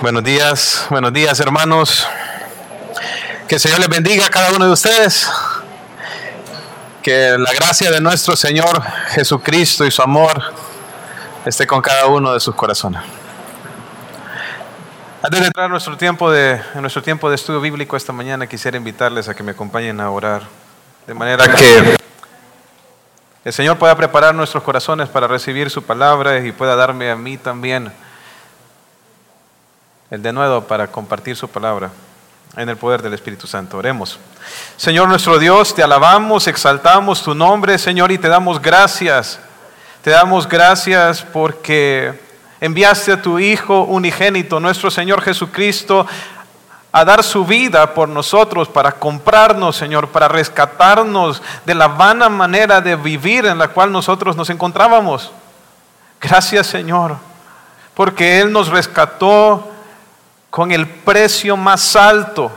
Buenos 0.00 0.22
días, 0.22 0.86
buenos 0.90 1.12
días 1.12 1.40
hermanos. 1.40 2.06
Que 3.48 3.56
el 3.56 3.60
Señor 3.60 3.80
les 3.80 3.88
bendiga 3.88 4.26
a 4.26 4.28
cada 4.28 4.52
uno 4.52 4.64
de 4.66 4.70
ustedes. 4.70 5.28
Que 7.02 7.36
la 7.36 7.52
gracia 7.52 7.90
de 7.90 8.00
nuestro 8.00 8.36
Señor 8.36 8.80
Jesucristo 9.08 9.84
y 9.84 9.90
su 9.90 10.00
amor 10.00 10.40
esté 11.44 11.66
con 11.66 11.82
cada 11.82 12.06
uno 12.06 12.32
de 12.32 12.38
sus 12.38 12.54
corazones. 12.54 13.02
Antes 15.20 15.40
de 15.40 15.46
entrar 15.48 15.66
en 15.66 15.72
nuestro 15.72 15.96
tiempo 15.96 16.30
de, 16.30 16.60
en 16.74 16.80
nuestro 16.80 17.02
tiempo 17.02 17.28
de 17.28 17.34
estudio 17.34 17.60
bíblico 17.60 17.96
esta 17.96 18.12
mañana, 18.12 18.46
quisiera 18.46 18.76
invitarles 18.76 19.28
a 19.28 19.34
que 19.34 19.42
me 19.42 19.50
acompañen 19.50 20.00
a 20.00 20.10
orar. 20.10 20.42
De 21.08 21.14
manera 21.14 21.52
que 21.56 21.96
el 23.44 23.52
Señor 23.52 23.78
pueda 23.78 23.96
preparar 23.96 24.32
nuestros 24.32 24.62
corazones 24.62 25.08
para 25.08 25.26
recibir 25.26 25.70
su 25.70 25.82
palabra 25.82 26.38
y 26.38 26.52
pueda 26.52 26.76
darme 26.76 27.10
a 27.10 27.16
mí 27.16 27.36
también 27.36 27.92
el 30.10 30.22
de 30.22 30.32
nuevo 30.32 30.62
para 30.62 30.86
compartir 30.86 31.36
su 31.36 31.48
palabra 31.48 31.90
en 32.56 32.68
el 32.68 32.76
poder 32.78 33.02
del 33.02 33.12
Espíritu 33.12 33.46
Santo. 33.46 33.76
Oremos. 33.76 34.18
Señor 34.76 35.06
nuestro 35.08 35.38
Dios, 35.38 35.74
te 35.74 35.82
alabamos, 35.82 36.46
exaltamos 36.46 37.22
tu 37.22 37.34
nombre, 37.34 37.76
Señor, 37.78 38.10
y 38.10 38.18
te 38.18 38.28
damos 38.28 38.60
gracias. 38.60 39.38
Te 40.02 40.10
damos 40.10 40.48
gracias 40.48 41.22
porque 41.22 42.18
enviaste 42.60 43.12
a 43.12 43.22
tu 43.22 43.38
Hijo 43.38 43.82
unigénito, 43.82 44.60
nuestro 44.60 44.90
Señor 44.90 45.20
Jesucristo, 45.20 46.06
a 46.90 47.04
dar 47.04 47.22
su 47.22 47.44
vida 47.44 47.92
por 47.92 48.08
nosotros, 48.08 48.66
para 48.66 48.92
comprarnos, 48.92 49.76
Señor, 49.76 50.08
para 50.08 50.26
rescatarnos 50.26 51.42
de 51.66 51.74
la 51.74 51.88
vana 51.88 52.30
manera 52.30 52.80
de 52.80 52.96
vivir 52.96 53.44
en 53.44 53.58
la 53.58 53.68
cual 53.68 53.92
nosotros 53.92 54.36
nos 54.36 54.48
encontrábamos. 54.48 55.30
Gracias, 56.18 56.66
Señor, 56.66 57.16
porque 57.92 58.40
Él 58.40 58.50
nos 58.50 58.68
rescató 58.68 59.74
con 60.50 60.72
el 60.72 60.86
precio 60.86 61.56
más 61.56 61.96
alto 61.96 62.50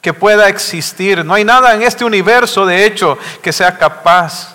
que 0.00 0.12
pueda 0.12 0.48
existir. 0.48 1.24
No 1.24 1.34
hay 1.34 1.44
nada 1.44 1.74
en 1.74 1.82
este 1.82 2.04
universo, 2.04 2.66
de 2.66 2.84
hecho, 2.84 3.18
que 3.42 3.52
sea 3.52 3.78
capaz 3.78 4.54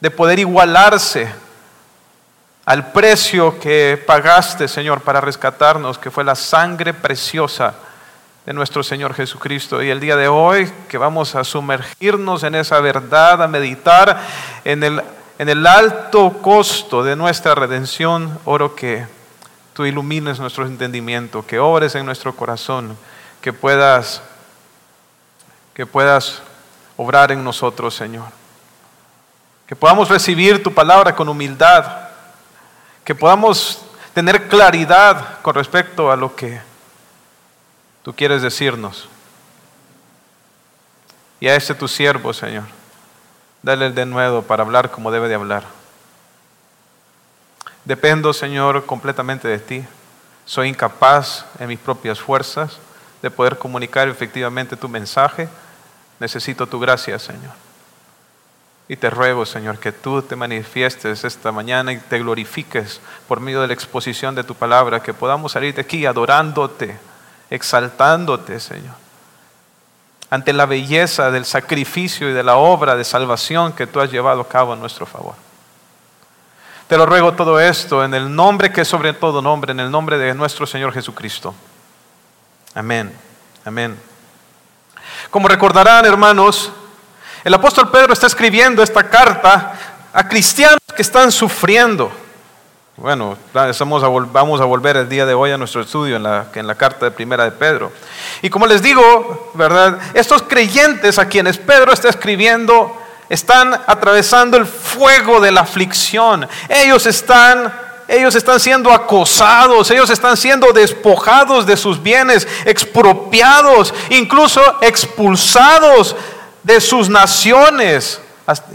de 0.00 0.10
poder 0.10 0.40
igualarse 0.40 1.32
al 2.64 2.92
precio 2.92 3.58
que 3.60 4.02
pagaste, 4.04 4.68
Señor, 4.68 5.02
para 5.02 5.20
rescatarnos, 5.20 5.98
que 5.98 6.10
fue 6.10 6.24
la 6.24 6.34
sangre 6.34 6.92
preciosa 6.94 7.74
de 8.44 8.52
nuestro 8.52 8.82
Señor 8.82 9.14
Jesucristo. 9.14 9.82
Y 9.82 9.90
el 9.90 10.00
día 10.00 10.16
de 10.16 10.28
hoy 10.28 10.72
que 10.88 10.98
vamos 10.98 11.34
a 11.34 11.44
sumergirnos 11.44 12.42
en 12.42 12.56
esa 12.56 12.80
verdad, 12.80 13.42
a 13.42 13.48
meditar 13.48 14.20
en 14.64 14.82
el, 14.82 15.02
en 15.38 15.48
el 15.48 15.66
alto 15.66 16.32
costo 16.42 17.02
de 17.02 17.14
nuestra 17.14 17.54
redención, 17.54 18.38
oro 18.44 18.74
que 18.74 19.06
tú 19.74 19.84
ilumines 19.84 20.38
nuestro 20.38 20.66
entendimiento, 20.66 21.46
que 21.46 21.58
obres 21.58 21.94
en 21.94 22.04
nuestro 22.06 22.34
corazón, 22.34 22.96
que 23.40 23.52
puedas, 23.52 24.22
que 25.74 25.86
puedas 25.86 26.42
obrar 26.96 27.32
en 27.32 27.42
nosotros, 27.42 27.94
Señor. 27.94 28.26
Que 29.66 29.76
podamos 29.76 30.08
recibir 30.08 30.62
tu 30.62 30.72
palabra 30.72 31.14
con 31.14 31.28
humildad, 31.28 32.08
que 33.04 33.14
podamos 33.14 33.82
tener 34.14 34.48
claridad 34.48 35.40
con 35.40 35.54
respecto 35.54 36.10
a 36.10 36.16
lo 36.16 36.36
que 36.36 36.60
tú 38.02 38.14
quieres 38.14 38.42
decirnos. 38.42 39.08
Y 41.40 41.48
a 41.48 41.56
este 41.56 41.74
tu 41.74 41.88
siervo, 41.88 42.32
Señor, 42.32 42.64
dale 43.62 43.86
el 43.86 43.94
de 43.94 44.06
nuevo 44.06 44.42
para 44.42 44.62
hablar 44.62 44.90
como 44.90 45.10
debe 45.10 45.28
de 45.28 45.34
hablar. 45.34 45.81
Dependo, 47.84 48.32
Señor, 48.32 48.86
completamente 48.86 49.48
de 49.48 49.58
ti. 49.58 49.84
Soy 50.44 50.68
incapaz 50.68 51.46
en 51.58 51.68
mis 51.68 51.78
propias 51.78 52.20
fuerzas 52.20 52.78
de 53.22 53.30
poder 53.30 53.58
comunicar 53.58 54.08
efectivamente 54.08 54.76
tu 54.76 54.88
mensaje. 54.88 55.48
Necesito 56.18 56.66
tu 56.66 56.78
gracia, 56.78 57.18
Señor. 57.18 57.52
Y 58.88 58.96
te 58.96 59.10
ruego, 59.10 59.46
Señor, 59.46 59.78
que 59.78 59.92
tú 59.92 60.22
te 60.22 60.36
manifiestes 60.36 61.24
esta 61.24 61.50
mañana 61.50 61.92
y 61.92 61.98
te 61.98 62.18
glorifiques 62.18 63.00
por 63.26 63.40
medio 63.40 63.60
de 63.60 63.68
la 63.68 63.72
exposición 63.72 64.34
de 64.34 64.44
tu 64.44 64.54
palabra, 64.54 65.02
que 65.02 65.14
podamos 65.14 65.52
salir 65.52 65.74
de 65.74 65.80
aquí 65.80 66.04
adorándote, 66.04 66.98
exaltándote, 67.48 68.60
Señor, 68.60 68.94
ante 70.30 70.52
la 70.52 70.66
belleza 70.66 71.30
del 71.30 71.44
sacrificio 71.44 72.28
y 72.28 72.32
de 72.32 72.42
la 72.42 72.56
obra 72.56 72.96
de 72.96 73.04
salvación 73.04 73.72
que 73.72 73.86
tú 73.86 74.00
has 74.00 74.10
llevado 74.10 74.40
a 74.40 74.48
cabo 74.48 74.74
en 74.74 74.80
nuestro 74.80 75.06
favor. 75.06 75.34
Te 76.92 76.98
lo 76.98 77.06
ruego 77.06 77.32
todo 77.32 77.58
esto 77.58 78.04
en 78.04 78.12
el 78.12 78.36
nombre 78.36 78.70
que 78.70 78.82
es 78.82 78.88
sobre 78.88 79.14
todo 79.14 79.40
nombre, 79.40 79.72
en 79.72 79.80
el 79.80 79.90
nombre 79.90 80.18
de 80.18 80.34
nuestro 80.34 80.66
Señor 80.66 80.92
Jesucristo. 80.92 81.54
Amén. 82.74 83.10
Amén. 83.64 83.98
Como 85.30 85.48
recordarán, 85.48 86.04
hermanos, 86.04 86.70
el 87.44 87.54
apóstol 87.54 87.90
Pedro 87.90 88.12
está 88.12 88.26
escribiendo 88.26 88.82
esta 88.82 89.08
carta 89.08 89.72
a 90.12 90.28
cristianos 90.28 90.80
que 90.94 91.00
están 91.00 91.32
sufriendo. 91.32 92.12
Bueno, 92.98 93.38
vamos 93.54 94.60
a 94.60 94.64
volver 94.66 94.98
el 94.98 95.08
día 95.08 95.24
de 95.24 95.32
hoy 95.32 95.50
a 95.50 95.56
nuestro 95.56 95.80
estudio 95.80 96.16
en 96.16 96.24
la, 96.24 96.48
en 96.54 96.66
la 96.66 96.74
carta 96.74 97.06
de 97.06 97.10
primera 97.10 97.44
de 97.44 97.52
Pedro. 97.52 97.90
Y 98.42 98.50
como 98.50 98.66
les 98.66 98.82
digo, 98.82 99.50
¿verdad? 99.54 99.98
Estos 100.12 100.42
creyentes 100.42 101.18
a 101.18 101.26
quienes 101.26 101.56
Pedro 101.56 101.90
está 101.90 102.10
escribiendo 102.10 103.01
están 103.32 103.72
atravesando 103.86 104.58
el 104.58 104.66
fuego 104.66 105.40
de 105.40 105.50
la 105.50 105.62
aflicción. 105.62 106.46
Ellos 106.68 107.06
están 107.06 107.72
ellos 108.08 108.34
están 108.34 108.60
siendo 108.60 108.92
acosados, 108.92 109.90
ellos 109.90 110.10
están 110.10 110.36
siendo 110.36 110.70
despojados 110.72 111.64
de 111.64 111.78
sus 111.78 112.02
bienes, 112.02 112.46
expropiados, 112.66 113.94
incluso 114.10 114.60
expulsados 114.82 116.14
de 116.62 116.78
sus 116.78 117.08
naciones. 117.08 118.20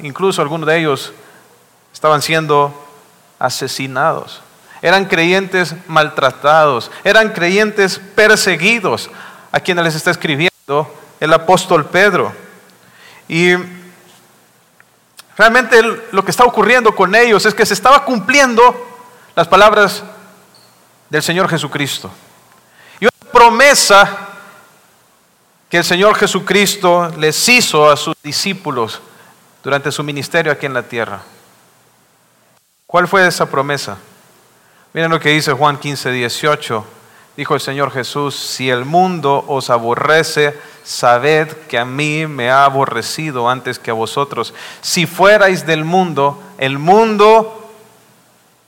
incluso 0.02 0.42
algunos 0.42 0.66
de 0.66 0.80
ellos 0.80 1.14
estaban 1.94 2.24
siendo 2.24 2.74
asesinados. 3.38 4.42
Eran 4.82 5.06
creyentes 5.06 5.76
maltratados, 5.86 6.90
eran 7.04 7.30
creyentes 7.30 8.02
perseguidos, 8.16 9.08
a 9.52 9.60
quienes 9.60 9.84
les 9.84 9.96
está 9.96 10.10
escribiendo 10.10 10.92
el 11.20 11.32
apóstol 11.32 11.86
Pedro. 11.86 12.34
Y 13.28 13.77
Realmente 15.38 15.82
lo 16.12 16.26
que 16.26 16.32
está 16.32 16.44
ocurriendo 16.44 16.96
con 16.96 17.14
ellos 17.14 17.46
es 17.46 17.54
que 17.54 17.66
se 17.66 17.76
estaba 17.76 18.04
cumpliendo 18.04 18.76
las 19.36 19.48
palabras 19.48 20.04
del 21.10 21.22
Señor 21.22 21.48
Jesucristo. 21.48 22.10
Y 23.00 23.06
una 23.06 23.32
promesa 23.32 24.18
que 25.70 25.78
el 25.78 25.84
Señor 25.84 26.16
Jesucristo 26.16 27.12
les 27.18 27.48
hizo 27.50 27.90
a 27.90 27.96
sus 27.96 28.16
discípulos 28.24 29.00
durante 29.64 29.92
su 29.92 30.04
ministerio 30.04 30.52
aquí 30.52 30.66
en 30.66 30.74
la 30.74 30.84
tierra. 30.84 31.22
¿Cuál 32.88 33.08
fue 33.08 33.28
esa 33.28 33.46
promesa? 33.48 33.98
Miren 34.94 35.12
lo 35.12 35.20
que 35.20 35.30
dice 35.30 35.52
Juan 35.54 35.78
15, 35.78 36.10
18. 36.12 36.86
Dijo 37.38 37.54
el 37.54 37.62
Señor 37.62 37.92
Jesús, 37.92 38.36
si 38.36 38.68
el 38.72 38.84
mundo 38.84 39.46
os 39.48 39.70
aborrece, 39.70 40.60
sabed 40.84 41.48
que 41.70 41.78
a 41.78 41.86
mí 41.86 42.26
me 42.26 42.50
ha 42.50 42.66
aborrecido 42.66 43.48
antes 43.48 43.78
que 43.78 43.92
a 43.92 43.94
vosotros. 43.94 44.56
Si 44.82 45.06
fuerais 45.06 45.68
del 45.68 45.86
mundo, 45.86 46.42
el 46.58 46.80
mundo 46.80 47.70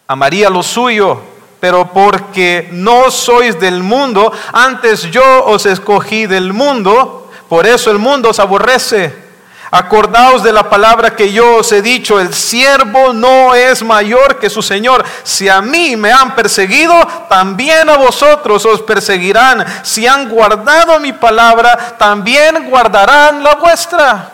amaría 0.05 0.51
lo 0.51 0.61
suyo, 0.61 1.19
pero 1.59 1.91
porque 1.91 2.69
no 2.71 3.09
sois 3.09 3.59
del 3.59 3.81
mundo, 3.81 4.31
antes 4.53 5.09
yo 5.09 5.45
os 5.45 5.65
escogí 5.65 6.27
del 6.27 6.53
mundo, 6.53 7.27
por 7.49 7.65
eso 7.65 7.89
el 7.89 7.97
mundo 7.97 8.29
os 8.29 8.39
aborrece. 8.39 9.28
Acordaos 9.71 10.41
de 10.41 10.51
la 10.51 10.67
palabra 10.67 11.15
que 11.15 11.31
yo 11.31 11.57
os 11.57 11.71
he 11.71 11.83
dicho, 11.83 12.19
el 12.19 12.33
siervo 12.33 13.13
no 13.13 13.53
es 13.53 13.83
mayor 13.83 14.39
que 14.39 14.49
su 14.49 14.63
Señor. 14.63 15.05
Si 15.23 15.47
a 15.47 15.61
mí 15.61 15.95
me 15.95 16.11
han 16.11 16.33
perseguido, 16.33 16.95
también 17.29 17.87
a 17.87 17.97
vosotros 17.97 18.65
os 18.65 18.81
perseguirán. 18.81 19.63
Si 19.83 20.07
han 20.07 20.27
guardado 20.29 20.99
mi 20.99 21.13
palabra, 21.13 21.95
también 21.99 22.67
guardarán 22.69 23.43
la 23.43 23.55
vuestra. 23.55 24.31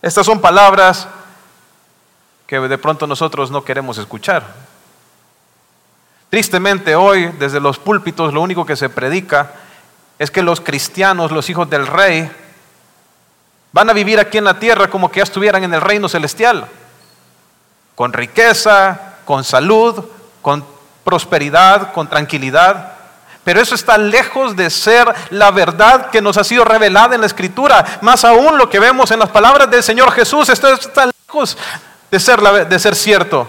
Estas 0.00 0.24
son 0.24 0.40
palabras 0.40 1.06
que 2.46 2.58
de 2.58 2.78
pronto 2.78 3.06
nosotros 3.06 3.50
no 3.50 3.62
queremos 3.62 3.98
escuchar. 3.98 4.42
Tristemente 6.30 6.96
hoy, 6.96 7.26
desde 7.38 7.60
los 7.60 7.78
púlpitos, 7.78 8.32
lo 8.32 8.40
único 8.40 8.64
que 8.64 8.74
se 8.74 8.88
predica 8.88 9.52
es 10.22 10.30
que 10.30 10.40
los 10.40 10.60
cristianos, 10.60 11.32
los 11.32 11.50
hijos 11.50 11.68
del 11.68 11.84
rey, 11.84 12.30
van 13.72 13.90
a 13.90 13.92
vivir 13.92 14.20
aquí 14.20 14.38
en 14.38 14.44
la 14.44 14.60
tierra 14.60 14.88
como 14.88 15.10
que 15.10 15.18
ya 15.18 15.24
estuvieran 15.24 15.64
en 15.64 15.74
el 15.74 15.80
reino 15.80 16.08
celestial, 16.08 16.68
con 17.96 18.12
riqueza, 18.12 19.16
con 19.24 19.42
salud, 19.42 20.04
con 20.40 20.64
prosperidad, 21.02 21.92
con 21.92 22.08
tranquilidad. 22.08 22.92
Pero 23.42 23.60
eso 23.60 23.74
está 23.74 23.98
lejos 23.98 24.54
de 24.54 24.70
ser 24.70 25.12
la 25.30 25.50
verdad 25.50 26.10
que 26.10 26.22
nos 26.22 26.36
ha 26.36 26.44
sido 26.44 26.64
revelada 26.64 27.16
en 27.16 27.22
la 27.22 27.26
Escritura. 27.26 27.98
Más 28.00 28.24
aún 28.24 28.56
lo 28.58 28.70
que 28.70 28.78
vemos 28.78 29.10
en 29.10 29.18
las 29.18 29.30
palabras 29.30 29.68
del 29.72 29.82
Señor 29.82 30.12
Jesús, 30.12 30.48
esto 30.48 30.72
está 30.72 31.06
lejos 31.06 31.58
de 32.12 32.20
ser, 32.20 32.40
de 32.68 32.78
ser 32.78 32.94
cierto. 32.94 33.48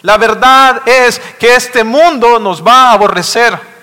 La 0.00 0.16
verdad 0.16 0.80
es 0.88 1.20
que 1.38 1.56
este 1.56 1.84
mundo 1.84 2.38
nos 2.38 2.66
va 2.66 2.88
a 2.88 2.92
aborrecer. 2.92 3.75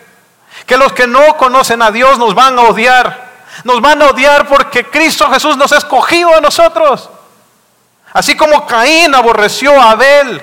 Que 0.66 0.78
los 0.78 0.94
que 0.94 1.08
no 1.08 1.38
conocen 1.38 1.82
a 1.82 1.92
Dios 1.92 2.18
nos 2.18 2.34
van 2.34 2.58
a 2.58 2.64
odiar. 2.64 3.32
Nos 3.64 3.82
van 3.82 4.02
a 4.02 4.08
odiar 4.08 4.48
porque 4.48 4.90
Cristo 4.90 5.30
Jesús 5.30 5.58
nos 5.58 5.72
ha 5.72 5.78
escogido 5.78 6.36
a 6.36 6.42
nosotros. 6.42 7.10
Así 8.12 8.36
como 8.36 8.66
Caín 8.66 9.14
aborreció 9.14 9.80
a 9.80 9.92
Abel. 9.92 10.42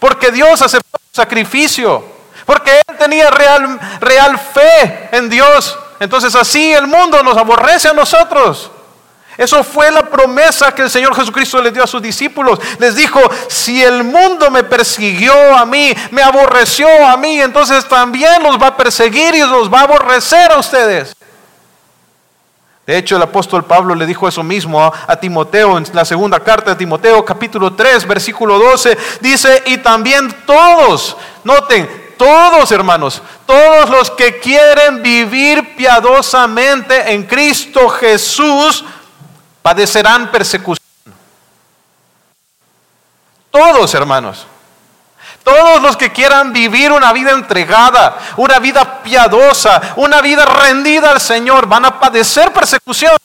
Porque 0.00 0.32
Dios 0.32 0.60
aceptó 0.62 0.98
su 0.98 1.20
sacrificio. 1.20 2.04
Porque 2.44 2.82
él 2.88 2.96
tenía 2.98 3.30
real, 3.30 3.78
real 4.00 4.38
fe 4.38 5.08
en 5.12 5.28
Dios. 5.28 5.78
Entonces 6.00 6.34
así 6.34 6.72
el 6.72 6.88
mundo 6.88 7.22
nos 7.22 7.36
aborrece 7.36 7.88
a 7.88 7.92
nosotros. 7.92 8.71
Eso 9.42 9.64
fue 9.64 9.90
la 9.90 10.02
promesa 10.02 10.72
que 10.72 10.82
el 10.82 10.90
Señor 10.90 11.16
Jesucristo 11.16 11.60
les 11.60 11.74
dio 11.74 11.82
a 11.82 11.86
sus 11.88 12.00
discípulos. 12.00 12.60
Les 12.78 12.94
dijo, 12.94 13.18
si 13.48 13.82
el 13.82 14.04
mundo 14.04 14.52
me 14.52 14.62
persiguió 14.62 15.34
a 15.56 15.66
mí, 15.66 15.92
me 16.12 16.22
aborreció 16.22 16.86
a 17.04 17.16
mí, 17.16 17.40
entonces 17.40 17.84
también 17.88 18.40
los 18.40 18.56
va 18.56 18.68
a 18.68 18.76
perseguir 18.76 19.34
y 19.34 19.40
los 19.40 19.68
va 19.68 19.80
a 19.80 19.82
aborrecer 19.82 20.52
a 20.52 20.60
ustedes. 20.60 21.16
De 22.86 22.96
hecho, 22.96 23.16
el 23.16 23.22
apóstol 23.22 23.64
Pablo 23.64 23.96
le 23.96 24.06
dijo 24.06 24.28
eso 24.28 24.44
mismo 24.44 24.80
a, 24.80 24.92
a, 25.08 25.16
Timoteo 25.16 25.76
en 25.76 25.86
la 25.92 26.04
segunda 26.04 26.38
carta 26.38 26.70
de 26.70 26.76
Timoteo, 26.76 27.24
capítulo 27.24 27.72
3, 27.74 28.06
versículo 28.06 28.60
12. 28.60 28.96
Dice, 29.20 29.60
y 29.66 29.78
también 29.78 30.32
todos, 30.46 31.16
noten, 31.42 32.14
todos 32.16 32.70
hermanos, 32.70 33.20
todos 33.44 33.90
los 33.90 34.08
que 34.12 34.38
quieren 34.38 35.02
vivir 35.02 35.74
piadosamente 35.74 37.12
en 37.12 37.24
Cristo 37.24 37.88
Jesús, 37.88 38.84
padecerán 39.62 40.30
persecución. 40.30 40.82
Todos, 43.50 43.94
hermanos. 43.94 44.46
Todos 45.44 45.82
los 45.82 45.96
que 45.96 46.12
quieran 46.12 46.52
vivir 46.52 46.92
una 46.92 47.12
vida 47.12 47.32
entregada, 47.32 48.18
una 48.36 48.58
vida 48.58 49.02
piadosa, 49.02 49.94
una 49.96 50.20
vida 50.20 50.44
rendida 50.44 51.10
al 51.10 51.20
Señor, 51.20 51.66
van 51.66 51.84
a 51.84 51.98
padecer 51.98 52.52
persecución. 52.52 53.16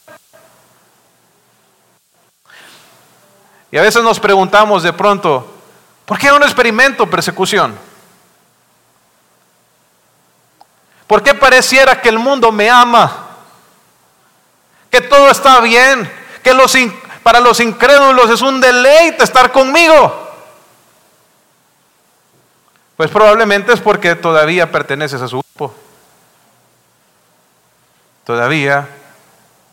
Y 3.72 3.78
a 3.78 3.82
veces 3.82 4.02
nos 4.02 4.20
preguntamos 4.20 4.82
de 4.82 4.94
pronto, 4.94 5.56
¿por 6.06 6.18
qué 6.18 6.28
no 6.30 6.38
experimento 6.38 7.08
persecución? 7.10 7.78
¿Por 11.06 11.22
qué 11.22 11.34
pareciera 11.34 12.02
que 12.02 12.10
el 12.10 12.20
mundo 12.20 12.52
me 12.52 12.70
ama? 12.70 13.28
Que 14.90 15.02
todo 15.02 15.30
está 15.30 15.60
bien, 15.62 16.10
para 17.24 17.40
los 17.40 17.60
incrédulos 17.60 18.30
es 18.30 18.42
un 18.42 18.62
deleite 18.62 19.24
estar 19.24 19.52
conmigo. 19.52 20.28
Pues 22.96 23.12
probablemente 23.12 23.74
es 23.74 23.80
porque 23.80 24.16
todavía 24.16 24.72
perteneces 24.72 25.22
a 25.22 25.28
su 25.28 25.42
grupo. 25.42 25.74
Todavía 28.24 28.88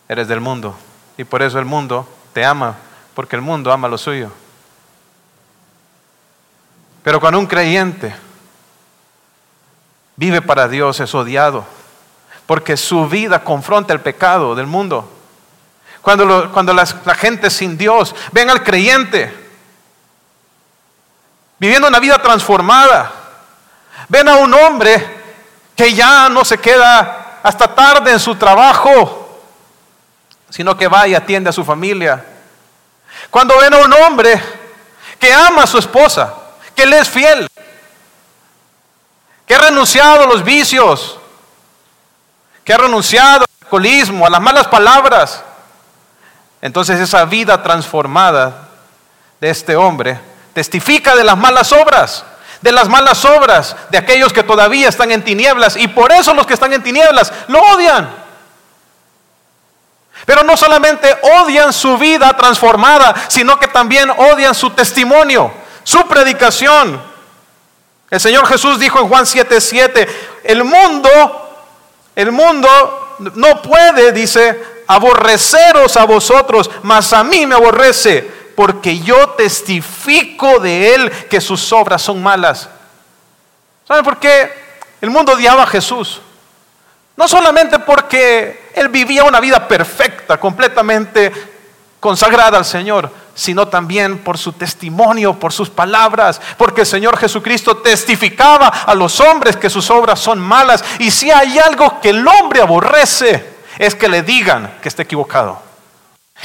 eres 0.09 0.29
del 0.29 0.41
mundo. 0.41 0.76
Y 1.17 1.25
por 1.25 1.43
eso 1.43 1.59
el 1.59 1.65
mundo 1.65 2.09
te 2.32 2.44
ama, 2.44 2.76
porque 3.15 3.37
el 3.37 3.43
mundo 3.43 3.73
ama 3.73 3.88
lo 3.88 3.99
suyo. 3.99 4.31
Pero 7.03 7.21
cuando 7.21 7.38
un 7.38 7.47
creyente 7.47 8.15
vive 10.17 10.43
para 10.43 10.69
Dios 10.69 11.00
es 11.00 11.15
odiado, 11.15 11.65
porque 12.47 12.76
su 12.76 13.09
vida 13.09 13.43
confronta 13.44 13.93
el 13.93 14.00
pecado 14.00 14.55
del 14.55 14.67
mundo. 14.67 15.11
Cuando, 16.04 16.52
cuando 16.52 16.72
la 16.72 16.86
gente 16.86 17.50
sin 17.50 17.76
Dios 17.76 18.14
ven 18.30 18.50
al 18.50 18.62
creyente 18.62 19.44
viviendo 21.64 21.88
una 21.88 21.98
vida 21.98 22.18
transformada. 22.18 23.10
Ven 24.08 24.28
a 24.28 24.36
un 24.36 24.52
hombre 24.52 25.22
que 25.74 25.94
ya 25.94 26.28
no 26.28 26.44
se 26.44 26.58
queda 26.58 27.40
hasta 27.42 27.74
tarde 27.74 28.12
en 28.12 28.20
su 28.20 28.36
trabajo, 28.36 29.40
sino 30.50 30.76
que 30.76 30.88
va 30.88 31.08
y 31.08 31.14
atiende 31.14 31.48
a 31.48 31.54
su 31.54 31.64
familia. 31.64 32.22
Cuando 33.30 33.56
ven 33.58 33.72
a 33.72 33.78
un 33.78 33.92
hombre 33.94 34.42
que 35.18 35.32
ama 35.32 35.62
a 35.62 35.66
su 35.66 35.78
esposa, 35.78 36.34
que 36.74 36.84
le 36.84 36.98
es 36.98 37.08
fiel, 37.08 37.48
que 39.46 39.54
ha 39.54 39.58
renunciado 39.58 40.24
a 40.24 40.26
los 40.26 40.44
vicios, 40.44 41.18
que 42.62 42.74
ha 42.74 42.78
renunciado 42.78 43.44
al 43.44 43.62
alcoholismo, 43.62 44.26
a 44.26 44.30
las 44.30 44.40
malas 44.42 44.66
palabras, 44.68 45.42
entonces 46.64 46.99
esa 46.99 47.26
vida 47.26 47.62
transformada 47.62 48.69
de 49.38 49.50
este 49.50 49.76
hombre 49.76 50.19
testifica 50.55 51.14
de 51.14 51.22
las 51.22 51.37
malas 51.37 51.70
obras, 51.72 52.25
de 52.62 52.72
las 52.72 52.88
malas 52.88 53.22
obras 53.26 53.76
de 53.90 53.99
aquellos 53.99 54.32
que 54.32 54.43
todavía 54.43 54.88
están 54.88 55.12
en 55.12 55.22
tinieblas 55.22 55.76
y 55.76 55.88
por 55.88 56.11
eso 56.11 56.32
los 56.32 56.46
que 56.46 56.55
están 56.55 56.72
en 56.72 56.82
tinieblas 56.82 57.31
lo 57.49 57.61
odian. 57.61 58.08
Pero 60.25 60.43
no 60.43 60.56
solamente 60.56 61.14
odian 61.43 61.70
su 61.70 61.99
vida 61.99 62.34
transformada, 62.34 63.14
sino 63.28 63.61
que 63.61 63.69
también 63.69 64.08
odian 64.08 64.55
su 64.55 64.70
testimonio, 64.70 65.52
su 65.82 66.08
predicación. 66.08 66.99
El 68.08 68.20
Señor 68.20 68.46
Jesús 68.46 68.78
dijo 68.78 69.00
en 69.00 69.08
Juan 69.08 69.26
7:7, 69.26 70.08
el 70.44 70.64
mundo, 70.64 71.11
el 72.16 72.32
mundo 72.32 73.16
no 73.34 73.61
puede, 73.61 74.12
dice, 74.12 74.74
aborreceros 74.86 75.96
a 75.96 76.04
vosotros, 76.04 76.70
mas 76.82 77.12
a 77.12 77.25
mí 77.25 77.46
me 77.46 77.54
aborrece, 77.54 78.22
porque 78.54 79.00
yo 79.00 79.31
testifico 79.31 80.60
de 80.60 80.94
él 80.94 81.10
que 81.28 81.40
sus 81.40 81.72
obras 81.72 82.02
son 82.02 82.22
malas. 82.22 82.69
¿Saben 83.86 84.04
por 84.04 84.19
qué 84.19 84.50
el 85.00 85.10
mundo 85.10 85.32
odiaba 85.32 85.64
a 85.64 85.66
Jesús? 85.66 86.20
No 87.16 87.28
solamente 87.28 87.78
porque 87.78 88.70
él 88.75 88.88
vivía 88.88 89.25
una 89.25 89.40
vida 89.40 89.69
perfecta, 89.69 90.38
completamente 90.38 91.32
consagrada 92.00 92.58
al 92.58 92.64
Señor, 92.64 93.10
sino 93.34 93.69
también 93.69 94.19
por 94.19 94.37
su 94.37 94.52
testimonio, 94.52 95.38
por 95.38 95.52
sus 95.52 95.70
palabras, 95.70 96.40
porque 96.56 96.82
el 96.82 96.87
Señor 96.87 97.16
Jesucristo 97.16 97.78
testificaba 97.78 98.69
a 98.69 98.94
los 98.94 99.20
hombres 99.20 99.56
que 99.56 99.70
sus 99.70 99.90
obras 99.90 100.20
son 100.20 100.38
malas. 100.38 100.84
Y 100.98 101.10
si 101.10 101.30
hay 101.30 101.58
algo 101.58 102.00
que 102.00 102.10
el 102.10 102.26
hombre 102.26 102.60
aborrece, 102.60 103.53
es 103.78 103.95
que 103.95 104.09
le 104.09 104.23
digan 104.23 104.78
que 104.83 104.88
está 104.88 105.02
equivocado. 105.02 105.61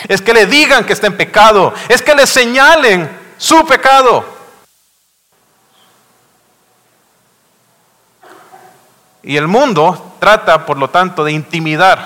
Es 0.08 0.22
que 0.22 0.34
le 0.34 0.46
digan 0.46 0.86
que 0.86 0.94
está 0.94 1.08
en 1.08 1.18
pecado. 1.18 1.74
Es 1.88 2.02
que 2.02 2.16
le 2.16 2.26
señalen 2.26 3.10
su 3.38 3.66
pecado. 3.66 4.26
Y 9.24 9.36
el 9.38 9.48
mundo 9.48 10.16
trata, 10.20 10.66
por 10.66 10.78
lo 10.78 10.90
tanto, 10.90 11.24
de 11.24 11.32
intimidar 11.32 12.00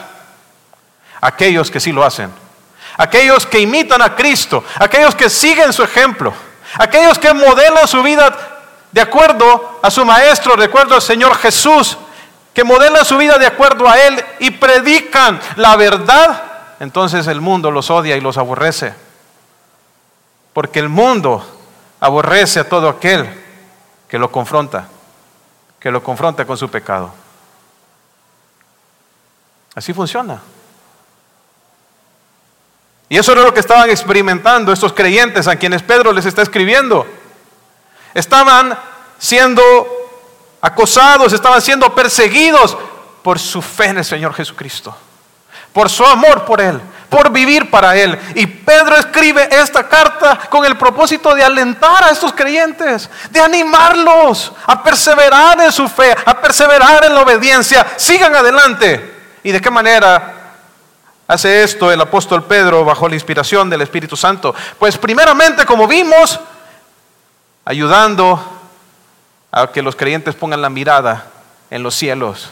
a 1.21 1.27
aquellos 1.27 1.69
que 1.69 1.79
sí 1.79 1.91
lo 1.91 2.03
hacen. 2.03 2.31
Aquellos 2.97 3.45
que 3.45 3.59
imitan 3.59 4.01
a 4.01 4.15
Cristo. 4.15 4.63
Aquellos 4.79 5.15
que 5.15 5.29
siguen 5.29 5.71
su 5.71 5.83
ejemplo. 5.83 6.33
Aquellos 6.77 7.19
que 7.19 7.33
modelan 7.33 7.87
su 7.87 8.01
vida 8.01 8.35
de 8.91 9.01
acuerdo 9.01 9.79
a 9.81 9.89
su 9.89 10.05
Maestro, 10.05 10.55
de 10.55 10.65
acuerdo 10.65 10.95
al 10.95 11.01
Señor 11.01 11.35
Jesús 11.37 11.97
que 12.53 12.63
modelan 12.63 13.03
su 13.03 13.17
vida 13.17 13.37
de 13.37 13.47
acuerdo 13.47 13.89
a 13.89 13.99
Él 13.99 14.23
y 14.39 14.51
predican 14.51 15.39
la 15.55 15.75
verdad, 15.75 16.43
entonces 16.79 17.27
el 17.27 17.41
mundo 17.41 17.71
los 17.71 17.89
odia 17.89 18.15
y 18.15 18.21
los 18.21 18.37
aborrece. 18.37 18.93
Porque 20.53 20.79
el 20.79 20.89
mundo 20.89 21.43
aborrece 21.99 22.59
a 22.59 22.69
todo 22.69 22.89
aquel 22.89 23.27
que 24.07 24.19
lo 24.19 24.31
confronta, 24.31 24.87
que 25.79 25.89
lo 25.89 26.03
confronta 26.03 26.45
con 26.45 26.57
su 26.57 26.69
pecado. 26.69 27.11
Así 29.73 29.93
funciona. 29.93 30.39
Y 33.09 33.17
eso 33.17 33.31
era 33.31 33.41
lo 33.41 33.53
que 33.53 33.59
estaban 33.59 33.89
experimentando 33.89 34.71
estos 34.71 34.93
creyentes 34.93 35.47
a 35.47 35.55
quienes 35.55 35.81
Pedro 35.81 36.11
les 36.13 36.25
está 36.25 36.43
escribiendo. 36.43 37.05
Estaban 38.13 38.77
siendo 39.17 40.02
acosados, 40.63 41.33
estaban 41.33 41.61
siendo 41.61 41.93
perseguidos 41.93 42.77
por 43.21 43.37
su 43.37 43.61
fe 43.61 43.87
en 43.87 43.97
el 43.97 44.05
Señor 44.05 44.33
Jesucristo, 44.33 44.95
por 45.73 45.89
su 45.89 46.05
amor 46.05 46.45
por 46.45 46.61
Él, 46.61 46.79
por 47.09 47.29
vivir 47.31 47.69
para 47.69 47.97
Él. 47.97 48.17
Y 48.35 48.47
Pedro 48.47 48.95
escribe 48.95 49.49
esta 49.51 49.89
carta 49.89 50.39
con 50.49 50.63
el 50.63 50.77
propósito 50.77 51.35
de 51.35 51.43
alentar 51.43 52.05
a 52.05 52.11
estos 52.11 52.31
creyentes, 52.31 53.09
de 53.29 53.41
animarlos 53.41 54.53
a 54.65 54.81
perseverar 54.81 55.59
en 55.59 55.71
su 55.73 55.85
fe, 55.89 56.15
a 56.25 56.39
perseverar 56.39 57.03
en 57.03 57.13
la 57.13 57.21
obediencia. 57.23 57.85
Sigan 57.97 58.33
adelante. 58.33 59.11
¿Y 59.43 59.51
de 59.51 59.59
qué 59.59 59.69
manera 59.69 60.55
hace 61.27 61.63
esto 61.63 61.91
el 61.91 61.99
apóstol 61.99 62.45
Pedro 62.45 62.85
bajo 62.85 63.09
la 63.09 63.15
inspiración 63.15 63.69
del 63.69 63.81
Espíritu 63.81 64.15
Santo? 64.15 64.55
Pues 64.79 64.97
primeramente, 64.97 65.65
como 65.65 65.87
vimos, 65.89 66.39
ayudando 67.65 68.62
a 69.53 69.71
que 69.71 69.83
los 69.83 69.95
creyentes 69.95 70.33
pongan 70.33 70.63
la 70.63 70.69
mirada 70.69 71.27
en 71.69 71.83
los 71.83 71.95
cielos. 71.95 72.49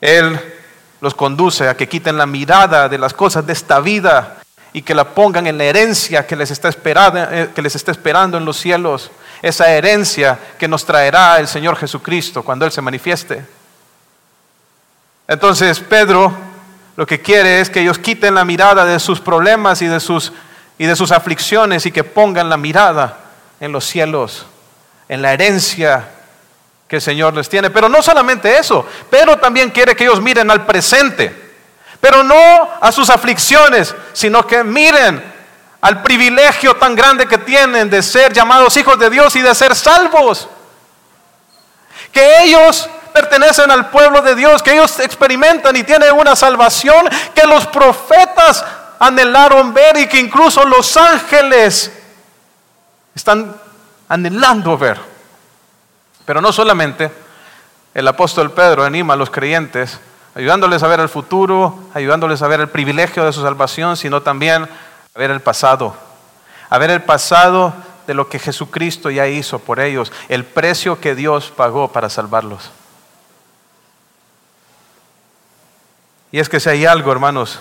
Él 0.00 0.40
los 1.00 1.14
conduce 1.14 1.68
a 1.68 1.76
que 1.76 1.88
quiten 1.88 2.16
la 2.16 2.26
mirada 2.26 2.88
de 2.88 2.98
las 2.98 3.12
cosas 3.12 3.44
de 3.44 3.52
esta 3.52 3.80
vida 3.80 4.36
y 4.72 4.82
que 4.82 4.94
la 4.94 5.04
pongan 5.04 5.48
en 5.48 5.58
la 5.58 5.64
herencia 5.64 6.24
que 6.24 6.36
les 6.36 6.52
está 6.52 6.68
esperando, 6.68 7.20
eh, 7.30 7.50
que 7.52 7.62
les 7.62 7.74
está 7.74 7.90
esperando 7.90 8.38
en 8.38 8.44
los 8.44 8.56
cielos. 8.56 9.10
esa 9.42 9.70
herencia 9.70 10.38
que 10.58 10.68
nos 10.68 10.84
traerá 10.84 11.38
el 11.38 11.48
Señor 11.48 11.74
Jesucristo 11.76 12.42
cuando 12.42 12.66
Él 12.66 12.72
se 12.72 12.82
manifieste. 12.82 13.44
Entonces 15.26 15.80
Pedro 15.80 16.32
lo 16.96 17.06
que 17.06 17.22
quiere 17.22 17.60
es 17.60 17.70
que 17.70 17.80
ellos 17.80 17.98
quiten 17.98 18.34
la 18.34 18.44
mirada 18.44 18.84
de 18.84 19.00
sus 19.00 19.20
problemas 19.20 19.80
y 19.80 19.86
de 19.86 19.98
sus, 19.98 20.32
y 20.78 20.84
de 20.84 20.94
sus 20.94 21.10
aflicciones 21.10 21.86
y 21.86 21.90
que 21.90 22.04
pongan 22.04 22.50
la 22.50 22.58
mirada 22.58 23.16
en 23.58 23.72
los 23.72 23.86
cielos, 23.86 24.46
en 25.10 25.20
la 25.20 25.32
herencia 25.32 26.04
que 26.86 26.96
el 26.96 27.02
Señor 27.02 27.34
les 27.34 27.48
tiene. 27.48 27.68
Pero 27.68 27.88
no 27.88 28.00
solamente 28.00 28.56
eso, 28.56 28.86
pero 29.10 29.36
también 29.38 29.70
quiere 29.70 29.96
que 29.96 30.04
ellos 30.04 30.20
miren 30.20 30.48
al 30.52 30.64
presente, 30.64 31.34
pero 32.00 32.22
no 32.22 32.70
a 32.80 32.92
sus 32.92 33.10
aflicciones, 33.10 33.92
sino 34.12 34.46
que 34.46 34.62
miren 34.62 35.20
al 35.80 36.00
privilegio 36.02 36.76
tan 36.76 36.94
grande 36.94 37.26
que 37.26 37.38
tienen 37.38 37.90
de 37.90 38.04
ser 38.04 38.32
llamados 38.32 38.76
hijos 38.76 39.00
de 39.00 39.10
Dios 39.10 39.34
y 39.34 39.42
de 39.42 39.52
ser 39.52 39.74
salvos. 39.74 40.48
Que 42.12 42.44
ellos 42.44 42.88
pertenecen 43.12 43.68
al 43.72 43.90
pueblo 43.90 44.22
de 44.22 44.36
Dios, 44.36 44.62
que 44.62 44.74
ellos 44.74 45.00
experimentan 45.00 45.74
y 45.74 45.82
tienen 45.82 46.12
una 46.12 46.36
salvación 46.36 47.08
que 47.34 47.48
los 47.48 47.66
profetas 47.66 48.64
anhelaron 49.00 49.74
ver 49.74 49.96
y 49.96 50.06
que 50.06 50.20
incluso 50.20 50.64
los 50.64 50.96
ángeles 50.96 51.90
están 53.12 53.56
anhelando 54.10 54.76
ver. 54.76 55.00
Pero 56.26 56.42
no 56.42 56.52
solamente 56.52 57.10
el 57.94 58.06
apóstol 58.06 58.52
Pedro 58.52 58.84
anima 58.84 59.14
a 59.14 59.16
los 59.16 59.30
creyentes, 59.30 59.98
ayudándoles 60.34 60.82
a 60.82 60.88
ver 60.88 61.00
el 61.00 61.08
futuro, 61.08 61.78
ayudándoles 61.94 62.42
a 62.42 62.48
ver 62.48 62.60
el 62.60 62.68
privilegio 62.68 63.24
de 63.24 63.32
su 63.32 63.40
salvación, 63.40 63.96
sino 63.96 64.20
también 64.20 64.64
a 64.64 65.18
ver 65.18 65.30
el 65.30 65.40
pasado, 65.40 65.94
a 66.68 66.78
ver 66.78 66.90
el 66.90 67.02
pasado 67.02 67.72
de 68.06 68.14
lo 68.14 68.28
que 68.28 68.40
Jesucristo 68.40 69.10
ya 69.10 69.28
hizo 69.28 69.60
por 69.60 69.78
ellos, 69.78 70.12
el 70.28 70.44
precio 70.44 71.00
que 71.00 71.14
Dios 71.14 71.52
pagó 71.56 71.92
para 71.92 72.10
salvarlos. 72.10 72.70
Y 76.32 76.40
es 76.40 76.48
que 76.48 76.60
si 76.60 76.68
hay 76.68 76.84
algo, 76.84 77.12
hermanos, 77.12 77.60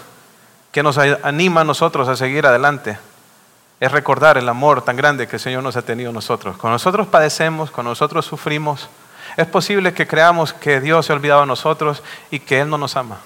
que 0.72 0.84
nos 0.84 0.98
anima 0.98 1.62
a 1.62 1.63
nosotros 1.63 2.08
a 2.08 2.15
seguir 2.15 2.46
adelante, 2.46 2.98
es 3.79 3.91
recordar 3.91 4.38
el 4.38 4.50
amor 4.50 4.81
tan 4.81 4.95
grande 4.95 5.27
que 5.27 5.38
el 5.38 5.39
Señor 5.39 5.63
nos 5.63 5.77
ha 5.77 5.81
tenido 5.81 6.12
nosotros. 6.12 6.57
Con 6.57 6.71
nosotros 6.71 7.07
padecemos, 7.07 7.71
con 7.71 7.86
nosotros 7.86 8.25
sufrimos. 8.25 8.89
Es 9.38 9.48
posible 9.48 9.93
que 9.93 10.07
creamos 10.07 10.53
que 10.53 10.81
Dios 10.81 11.05
se 11.05 11.13
ha 11.13 11.15
olvidado 11.15 11.41
de 11.41 11.48
nosotros 11.48 12.03
y 12.29 12.39
que 12.39 12.59
Él 12.59 12.69
no 12.69 12.77
nos 12.77 12.98
ama. 12.98 13.19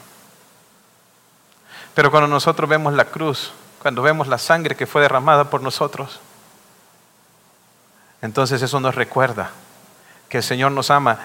Pero 1.95 2.11
cuando 2.11 2.27
nosotros 2.27 2.69
vemos 2.69 2.93
la 2.93 3.05
cruz, 3.05 3.51
cuando 3.79 4.01
vemos 4.01 4.27
la 4.27 4.37
sangre 4.37 4.75
que 4.75 4.87
fue 4.87 5.01
derramada 5.01 5.49
por 5.49 5.61
nosotros, 5.61 6.19
entonces 8.21 8.61
eso 8.61 8.79
nos 8.79 8.95
recuerda 8.95 9.51
que 10.29 10.37
el 10.37 10.43
Señor 10.43 10.71
nos 10.71 10.91
ama 10.91 11.19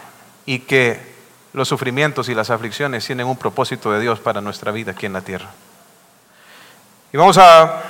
y 0.46 0.60
que 0.60 1.16
los 1.52 1.68
sufrimientos 1.68 2.28
y 2.28 2.34
las 2.34 2.50
aflicciones 2.50 3.06
tienen 3.06 3.26
un 3.26 3.36
propósito 3.36 3.92
de 3.92 4.00
Dios 4.00 4.20
para 4.20 4.40
nuestra 4.40 4.72
vida 4.72 4.92
aquí 4.92 5.06
en 5.06 5.12
la 5.12 5.20
tierra. 5.20 5.50
Y 7.12 7.16
vamos 7.16 7.38
a, 7.38 7.82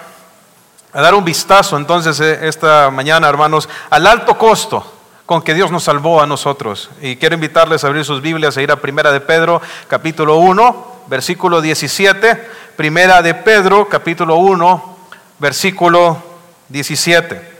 dar 0.92 1.14
un 1.14 1.24
vistazo 1.24 1.76
entonces 1.76 2.18
eh, 2.20 2.48
esta 2.48 2.90
mañana, 2.90 3.28
hermanos, 3.28 3.68
al 3.90 4.06
alto 4.06 4.38
costo 4.38 4.94
con 5.26 5.42
que 5.42 5.52
Dios 5.52 5.70
nos 5.70 5.84
salvó 5.84 6.22
a 6.22 6.26
nosotros. 6.26 6.88
Y 7.02 7.16
quiero 7.16 7.34
invitarles 7.34 7.84
a 7.84 7.88
abrir 7.88 8.04
sus 8.04 8.22
Biblias 8.22 8.56
e 8.56 8.62
ir 8.62 8.72
a 8.72 8.76
Primera 8.76 9.12
de 9.12 9.20
Pedro, 9.20 9.60
capítulo 9.86 10.36
1, 10.38 11.02
versículo 11.06 11.60
17. 11.60 12.34
Primera 12.76 13.20
de 13.20 13.34
Pedro, 13.34 13.88
capítulo 13.88 14.36
1, 14.36 14.96
versículo 15.38 16.22
17. 16.68 17.52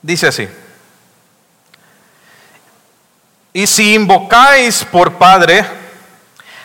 Dice 0.00 0.26
así. 0.28 0.48
Y 3.52 3.66
si 3.66 3.94
invocáis 3.94 4.82
por 4.84 5.12
Padre 5.14 5.62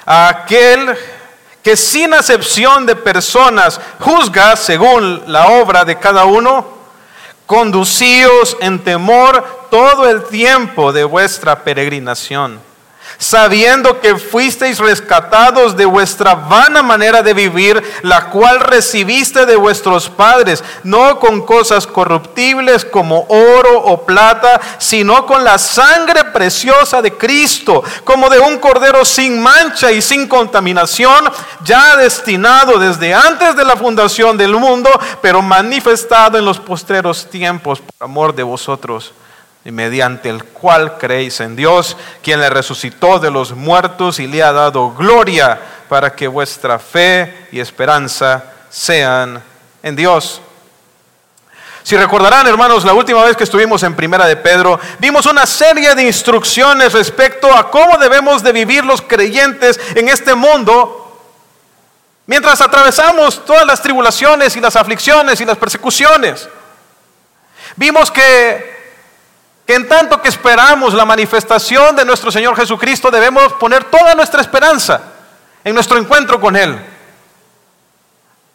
a 0.06 0.30
aquel 0.30 0.96
que 1.68 1.76
sin 1.76 2.14
acepción 2.14 2.86
de 2.86 2.96
personas 2.96 3.82
juzga 4.00 4.56
según 4.56 5.22
la 5.28 5.48
obra 5.48 5.84
de 5.84 6.00
cada 6.00 6.24
uno, 6.24 6.66
conducíos 7.46 8.56
en 8.62 8.82
temor 8.82 9.68
todo 9.70 10.10
el 10.10 10.24
tiempo 10.24 10.94
de 10.94 11.04
vuestra 11.04 11.66
peregrinación 11.66 12.62
sabiendo 13.18 14.00
que 14.00 14.18
fuisteis 14.18 14.80
rescatados 14.80 15.76
de 15.76 15.86
vuestra 15.86 16.36
vana 16.36 16.84
manera 16.84 17.22
de 17.22 17.34
vivir, 17.34 17.82
la 18.04 18.30
cual 18.30 18.60
recibiste 18.60 19.46
de 19.46 19.56
vuestros 19.56 20.10
padres, 20.10 20.64
no 20.84 21.20
con 21.20 21.46
cosas 21.46 21.88
corruptibles 21.88 22.86
como 22.86 23.26
oro 23.30 23.82
o 23.84 24.06
plata, 24.06 24.60
sino 24.78 25.26
con 25.26 25.44
la 25.44 25.58
sangre 25.58 26.26
preciosa 26.26 27.02
de 27.02 27.14
Cristo, 27.14 27.84
como 28.04 28.30
de 28.30 28.40
un 28.40 28.58
cordero 28.60 29.06
sin 29.06 29.42
mancha 29.42 29.92
y 29.92 30.02
sin 30.02 30.28
contaminación, 30.28 31.30
ya 31.64 31.96
destinado 31.98 32.80
desde 32.80 33.14
antes 33.14 33.56
de 33.56 33.66
la 33.66 33.76
fundación 33.76 34.38
del 34.38 34.56
mundo, 34.56 34.90
pero 35.22 35.42
manifestado 35.42 36.38
en 36.38 36.46
los 36.46 36.60
postreros 36.60 37.30
tiempos 37.30 37.80
por 37.80 38.06
amor 38.06 38.36
de 38.36 38.44
vosotros 38.44 39.14
y 39.66 39.72
mediante 39.72 40.30
el 40.30 40.44
cual 40.44 40.98
creéis 40.98 41.40
en 41.40 41.56
Dios, 41.56 41.98
quien 42.22 42.40
le 42.40 42.50
resucitó 42.50 43.20
de 43.20 43.32
los 43.32 43.52
muertos 43.54 44.20
y 44.20 44.28
le 44.28 44.44
ha 44.44 44.54
dado 44.54 44.94
gloria 44.94 45.60
para 45.90 46.14
que 46.14 46.28
vuestra 46.28 46.80
fe 46.80 47.48
y 47.52 47.60
esperanza 47.60 48.44
sean 48.70 49.42
en 49.84 49.96
Dios. 49.96 50.42
Si 51.84 51.96
recordarán, 51.96 52.46
hermanos, 52.48 52.84
la 52.84 52.94
última 52.94 53.24
vez 53.24 53.38
que 53.38 53.46
estuvimos 53.46 53.82
en 53.84 53.96
Primera 53.96 54.26
de 54.26 54.36
Pedro, 54.36 54.80
vimos 55.00 55.26
una 55.26 55.46
serie 55.46 55.96
de 55.96 56.04
instrucciones 56.04 56.94
respecto 56.94 57.54
a 57.54 57.72
cómo 57.72 57.98
debemos 57.98 58.44
de 58.44 58.52
vivir 58.52 58.84
los 58.84 59.02
creyentes 59.02 59.80
en 59.96 60.10
este 60.10 60.36
mundo 60.36 61.06
mientras 62.26 62.62
atravesamos 62.62 63.44
todas 63.46 63.66
las 63.66 63.82
tribulaciones 63.82 64.56
y 64.56 64.60
las 64.60 64.76
aflicciones 64.76 65.42
y 65.42 65.46
las 65.46 65.58
persecuciones. 65.58 66.48
Vimos 67.76 68.12
que 68.12 68.77
que 69.68 69.76
en 69.76 69.86
tanto 69.86 70.22
que 70.22 70.30
esperamos 70.30 70.94
la 70.94 71.04
manifestación 71.04 71.94
de 71.94 72.06
nuestro 72.06 72.32
Señor 72.32 72.56
Jesucristo, 72.56 73.12
debemos 73.12 73.52
poner 73.54 73.84
toda 73.84 74.16
nuestra 74.16 74.40
esperanza 74.40 75.02
en 75.62 75.76
nuestro 75.76 75.98
encuentro 75.98 76.40
con 76.40 76.56
Él. 76.56 76.80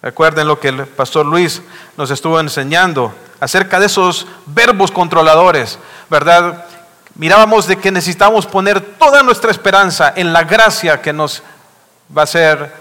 Recuerden 0.01 0.49
lo 0.49 0.59
que 0.59 0.69
el 0.69 0.87
pastor 0.87 1.27
Luis 1.27 1.61
nos 1.99 2.11
estuvo 2.11 2.41
enseñando 2.41 3.15
acerca 3.41 3.79
de 3.79 3.87
esos 3.87 4.27
verbos 4.47 4.91
controladores, 4.91 5.79
¿verdad? 6.09 6.65
Mirábamos 7.15 7.67
de 7.67 7.77
que 7.77 7.93
necesitamos 7.93 8.47
poner 8.47 8.81
toda 8.81 9.23
nuestra 9.23 9.51
esperanza 9.51 10.15
en 10.17 10.33
la 10.33 10.45
gracia 10.45 11.03
que 11.03 11.13
nos 11.13 11.43
va 12.17 12.23
a 12.23 12.27
ser 12.27 12.75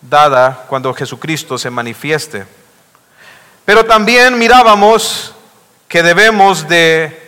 dada 0.00 0.66
cuando 0.68 0.94
Jesucristo 0.94 1.58
se 1.58 1.68
manifieste. 1.68 2.46
Pero 3.64 3.84
también 3.84 4.38
mirábamos 4.38 5.34
que 5.88 6.04
debemos 6.04 6.68
de 6.68 7.21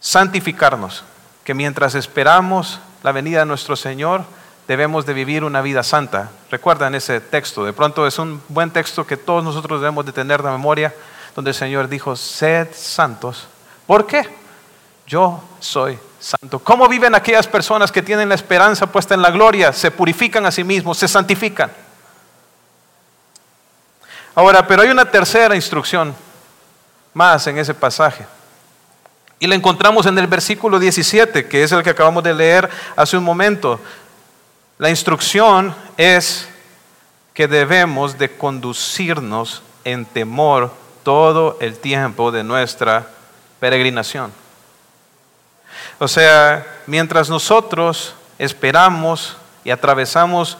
santificarnos, 0.00 1.04
que 1.44 1.54
mientras 1.54 1.94
esperamos 1.94 2.80
la 3.02 3.12
venida 3.12 3.40
de 3.40 3.46
nuestro 3.46 3.76
Señor, 3.76 4.24
debemos 4.66 5.06
de 5.06 5.14
vivir 5.14 5.44
una 5.44 5.62
vida 5.62 5.82
santa. 5.82 6.30
Recuerdan 6.50 6.94
ese 6.94 7.20
texto, 7.20 7.64
de 7.64 7.72
pronto 7.72 8.06
es 8.06 8.18
un 8.18 8.42
buen 8.48 8.70
texto 8.70 9.06
que 9.06 9.16
todos 9.16 9.42
nosotros 9.42 9.80
debemos 9.80 10.04
de 10.04 10.12
tener 10.12 10.42
de 10.42 10.50
memoria, 10.50 10.94
donde 11.34 11.50
el 11.50 11.54
Señor 11.54 11.88
dijo, 11.88 12.14
sed 12.16 12.68
santos. 12.74 13.48
¿Por 13.86 14.06
qué? 14.06 14.28
Yo 15.06 15.42
soy 15.60 15.98
santo. 16.20 16.58
¿Cómo 16.58 16.86
viven 16.86 17.14
aquellas 17.14 17.46
personas 17.46 17.90
que 17.90 18.02
tienen 18.02 18.28
la 18.28 18.34
esperanza 18.34 18.86
puesta 18.86 19.14
en 19.14 19.22
la 19.22 19.30
gloria? 19.30 19.72
Se 19.72 19.90
purifican 19.90 20.44
a 20.44 20.50
sí 20.50 20.64
mismos, 20.64 20.98
se 20.98 21.08
santifican. 21.08 21.70
Ahora, 24.34 24.66
pero 24.66 24.82
hay 24.82 24.90
una 24.90 25.10
tercera 25.10 25.56
instrucción 25.56 26.14
más 27.14 27.46
en 27.46 27.58
ese 27.58 27.72
pasaje. 27.74 28.26
Y 29.40 29.46
la 29.46 29.54
encontramos 29.54 30.06
en 30.06 30.18
el 30.18 30.26
versículo 30.26 30.78
17, 30.78 31.46
que 31.46 31.62
es 31.62 31.72
el 31.72 31.82
que 31.82 31.90
acabamos 31.90 32.24
de 32.24 32.34
leer 32.34 32.68
hace 32.96 33.16
un 33.16 33.24
momento. 33.24 33.80
La 34.78 34.90
instrucción 34.90 35.74
es 35.96 36.48
que 37.34 37.46
debemos 37.46 38.18
de 38.18 38.36
conducirnos 38.36 39.62
en 39.84 40.04
temor 40.04 40.72
todo 41.04 41.56
el 41.60 41.78
tiempo 41.78 42.32
de 42.32 42.42
nuestra 42.42 43.08
peregrinación. 43.60 44.32
O 45.98 46.08
sea, 46.08 46.66
mientras 46.86 47.30
nosotros 47.30 48.14
esperamos 48.38 49.36
y 49.64 49.70
atravesamos 49.70 50.58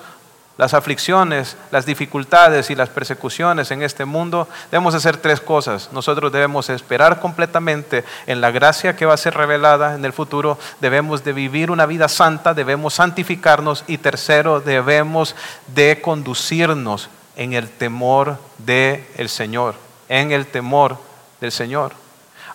las 0.58 0.74
aflicciones, 0.74 1.56
las 1.70 1.86
dificultades 1.86 2.68
y 2.68 2.74
las 2.74 2.88
persecuciones 2.88 3.70
en 3.70 3.82
este 3.82 4.04
mundo, 4.04 4.48
debemos 4.72 4.92
hacer 4.92 5.16
tres 5.16 5.40
cosas. 5.40 5.88
Nosotros 5.92 6.32
debemos 6.32 6.68
esperar 6.68 7.20
completamente 7.20 8.04
en 8.26 8.40
la 8.40 8.50
gracia 8.50 8.96
que 8.96 9.06
va 9.06 9.14
a 9.14 9.18
ser 9.18 9.34
revelada 9.34 9.94
en 9.94 10.04
el 10.04 10.12
futuro, 10.12 10.58
debemos 10.80 11.22
de 11.22 11.32
vivir 11.32 11.70
una 11.70 11.86
vida 11.86 12.08
santa, 12.08 12.54
debemos 12.54 12.94
santificarnos 12.94 13.84
y 13.86 13.98
tercero, 13.98 14.60
debemos 14.60 15.36
de 15.68 16.00
conducirnos 16.02 17.08
en 17.36 17.52
el 17.52 17.70
temor 17.70 18.36
del 18.58 19.04
el 19.16 19.28
Señor. 19.28 19.76
en 20.08 20.32
el 20.32 20.46
temor 20.48 20.98
del 21.40 21.52
Señor. 21.52 21.92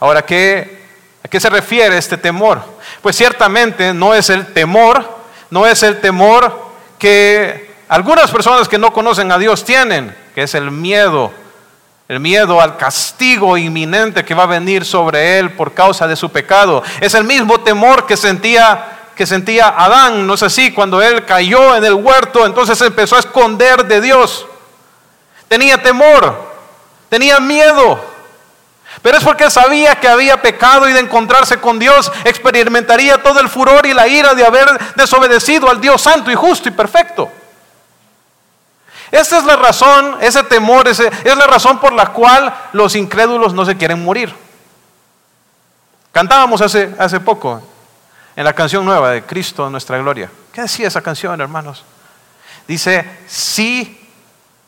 Ahora, 0.02 0.24
¿qué, 0.24 0.84
¿a 1.24 1.30
qué 1.30 1.40
se 1.40 1.50
refiere 1.50 1.98
este 1.98 2.18
temor? 2.18 2.62
Pues 3.02 3.16
ciertamente 3.16 3.94
no 3.94 4.14
es 4.14 4.30
el 4.30 4.48
temor, 4.48 5.08
no 5.50 5.66
es 5.66 5.84
el 5.84 6.02
temor 6.02 6.74
que 7.00 7.63
algunas 7.94 8.32
personas 8.32 8.68
que 8.68 8.80
no 8.80 8.92
conocen 8.92 9.32
a 9.32 9.38
Dios 9.38 9.64
tienen, 9.64 10.18
que 10.34 10.42
es 10.42 10.56
el 10.56 10.72
miedo, 10.72 11.32
el 12.08 12.20
miedo 12.20 12.60
al 12.60 12.76
castigo 12.76 13.56
inminente 13.56 14.26
que 14.26 14.34
va 14.34 14.44
a 14.44 14.48
venir 14.48 14.84
sobre 14.84 15.38
él 15.38 15.52
por 15.52 15.76
causa 15.76 16.08
de 16.08 16.16
su 16.16 16.32
pecado. 16.32 16.82
Es 17.00 17.14
el 17.14 17.24
mismo 17.24 17.60
temor 17.60 18.08
que 18.08 18.18
sentía 18.18 19.12
que 19.16 19.28
sentía 19.28 19.68
Adán, 19.68 20.26
no 20.26 20.34
es 20.34 20.42
así, 20.42 20.72
cuando 20.72 21.04
él 21.04 21.24
cayó 21.24 21.76
en 21.76 21.86
el 21.86 21.94
huerto, 21.94 22.48
entonces 22.48 22.82
empezó 22.82 23.16
a 23.16 23.20
esconder 23.20 23.86
de 23.86 24.02
Dios. 24.02 24.48
Tenía 25.48 25.78
temor, 25.78 26.52
tenía 27.10 27.40
miedo. 27.40 28.04
Pero 29.04 29.20
es 29.20 29.24
porque 29.24 29.52
sabía 29.52 30.00
que 30.00 30.08
había 30.08 30.42
pecado 30.42 30.90
y 30.90 30.94
de 30.94 31.00
encontrarse 31.00 31.58
con 31.58 31.78
Dios 31.78 32.12
experimentaría 32.24 33.22
todo 33.22 33.40
el 33.40 33.50
furor 33.50 33.86
y 33.86 33.94
la 33.94 34.08
ira 34.08 34.34
de 34.34 34.44
haber 34.44 34.68
desobedecido 34.96 35.70
al 35.70 35.80
Dios 35.80 36.02
santo 36.02 36.32
y 36.32 36.36
justo 36.36 36.70
y 36.70 36.72
perfecto. 36.72 37.30
Esa 39.14 39.38
es 39.38 39.44
la 39.44 39.56
razón, 39.56 40.18
ese 40.22 40.42
temor, 40.42 40.88
es 40.88 41.00
la 41.24 41.46
razón 41.46 41.80
por 41.80 41.94
la 41.94 42.08
cual 42.08 42.52
los 42.74 42.96
incrédulos 42.96 43.54
no 43.54 43.64
se 43.64 43.78
quieren 43.78 44.04
morir. 44.04 44.34
Cantábamos 46.12 46.62
hace, 46.62 46.96
hace 46.98 47.20
poco 47.20 47.62
en 48.36 48.44
la 48.44 48.54
canción 48.54 48.84
nueva 48.84 49.12
de 49.12 49.22
Cristo, 49.22 49.70
nuestra 49.70 50.00
gloria. 50.00 50.32
¿Qué 50.52 50.62
decía 50.62 50.88
esa 50.88 51.04
canción, 51.04 51.40
hermanos? 51.40 51.84
Dice, 52.68 53.08
sí, 53.28 54.04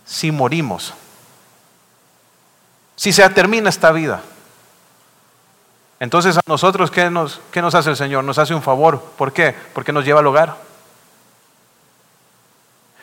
si 0.05 0.31
morimos, 0.31 0.93
si 2.95 3.11
se 3.11 3.27
termina 3.31 3.69
esta 3.69 3.91
vida. 3.91 4.21
Entonces 5.99 6.37
a 6.37 6.41
nosotros, 6.45 6.91
¿qué 6.91 7.09
nos, 7.09 7.41
¿qué 7.51 7.63
nos 7.63 7.73
hace 7.73 7.89
el 7.89 7.97
Señor? 7.97 8.23
Nos 8.23 8.37
hace 8.37 8.53
un 8.53 8.61
favor. 8.61 9.01
¿Por 9.17 9.33
qué? 9.33 9.55
Porque 9.73 9.91
nos 9.91 10.05
lleva 10.05 10.19
al 10.19 10.27
hogar. 10.27 10.64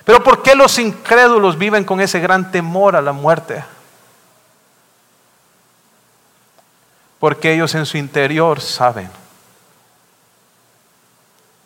Pero 0.04 0.22
¿por 0.22 0.42
qué 0.42 0.54
los 0.54 0.78
incrédulos 0.78 1.56
viven 1.56 1.84
con 1.84 2.00
ese 2.00 2.18
gran 2.18 2.50
temor 2.50 2.96
a 2.96 3.02
la 3.02 3.12
muerte? 3.12 3.64
Porque 7.20 7.52
ellos 7.52 7.74
en 7.76 7.86
su 7.86 7.98
interior 7.98 8.60
saben 8.60 9.08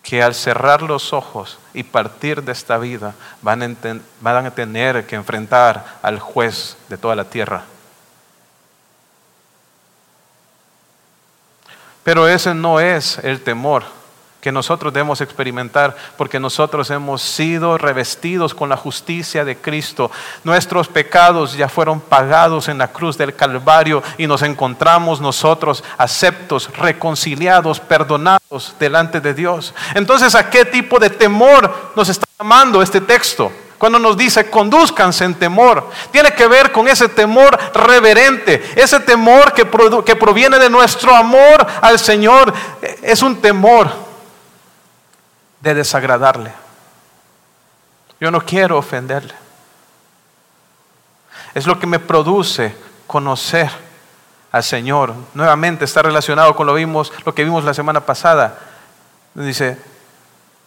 que 0.02 0.22
al 0.22 0.34
cerrar 0.34 0.82
los 0.82 1.12
ojos 1.12 1.58
y 1.72 1.82
partir 1.82 2.42
de 2.42 2.52
esta 2.52 2.76
vida 2.78 3.14
van 3.40 3.62
a, 3.62 3.76
van 4.20 4.46
a 4.46 4.50
tener 4.50 5.06
que 5.06 5.16
enfrentar 5.16 5.98
al 6.02 6.20
juez 6.20 6.76
de 6.88 6.98
toda 6.98 7.16
la 7.16 7.24
tierra. 7.24 7.64
Pero 12.04 12.28
ese 12.28 12.54
no 12.54 12.78
es 12.78 13.18
el 13.18 13.42
temor 13.42 13.82
que 14.46 14.52
nosotros 14.52 14.92
debemos 14.92 15.20
experimentar, 15.20 15.96
porque 16.16 16.38
nosotros 16.38 16.88
hemos 16.90 17.20
sido 17.20 17.78
revestidos 17.78 18.54
con 18.54 18.68
la 18.68 18.76
justicia 18.76 19.44
de 19.44 19.56
Cristo. 19.56 20.08
Nuestros 20.44 20.86
pecados 20.86 21.54
ya 21.54 21.68
fueron 21.68 21.98
pagados 21.98 22.68
en 22.68 22.78
la 22.78 22.86
cruz 22.86 23.18
del 23.18 23.34
Calvario 23.34 24.04
y 24.16 24.28
nos 24.28 24.42
encontramos 24.42 25.20
nosotros 25.20 25.82
aceptos, 25.98 26.70
reconciliados, 26.76 27.80
perdonados 27.80 28.76
delante 28.78 29.20
de 29.20 29.34
Dios. 29.34 29.74
Entonces, 29.96 30.36
¿a 30.36 30.48
qué 30.48 30.64
tipo 30.64 31.00
de 31.00 31.10
temor 31.10 31.92
nos 31.96 32.08
está 32.08 32.24
llamando 32.38 32.80
este 32.82 33.00
texto? 33.00 33.50
Cuando 33.78 33.98
nos 33.98 34.16
dice 34.16 34.48
conduzcanse 34.48 35.24
en 35.24 35.34
temor, 35.34 35.90
tiene 36.12 36.30
que 36.30 36.46
ver 36.46 36.70
con 36.70 36.86
ese 36.86 37.08
temor 37.08 37.58
reverente, 37.74 38.62
ese 38.76 39.00
temor 39.00 39.52
que, 39.52 39.68
que 40.04 40.14
proviene 40.14 40.60
de 40.60 40.70
nuestro 40.70 41.16
amor 41.16 41.66
al 41.82 41.98
Señor. 41.98 42.54
Es 43.02 43.22
un 43.22 43.40
temor 43.40 44.05
de 45.66 45.74
desagradarle. 45.74 46.52
Yo 48.20 48.30
no 48.30 48.40
quiero 48.40 48.78
ofenderle. 48.78 49.34
Es 51.54 51.66
lo 51.66 51.78
que 51.80 51.88
me 51.88 51.98
produce 51.98 52.74
conocer 53.08 53.68
al 54.52 54.62
Señor. 54.62 55.12
Nuevamente 55.34 55.84
está 55.84 56.02
relacionado 56.02 56.54
con 56.54 56.68
lo, 56.68 56.74
vimos, 56.74 57.12
lo 57.24 57.34
que 57.34 57.42
vimos 57.42 57.64
la 57.64 57.74
semana 57.74 58.00
pasada. 58.00 58.58
Dice, 59.34 59.76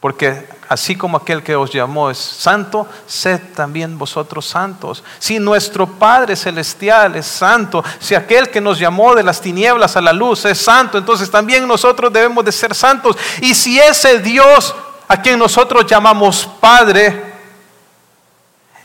porque 0.02 0.48
así 0.68 0.96
como 0.96 1.18
aquel 1.18 1.44
que 1.44 1.56
os 1.56 1.72
llamó 1.72 2.10
es 2.10 2.18
santo, 2.18 2.86
sed 3.08 3.40
también 3.56 3.98
vosotros 3.98 4.46
santos. 4.46 5.04
Si 5.18 5.40
nuestro 5.40 5.88
Padre 5.88 6.36
Celestial 6.36 7.16
es 7.16 7.26
santo, 7.26 7.84
si 8.00 8.16
aquel 8.16 8.50
que 8.50 8.62
nos 8.62 8.80
llamó 8.80 9.16
de 9.16 9.24
las 9.24 9.42
tinieblas 9.42 9.96
a 9.96 10.02
la 10.02 10.14
luz 10.14 10.46
es 10.46 10.58
santo, 10.58 10.98
entonces 10.98 11.32
también 11.32 11.68
nosotros 11.68 12.12
debemos 12.12 12.44
de 12.46 12.52
ser 12.52 12.76
santos. 12.76 13.18
Y 13.42 13.56
si 13.56 13.80
ese 13.80 14.20
Dios 14.20 14.76
a 15.12 15.20
quien 15.20 15.40
nosotros 15.40 15.88
llamamos 15.88 16.48
Padre, 16.60 17.20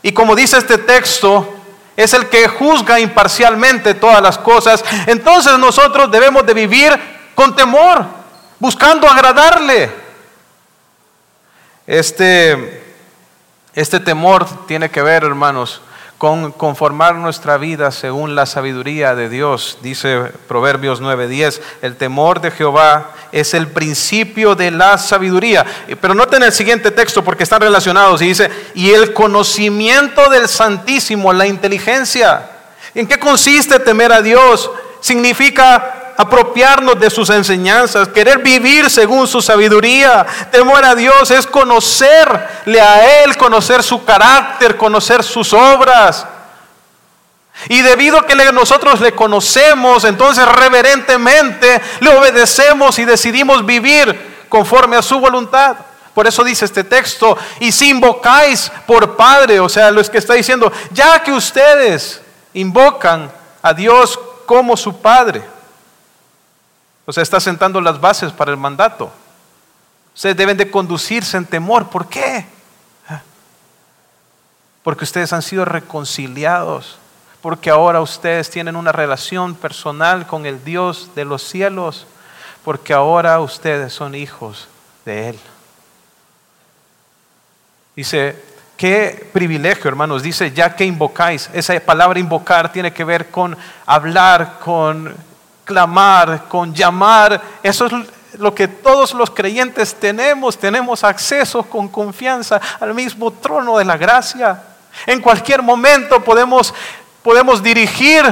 y 0.01 0.11
como 0.11 0.35
dice 0.35 0.57
este 0.57 0.79
texto, 0.79 1.53
es 1.95 2.13
el 2.13 2.27
que 2.29 2.47
juzga 2.47 2.99
imparcialmente 2.99 3.93
todas 3.93 4.21
las 4.21 4.37
cosas, 4.39 4.83
entonces 5.05 5.57
nosotros 5.59 6.09
debemos 6.09 6.43
de 6.45 6.55
vivir 6.55 6.99
con 7.35 7.55
temor, 7.55 8.05
buscando 8.59 9.07
agradarle. 9.07 9.91
Este, 11.85 12.83
este 13.75 13.99
temor 13.99 14.47
tiene 14.65 14.89
que 14.89 15.03
ver, 15.03 15.23
hermanos, 15.23 15.79
con 16.17 16.51
conformar 16.51 17.15
nuestra 17.15 17.57
vida 17.57 17.91
según 17.91 18.35
la 18.35 18.45
sabiduría 18.45 19.15
de 19.15 19.29
Dios. 19.29 19.79
Dice 19.81 20.31
Proverbios 20.47 21.01
9:10, 21.01 21.61
el 21.81 21.95
temor 21.95 22.41
de 22.41 22.51
Jehová 22.51 23.11
es 23.31 23.53
el 23.53 23.67
principio 23.67 24.55
de 24.55 24.71
la 24.71 24.97
sabiduría. 24.97 25.65
Pero 25.99 26.15
noten 26.15 26.43
el 26.43 26.53
siguiente 26.53 26.91
texto 26.91 27.23
porque 27.23 27.43
están 27.43 27.61
relacionados 27.61 28.21
y 28.21 28.27
dice, 28.27 28.49
y 28.73 28.91
el 28.91 29.13
conocimiento 29.13 30.29
del 30.29 30.47
Santísimo, 30.47 31.33
la 31.33 31.47
inteligencia. 31.47 32.49
¿En 32.93 33.07
qué 33.07 33.19
consiste 33.19 33.77
temer 33.79 34.13
a 34.13 34.21
Dios? 34.21 34.71
Significa 35.01 35.94
apropiarnos 36.17 36.99
de 36.99 37.09
sus 37.09 37.29
enseñanzas, 37.29 38.07
querer 38.07 38.39
vivir 38.39 38.89
según 38.89 39.27
su 39.27 39.41
sabiduría. 39.41 40.25
Temor 40.51 40.83
a 40.85 40.95
Dios 40.95 41.31
es 41.31 41.45
conocerle 41.45 42.81
a 42.81 43.23
Él, 43.23 43.35
conocer 43.37 43.83
su 43.83 44.03
carácter, 44.03 44.77
conocer 44.77 45.23
sus 45.23 45.53
obras. 45.53 46.25
Y 47.69 47.81
debido 47.81 48.19
a 48.19 48.25
que 48.25 48.35
nosotros 48.51 48.99
le 49.01 49.13
conocemos, 49.13 50.03
entonces 50.03 50.45
reverentemente 50.47 51.81
le 51.99 52.09
obedecemos 52.09 52.99
y 52.99 53.05
decidimos 53.05 53.65
vivir 53.65 54.45
conforme 54.49 54.97
a 54.97 55.01
su 55.01 55.19
voluntad. 55.19 55.77
Por 56.13 56.27
eso 56.27 56.43
dice 56.43 56.63
este 56.63 56.83
texto, 56.83 57.37
y 57.59 57.71
si 57.71 57.89
invocáis 57.89 58.71
por 58.85 59.17
Padre, 59.17 59.59
o 59.59 59.67
sea, 59.67 59.91
lo 59.91 60.01
que 60.03 60.17
está 60.17 60.33
diciendo, 60.33 60.71
ya 60.91 61.21
que 61.21 61.33
ustedes 61.33 62.21
invocan 62.53 63.29
a 63.61 63.73
Dios 63.73 64.17
como 64.45 64.77
su 64.77 65.01
Padre, 65.01 65.54
o 67.05 67.13
sea, 67.13 67.23
está 67.23 67.39
sentando 67.39 67.79
las 67.81 68.01
bases 68.01 68.31
para 68.31 68.51
el 68.51 68.57
mandato. 68.57 69.11
Ustedes 70.15 70.37
deben 70.37 70.57
de 70.57 70.71
conducirse 70.71 71.37
en 71.37 71.45
temor. 71.45 71.89
¿Por 71.89 72.07
qué? 72.07 72.45
Porque 74.81 75.03
ustedes 75.03 75.33
han 75.33 75.41
sido 75.41 75.65
reconciliados. 75.65 76.97
Porque 77.41 77.69
ahora 77.69 78.01
ustedes 78.01 78.49
tienen 78.49 78.75
una 78.75 78.91
relación 78.91 79.53
personal 79.53 80.25
con 80.25 80.45
el 80.45 80.63
Dios 80.63 81.11
de 81.15 81.25
los 81.25 81.43
cielos. 81.43 82.07
Porque 82.63 82.93
ahora 82.93 83.39
ustedes 83.39 83.93
son 83.93 84.15
hijos 84.15 84.67
de 85.05 85.29
Él. 85.29 85.39
Dice, 87.95 88.41
qué 88.77 89.29
privilegio, 89.31 89.89
hermanos. 89.89 90.23
Dice, 90.23 90.51
ya 90.51 90.75
que 90.75 90.85
invocáis. 90.85 91.49
Esa 91.53 91.79
palabra 91.81 92.19
invocar 92.19 92.71
tiene 92.71 92.91
que 92.91 93.03
ver 93.03 93.29
con 93.29 93.55
hablar, 93.85 94.59
con 94.59 95.15
clamar, 95.65 96.45
con 96.47 96.73
llamar. 96.73 97.41
Eso 97.61 97.87
es 97.87 97.93
lo 98.39 98.55
que 98.55 98.67
todos 98.67 99.13
los 99.13 99.29
creyentes 99.29 99.95
tenemos. 99.95 100.57
Tenemos 100.57 101.03
acceso 101.03 101.63
con 101.63 101.89
confianza 101.89 102.61
al 102.79 102.93
mismo 102.93 103.31
trono 103.31 103.77
de 103.77 103.85
la 103.85 103.97
gracia. 103.97 104.61
En 105.05 105.19
cualquier 105.19 105.61
momento 105.61 106.23
podemos, 106.23 106.73
podemos 107.21 107.61
dirigir 107.61 108.23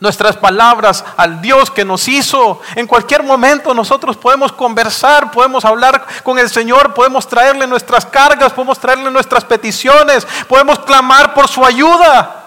nuestras 0.00 0.36
palabras 0.36 1.04
al 1.16 1.40
Dios 1.40 1.70
que 1.70 1.84
nos 1.84 2.06
hizo. 2.08 2.60
En 2.74 2.86
cualquier 2.86 3.22
momento 3.22 3.74
nosotros 3.74 4.16
podemos 4.16 4.52
conversar, 4.52 5.30
podemos 5.30 5.64
hablar 5.64 6.06
con 6.22 6.38
el 6.38 6.48
Señor, 6.50 6.94
podemos 6.94 7.26
traerle 7.26 7.66
nuestras 7.66 8.06
cargas, 8.06 8.52
podemos 8.52 8.78
traerle 8.78 9.10
nuestras 9.10 9.44
peticiones, 9.44 10.26
podemos 10.48 10.78
clamar 10.80 11.34
por 11.34 11.48
su 11.48 11.64
ayuda. 11.64 12.37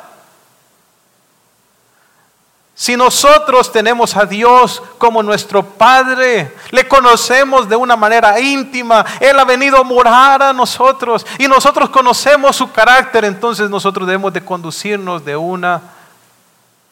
Si 2.81 2.97
nosotros 2.97 3.71
tenemos 3.71 4.17
a 4.17 4.25
Dios 4.25 4.81
como 4.97 5.21
nuestro 5.21 5.61
Padre, 5.63 6.51
le 6.71 6.87
conocemos 6.87 7.69
de 7.69 7.75
una 7.75 7.95
manera 7.95 8.39
íntima, 8.39 9.05
Él 9.19 9.37
ha 9.37 9.45
venido 9.45 9.77
a 9.77 9.83
morar 9.83 10.41
a 10.41 10.51
nosotros 10.51 11.23
y 11.37 11.47
nosotros 11.47 11.91
conocemos 11.91 12.55
su 12.55 12.71
carácter, 12.71 13.23
entonces 13.23 13.69
nosotros 13.69 14.07
debemos 14.07 14.33
de 14.33 14.43
conducirnos 14.43 15.23
de 15.23 15.37
una 15.37 15.79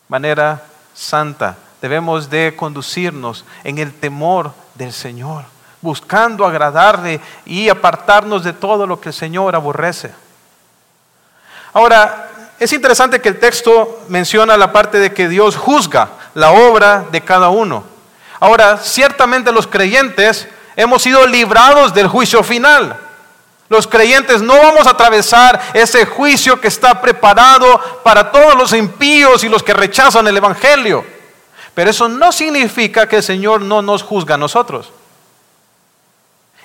manera 0.07 0.61
santa. 0.93 1.57
Debemos 1.81 2.29
de 2.29 2.55
conducirnos 2.55 3.43
en 3.63 3.79
el 3.79 3.91
temor 3.91 4.51
del 4.75 4.93
Señor, 4.93 5.45
buscando 5.81 6.45
agradarle 6.45 7.19
y 7.47 7.67
apartarnos 7.67 8.43
de 8.43 8.53
todo 8.53 8.85
lo 8.85 9.01
que 9.01 9.09
el 9.09 9.15
Señor 9.15 9.55
aborrece. 9.55 10.13
Ahora, 11.73 12.28
es 12.59 12.73
interesante 12.73 13.21
que 13.21 13.29
el 13.29 13.39
texto 13.39 14.01
menciona 14.09 14.57
la 14.57 14.71
parte 14.71 14.99
de 14.99 15.13
que 15.13 15.29
Dios 15.29 15.55
juzga 15.55 16.09
la 16.33 16.51
obra 16.51 17.05
de 17.11 17.21
cada 17.21 17.49
uno. 17.49 17.85
Ahora, 18.39 18.77
ciertamente 18.77 19.51
los 19.51 19.65
creyentes 19.65 20.47
hemos 20.75 21.01
sido 21.01 21.25
librados 21.25 21.93
del 21.93 22.07
juicio 22.07 22.43
final. 22.43 22.97
Los 23.69 23.87
creyentes 23.87 24.41
no 24.41 24.57
vamos 24.57 24.87
a 24.87 24.91
atravesar 24.91 25.61
ese 25.73 26.05
juicio 26.05 26.59
que 26.59 26.67
está 26.67 27.01
preparado 27.01 27.79
para 28.03 28.31
todos 28.31 28.55
los 28.55 28.73
impíos 28.73 29.43
y 29.43 29.49
los 29.49 29.63
que 29.63 29.73
rechazan 29.73 30.27
el 30.27 30.37
Evangelio. 30.37 31.05
Pero 31.73 31.91
eso 31.91 32.09
no 32.09 32.31
significa 32.31 33.07
que 33.07 33.17
el 33.17 33.23
Señor 33.23 33.61
no 33.61 33.81
nos 33.81 34.03
juzga 34.03 34.35
a 34.35 34.39
nosotros. 34.39 34.91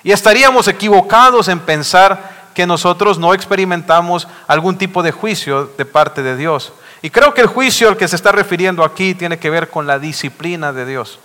Y 0.03 0.11
estaríamos 0.11 0.67
equivocados 0.67 1.47
en 1.47 1.59
pensar 1.59 2.34
que 2.55 2.65
nosotros 2.65 3.19
no 3.19 3.33
experimentamos 3.33 4.27
algún 4.47 4.77
tipo 4.77 5.03
de 5.03 5.11
juicio 5.11 5.69
de 5.77 5.85
parte 5.85 6.23
de 6.23 6.35
Dios. 6.37 6.73
Y 7.01 7.11
creo 7.11 7.33
que 7.33 7.41
el 7.41 7.47
juicio 7.47 7.89
al 7.89 7.97
que 7.97 8.07
se 8.07 8.15
está 8.15 8.31
refiriendo 8.31 8.83
aquí 8.83 9.13
tiene 9.13 9.37
que 9.37 9.51
ver 9.51 9.69
con 9.69 9.85
la 9.85 9.99
disciplina 9.99 10.73
de 10.73 10.85
Dios. 10.85 11.19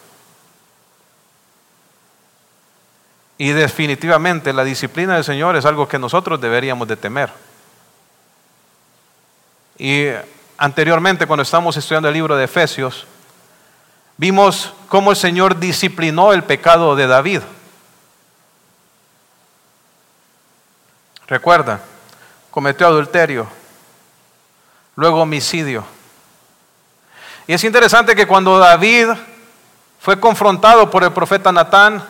Y 3.38 3.52
definitivamente 3.52 4.52
la 4.52 4.64
disciplina 4.64 5.14
del 5.14 5.24
Señor 5.24 5.56
es 5.56 5.64
algo 5.64 5.88
que 5.88 5.98
nosotros 5.98 6.38
deberíamos 6.40 6.86
de 6.88 6.96
temer. 6.96 7.30
Y 9.78 10.08
anteriormente, 10.58 11.26
cuando 11.26 11.44
estábamos 11.44 11.74
estudiando 11.76 12.08
el 12.08 12.14
libro 12.14 12.36
de 12.36 12.44
Efesios, 12.44 13.06
vimos 14.18 14.74
cómo 14.88 15.12
el 15.12 15.16
Señor 15.16 15.58
disciplinó 15.58 16.34
el 16.34 16.42
pecado 16.42 16.94
de 16.96 17.06
David. 17.06 17.40
Recuerda, 21.30 21.78
cometió 22.50 22.88
adulterio, 22.88 23.46
luego 24.96 25.22
homicidio. 25.22 25.84
Y 27.46 27.52
es 27.52 27.62
interesante 27.62 28.16
que 28.16 28.26
cuando 28.26 28.58
David 28.58 29.10
fue 30.00 30.18
confrontado 30.18 30.90
por 30.90 31.04
el 31.04 31.12
profeta 31.12 31.52
Natán 31.52 32.02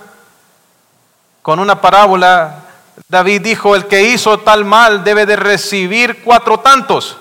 con 1.42 1.59
una 1.59 1.83
parábola, 1.83 2.64
David 3.09 3.42
dijo, 3.42 3.76
el 3.76 3.88
que 3.88 4.04
hizo 4.04 4.40
tal 4.40 4.64
mal 4.64 5.04
debe 5.04 5.26
de 5.26 5.37
recibir 5.37 6.22
cuatro 6.22 6.59
tantos. 6.61 7.18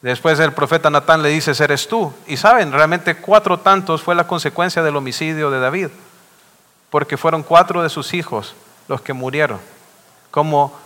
Después 0.00 0.40
el 0.40 0.54
profeta 0.54 0.88
Natán 0.88 1.20
le 1.20 1.28
dice, 1.28 1.52
eres 1.62 1.86
tú. 1.86 2.14
Y 2.26 2.38
saben, 2.38 2.72
realmente 2.72 3.16
cuatro 3.16 3.58
tantos 3.58 4.00
fue 4.00 4.14
la 4.14 4.26
consecuencia 4.26 4.82
del 4.82 4.96
homicidio 4.96 5.50
de 5.50 5.60
David, 5.60 5.88
porque 6.88 7.18
fueron 7.18 7.42
cuatro 7.42 7.82
de 7.82 7.90
sus 7.90 8.14
hijos 8.14 8.54
los 8.90 9.02
que 9.02 9.12
murieron, 9.12 9.60
como, 10.32 10.76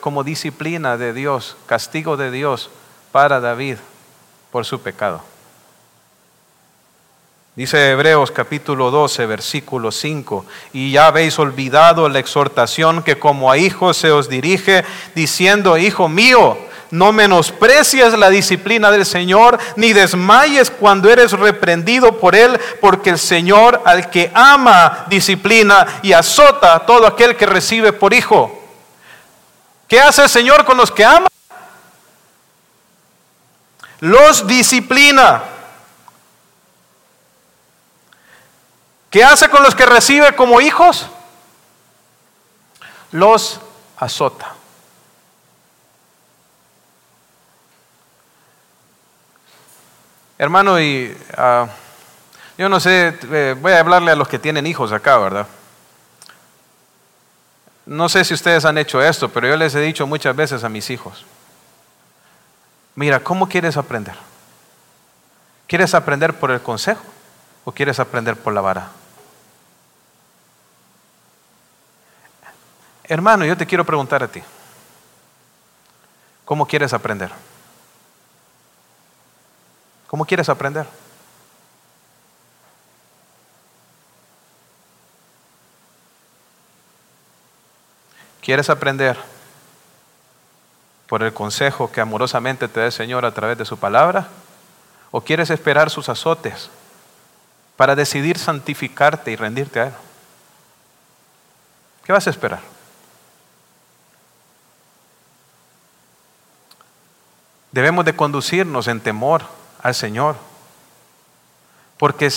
como 0.00 0.24
disciplina 0.24 0.96
de 0.96 1.12
Dios, 1.12 1.58
castigo 1.66 2.16
de 2.16 2.30
Dios 2.30 2.70
para 3.12 3.40
David 3.40 3.76
por 4.50 4.64
su 4.64 4.80
pecado. 4.80 5.20
Dice 7.54 7.90
Hebreos 7.90 8.30
capítulo 8.30 8.90
12, 8.90 9.26
versículo 9.26 9.92
5, 9.92 10.46
y 10.72 10.92
ya 10.92 11.08
habéis 11.08 11.38
olvidado 11.38 12.08
la 12.08 12.20
exhortación 12.20 13.02
que 13.02 13.18
como 13.18 13.52
a 13.52 13.58
hijos 13.58 13.98
se 13.98 14.10
os 14.10 14.30
dirige, 14.30 14.82
diciendo, 15.14 15.76
Hijo 15.76 16.08
mío, 16.08 16.56
no 16.92 17.10
menosprecies 17.10 18.12
la 18.18 18.28
disciplina 18.28 18.90
del 18.90 19.06
Señor, 19.06 19.58
ni 19.76 19.94
desmayes 19.94 20.70
cuando 20.70 21.08
eres 21.08 21.32
reprendido 21.32 22.18
por 22.18 22.36
Él, 22.36 22.60
porque 22.82 23.08
el 23.08 23.18
Señor 23.18 23.80
al 23.86 24.10
que 24.10 24.30
ama 24.34 25.06
disciplina 25.08 25.86
y 26.02 26.12
azota 26.12 26.74
a 26.74 26.86
todo 26.86 27.06
aquel 27.06 27.34
que 27.34 27.46
recibe 27.46 27.94
por 27.94 28.12
hijo. 28.12 28.62
¿Qué 29.88 29.98
hace 29.98 30.24
el 30.24 30.28
Señor 30.28 30.66
con 30.66 30.76
los 30.76 30.92
que 30.92 31.02
ama? 31.02 31.28
Los 34.00 34.46
disciplina. 34.46 35.44
¿Qué 39.08 39.24
hace 39.24 39.48
con 39.48 39.62
los 39.62 39.74
que 39.74 39.86
recibe 39.86 40.36
como 40.36 40.60
hijos? 40.60 41.06
Los 43.12 43.60
azota. 43.96 44.56
Hermano, 50.42 50.80
y 50.80 51.16
ah, 51.36 51.68
yo 52.58 52.68
no 52.68 52.80
sé, 52.80 53.16
eh, 53.30 53.54
voy 53.60 53.70
a 53.70 53.78
hablarle 53.78 54.10
a 54.10 54.16
los 54.16 54.26
que 54.26 54.40
tienen 54.40 54.66
hijos 54.66 54.90
acá, 54.90 55.16
¿verdad? 55.18 55.46
No 57.86 58.08
sé 58.08 58.24
si 58.24 58.34
ustedes 58.34 58.64
han 58.64 58.76
hecho 58.76 59.00
esto, 59.00 59.28
pero 59.28 59.46
yo 59.46 59.56
les 59.56 59.72
he 59.76 59.80
dicho 59.80 60.04
muchas 60.04 60.34
veces 60.34 60.64
a 60.64 60.68
mis 60.68 60.90
hijos, 60.90 61.24
mira, 62.96 63.20
¿cómo 63.20 63.48
quieres 63.48 63.76
aprender? 63.76 64.16
¿Quieres 65.68 65.94
aprender 65.94 66.34
por 66.34 66.50
el 66.50 66.60
consejo 66.60 67.04
o 67.64 67.70
quieres 67.70 68.00
aprender 68.00 68.34
por 68.34 68.52
la 68.52 68.62
vara? 68.62 68.88
Hermano, 73.04 73.44
yo 73.44 73.56
te 73.56 73.64
quiero 73.64 73.84
preguntar 73.84 74.24
a 74.24 74.26
ti, 74.26 74.42
¿cómo 76.44 76.66
quieres 76.66 76.92
aprender? 76.92 77.30
¿Cómo 80.12 80.26
quieres 80.26 80.50
aprender? 80.50 80.84
¿Quieres 88.42 88.68
aprender 88.68 89.16
por 91.06 91.22
el 91.22 91.32
consejo 91.32 91.90
que 91.90 92.02
amorosamente 92.02 92.68
te 92.68 92.80
da 92.80 92.84
el 92.84 92.92
Señor 92.92 93.24
a 93.24 93.32
través 93.32 93.56
de 93.56 93.64
su 93.64 93.78
palabra? 93.78 94.28
¿O 95.12 95.22
quieres 95.22 95.48
esperar 95.48 95.88
sus 95.88 96.10
azotes 96.10 96.68
para 97.78 97.96
decidir 97.96 98.36
santificarte 98.36 99.30
y 99.30 99.36
rendirte 99.36 99.80
a 99.80 99.86
Él? 99.86 99.94
¿Qué 102.04 102.12
vas 102.12 102.26
a 102.26 102.30
esperar? 102.30 102.60
Debemos 107.70 108.04
de 108.04 108.14
conducirnos 108.14 108.88
en 108.88 109.00
temor 109.00 109.61
al 109.82 109.94
Señor. 109.94 110.36
Porque, 111.98 112.30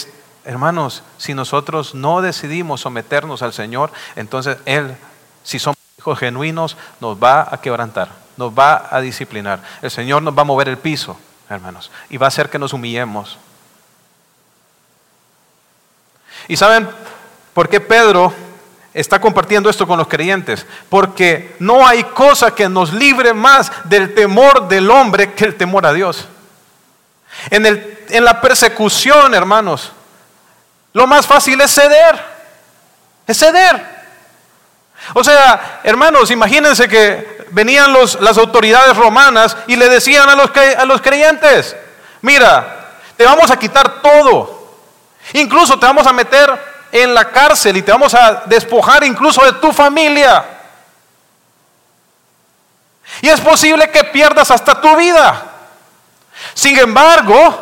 hermanos, 0.43 1.03
si 1.17 1.33
nosotros 1.33 1.95
no 1.95 2.21
decidimos 2.21 2.81
someternos 2.81 3.41
al 3.41 3.53
Señor, 3.53 3.91
entonces 4.15 4.57
Él, 4.65 4.95
si 5.43 5.59
somos 5.59 5.77
hijos 5.97 6.19
genuinos, 6.19 6.77
nos 6.99 7.17
va 7.17 7.47
a 7.49 7.59
quebrantar, 7.61 8.09
nos 8.37 8.51
va 8.51 8.87
a 8.91 9.01
disciplinar. 9.01 9.61
El 9.81 9.91
Señor 9.91 10.21
nos 10.21 10.37
va 10.37 10.41
a 10.41 10.45
mover 10.45 10.69
el 10.69 10.77
piso, 10.77 11.17
hermanos, 11.49 11.91
y 12.09 12.17
va 12.17 12.27
a 12.27 12.29
hacer 12.29 12.49
que 12.49 12.59
nos 12.59 12.73
humillemos. 12.73 13.37
¿Y 16.47 16.57
saben 16.57 16.87
por 17.53 17.69
qué 17.69 17.79
Pedro 17.79 18.33
está 18.93 19.19
compartiendo 19.19 19.69
esto 19.69 19.87
con 19.87 19.97
los 19.97 20.07
creyentes? 20.07 20.65
Porque 20.89 21.55
no 21.59 21.87
hay 21.87 22.03
cosa 22.03 22.53
que 22.53 22.69
nos 22.69 22.93
libre 22.93 23.33
más 23.33 23.71
del 23.85 24.13
temor 24.13 24.67
del 24.67 24.91
hombre 24.91 25.33
que 25.33 25.45
el 25.45 25.55
temor 25.55 25.85
a 25.87 25.93
Dios. 25.93 26.27
En, 27.49 27.65
el, 27.65 28.05
en 28.09 28.23
la 28.23 28.41
persecución, 28.41 29.33
hermanos, 29.33 29.91
lo 30.93 31.07
más 31.07 31.25
fácil 31.25 31.59
es 31.61 31.73
ceder. 31.73 32.23
Es 33.27 33.37
ceder. 33.37 33.95
O 35.13 35.23
sea, 35.23 35.81
hermanos, 35.83 36.31
imagínense 36.31 36.87
que 36.87 37.45
venían 37.51 37.93
los, 37.93 38.19
las 38.21 38.37
autoridades 38.37 38.95
romanas 38.97 39.55
y 39.67 39.75
le 39.75 39.89
decían 39.89 40.29
a 40.29 40.35
los, 40.35 40.49
a 40.55 40.85
los 40.85 41.01
creyentes, 41.01 41.75
mira, 42.21 42.91
te 43.15 43.25
vamos 43.25 43.51
a 43.51 43.57
quitar 43.57 44.01
todo. 44.01 44.55
Incluso 45.33 45.77
te 45.79 45.85
vamos 45.85 46.07
a 46.07 46.13
meter 46.13 46.75
en 46.91 47.13
la 47.13 47.29
cárcel 47.29 47.77
y 47.77 47.81
te 47.81 47.91
vamos 47.91 48.13
a 48.13 48.43
despojar 48.45 49.03
incluso 49.03 49.43
de 49.43 49.53
tu 49.53 49.71
familia. 49.71 50.45
Y 53.21 53.29
es 53.29 53.39
posible 53.41 53.89
que 53.89 54.03
pierdas 54.05 54.51
hasta 54.51 54.79
tu 54.79 54.95
vida. 54.95 55.54
Sin 56.55 56.79
embargo, 56.79 57.59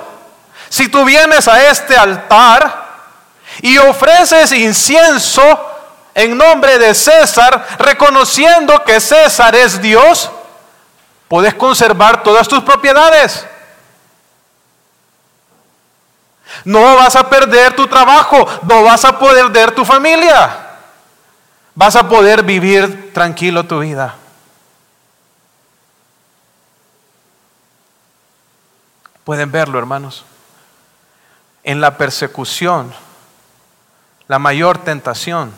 si 0.69 0.87
tú 0.87 1.03
vienes 1.03 1.47
a 1.47 1.69
este 1.69 1.97
altar 1.97 2.83
y 3.61 3.77
ofreces 3.79 4.51
incienso 4.53 5.41
en 6.13 6.37
nombre 6.37 6.77
de 6.77 6.93
César, 6.93 7.67
reconociendo 7.79 8.83
que 8.83 9.01
César 9.01 9.55
es 9.55 9.81
Dios, 9.81 10.29
puedes 11.27 11.55
conservar 11.55 12.21
todas 12.23 12.47
tus 12.47 12.61
propiedades. 12.63 13.45
No 16.63 16.95
vas 16.95 17.15
a 17.15 17.27
perder 17.27 17.75
tu 17.75 17.87
trabajo, 17.87 18.47
no 18.61 18.83
vas 18.83 19.03
a 19.03 19.17
perder 19.17 19.71
tu 19.71 19.83
familia. 19.83 20.55
Vas 21.73 21.95
a 21.95 22.07
poder 22.07 22.43
vivir 22.43 23.11
tranquilo 23.11 23.65
tu 23.65 23.79
vida. 23.79 24.15
Pueden 29.23 29.51
verlo, 29.51 29.79
hermanos. 29.79 30.25
En 31.63 31.79
la 31.79 31.97
persecución, 31.97 32.93
la 34.27 34.39
mayor 34.39 34.77
tentación 34.79 35.53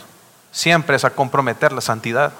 siempre 0.51 0.95
es 0.95 1.06
a 1.06 1.10
comprometer 1.10 1.71
la 1.71 1.82
santidad. 1.82 2.34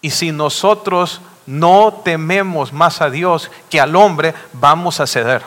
Y 0.00 0.10
si 0.10 0.32
nosotros 0.32 1.20
no 1.46 2.00
tememos 2.04 2.72
más 2.72 3.00
a 3.00 3.10
Dios 3.10 3.50
que 3.70 3.80
al 3.80 3.94
hombre, 3.96 4.34
vamos 4.52 5.00
a 5.00 5.06
ceder. 5.06 5.42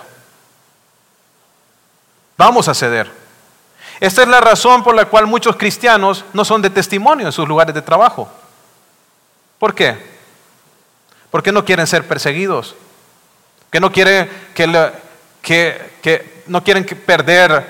Vamos 2.37 2.67
a 2.67 2.73
ceder. 2.73 3.11
Esta 3.99 4.21
es 4.21 4.27
la 4.27 4.39
razón 4.39 4.83
por 4.83 4.95
la 4.95 5.05
cual 5.05 5.25
muchos 5.25 5.55
cristianos 5.55 6.23
no 6.33 6.45
son 6.45 6.61
de 6.61 6.69
testimonio 6.69 7.25
en 7.25 7.31
sus 7.31 7.47
lugares 7.47 7.73
de 7.73 7.81
trabajo. 7.81 8.29
¿Por 9.57 9.73
qué? 9.73 10.17
Porque 11.31 11.51
no 11.51 11.65
quieren 11.65 11.87
ser 11.87 12.07
perseguidos, 12.07 12.75
que 13.69 13.79
no 13.79 13.91
quieren 13.91 14.29
que, 14.53 15.91
que 16.01 16.43
no 16.47 16.63
quieren 16.63 16.85
perder 16.85 17.65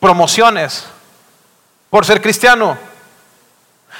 promociones 0.00 0.84
por 1.90 2.04
ser 2.04 2.20
cristiano. 2.20 2.76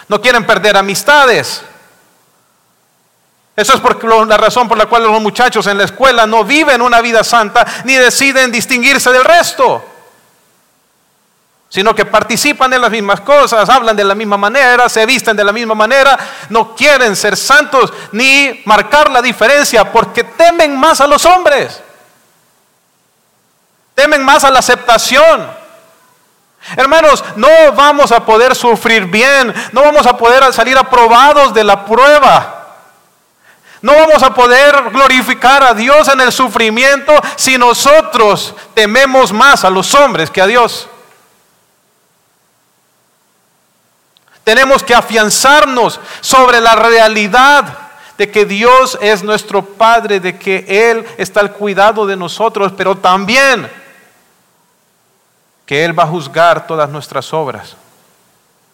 No 0.08 0.20
quieren 0.20 0.46
perder 0.46 0.76
amistades. 0.76 1.62
Eso 3.54 3.74
es 3.74 3.80
por 3.80 4.02
la 4.26 4.36
razón 4.36 4.66
por 4.66 4.78
la 4.78 4.86
cual 4.86 5.02
los 5.02 5.20
muchachos 5.20 5.66
en 5.66 5.76
la 5.76 5.84
escuela 5.84 6.26
no 6.26 6.42
viven 6.42 6.80
una 6.80 7.02
vida 7.02 7.22
santa 7.22 7.66
ni 7.84 7.94
deciden 7.94 8.50
distinguirse 8.50 9.12
del 9.12 9.24
resto, 9.24 9.84
sino 11.72 11.94
que 11.94 12.04
participan 12.04 12.70
en 12.74 12.82
las 12.82 12.90
mismas 12.90 13.22
cosas, 13.22 13.66
hablan 13.70 13.96
de 13.96 14.04
la 14.04 14.14
misma 14.14 14.36
manera, 14.36 14.90
se 14.90 15.06
visten 15.06 15.34
de 15.34 15.42
la 15.42 15.52
misma 15.52 15.74
manera, 15.74 16.18
no 16.50 16.74
quieren 16.74 17.16
ser 17.16 17.34
santos 17.34 17.90
ni 18.12 18.60
marcar 18.66 19.10
la 19.10 19.22
diferencia 19.22 19.90
porque 19.90 20.22
temen 20.22 20.76
más 20.76 21.00
a 21.00 21.06
los 21.06 21.24
hombres, 21.24 21.82
temen 23.94 24.22
más 24.22 24.44
a 24.44 24.50
la 24.50 24.58
aceptación. 24.58 25.50
Hermanos, 26.76 27.24
no 27.36 27.48
vamos 27.74 28.12
a 28.12 28.22
poder 28.22 28.54
sufrir 28.54 29.06
bien, 29.06 29.54
no 29.72 29.80
vamos 29.80 30.06
a 30.06 30.14
poder 30.14 30.52
salir 30.52 30.76
aprobados 30.76 31.54
de 31.54 31.64
la 31.64 31.86
prueba. 31.86 32.58
No 33.80 33.94
vamos 33.94 34.22
a 34.22 34.34
poder 34.34 34.90
glorificar 34.90 35.62
a 35.64 35.72
Dios 35.72 36.06
en 36.08 36.20
el 36.20 36.32
sufrimiento 36.32 37.14
si 37.36 37.56
nosotros 37.56 38.54
tememos 38.74 39.32
más 39.32 39.64
a 39.64 39.70
los 39.70 39.94
hombres 39.94 40.30
que 40.30 40.42
a 40.42 40.46
Dios. 40.46 40.90
Tenemos 44.44 44.82
que 44.82 44.94
afianzarnos 44.94 46.00
sobre 46.20 46.60
la 46.60 46.74
realidad 46.74 47.78
de 48.18 48.30
que 48.30 48.44
Dios 48.44 48.98
es 49.00 49.22
nuestro 49.22 49.64
Padre, 49.64 50.20
de 50.20 50.38
que 50.38 50.64
Él 50.68 51.06
está 51.16 51.40
al 51.40 51.52
cuidado 51.52 52.06
de 52.06 52.16
nosotros, 52.16 52.72
pero 52.76 52.96
también 52.96 53.70
que 55.66 55.84
Él 55.84 55.98
va 55.98 56.04
a 56.04 56.08
juzgar 56.08 56.66
todas 56.66 56.90
nuestras 56.90 57.32
obras 57.32 57.76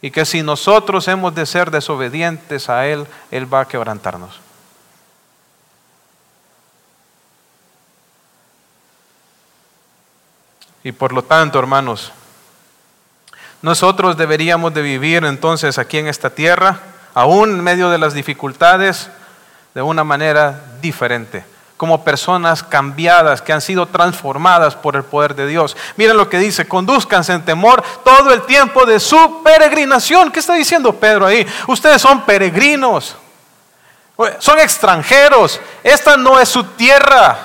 y 0.00 0.11
que 0.11 0.24
si 0.24 0.42
nosotros 0.42 1.09
hemos 1.09 1.35
de 1.35 1.44
ser 1.44 1.70
desobedientes 1.70 2.68
a 2.68 2.87
Él, 2.87 3.07
Él 3.31 3.52
va 3.52 3.61
a 3.61 3.68
quebrantarnos. 3.68 4.40
Y 10.85 10.92
por 10.92 11.12
lo 11.12 11.22
tanto, 11.22 11.59
hermanos, 11.59 12.12
nosotros 13.62 14.16
deberíamos 14.16 14.73
de 14.75 14.83
vivir 14.83 15.25
entonces 15.25 15.79
aquí 15.79 15.99
en 15.99 16.07
esta 16.07 16.31
tierra, 16.31 16.81
aún 17.14 17.51
en 17.51 17.64
medio 17.64 17.90
de 17.90 17.99
las 17.99 18.14
dificultades, 18.14 19.11
de 19.75 19.83
una 19.83 20.05
manera 20.05 20.61
diferente 20.81 21.44
como 21.79 22.03
personas 22.03 22.64
cambiadas, 22.64 23.40
que 23.40 23.53
han 23.53 23.61
sido 23.61 23.87
transformadas 23.87 24.75
por 24.75 24.97
el 24.97 25.05
poder 25.05 25.37
de 25.37 25.47
Dios. 25.47 25.77
Miren 25.97 26.16
lo 26.16 26.29
que 26.29 26.38
dice, 26.38 26.66
conduzcanse 26.66 27.33
en 27.33 27.44
temor 27.44 27.83
todo 28.05 28.33
el 28.33 28.42
tiempo 28.42 28.85
de 28.85 28.99
su 28.99 29.42
peregrinación. 29.44 30.33
¿Qué 30.33 30.40
está 30.40 30.55
diciendo 30.55 30.92
Pedro 30.92 31.25
ahí? 31.25 31.47
Ustedes 31.68 32.03
son 32.03 32.23
peregrinos, 32.23 33.14
son 34.40 34.59
extranjeros, 34.59 35.61
esta 35.85 36.16
no 36.16 36.40
es 36.40 36.49
su 36.49 36.64
tierra, 36.64 37.38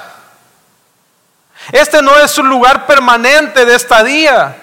este 1.72 2.02
no 2.02 2.18
es 2.18 2.32
su 2.32 2.44
lugar 2.44 2.88
permanente 2.88 3.66
de 3.66 3.76
estadía. 3.76 4.63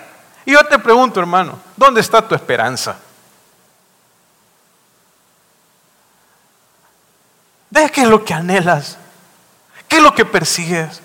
Y 0.50 0.52
yo 0.52 0.64
te 0.64 0.80
pregunto, 0.80 1.20
hermano, 1.20 1.60
¿dónde 1.76 2.00
está 2.00 2.26
tu 2.26 2.34
esperanza? 2.34 2.96
¿De 7.70 7.88
qué 7.88 8.00
es 8.00 8.08
lo 8.08 8.24
que 8.24 8.34
anhelas? 8.34 8.98
¿Qué 9.86 9.98
es 9.98 10.02
lo 10.02 10.12
que 10.12 10.24
persigues? 10.24 11.00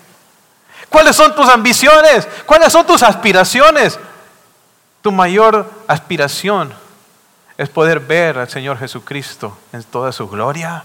¿Cuáles 0.88 1.14
son 1.14 1.32
tus 1.32 1.48
ambiciones? 1.48 2.26
¿Cuáles 2.44 2.72
son 2.72 2.84
tus 2.88 3.04
aspiraciones? 3.04 4.00
Tu 5.00 5.12
mayor 5.12 5.70
aspiración 5.86 6.74
es 7.56 7.68
poder 7.68 8.00
ver 8.00 8.38
al 8.38 8.50
Señor 8.50 8.76
Jesucristo 8.80 9.56
en 9.72 9.84
toda 9.84 10.10
su 10.10 10.28
gloria. 10.28 10.82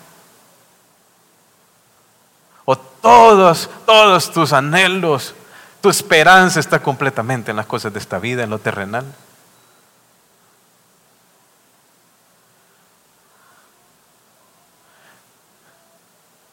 O 2.66 2.78
todos, 2.78 3.72
todos 3.88 4.32
tus 4.32 4.54
anhelos, 4.54 5.34
tu 5.82 5.90
esperanza 5.90 6.60
está 6.60 6.82
completamente 6.82 7.52
en 7.52 7.58
las 7.58 7.66
cosas 7.66 7.92
de 7.92 8.00
esta 8.00 8.20
vida, 8.20 8.44
en 8.44 8.52
lo 8.52 8.60
terrenal. 8.60 9.06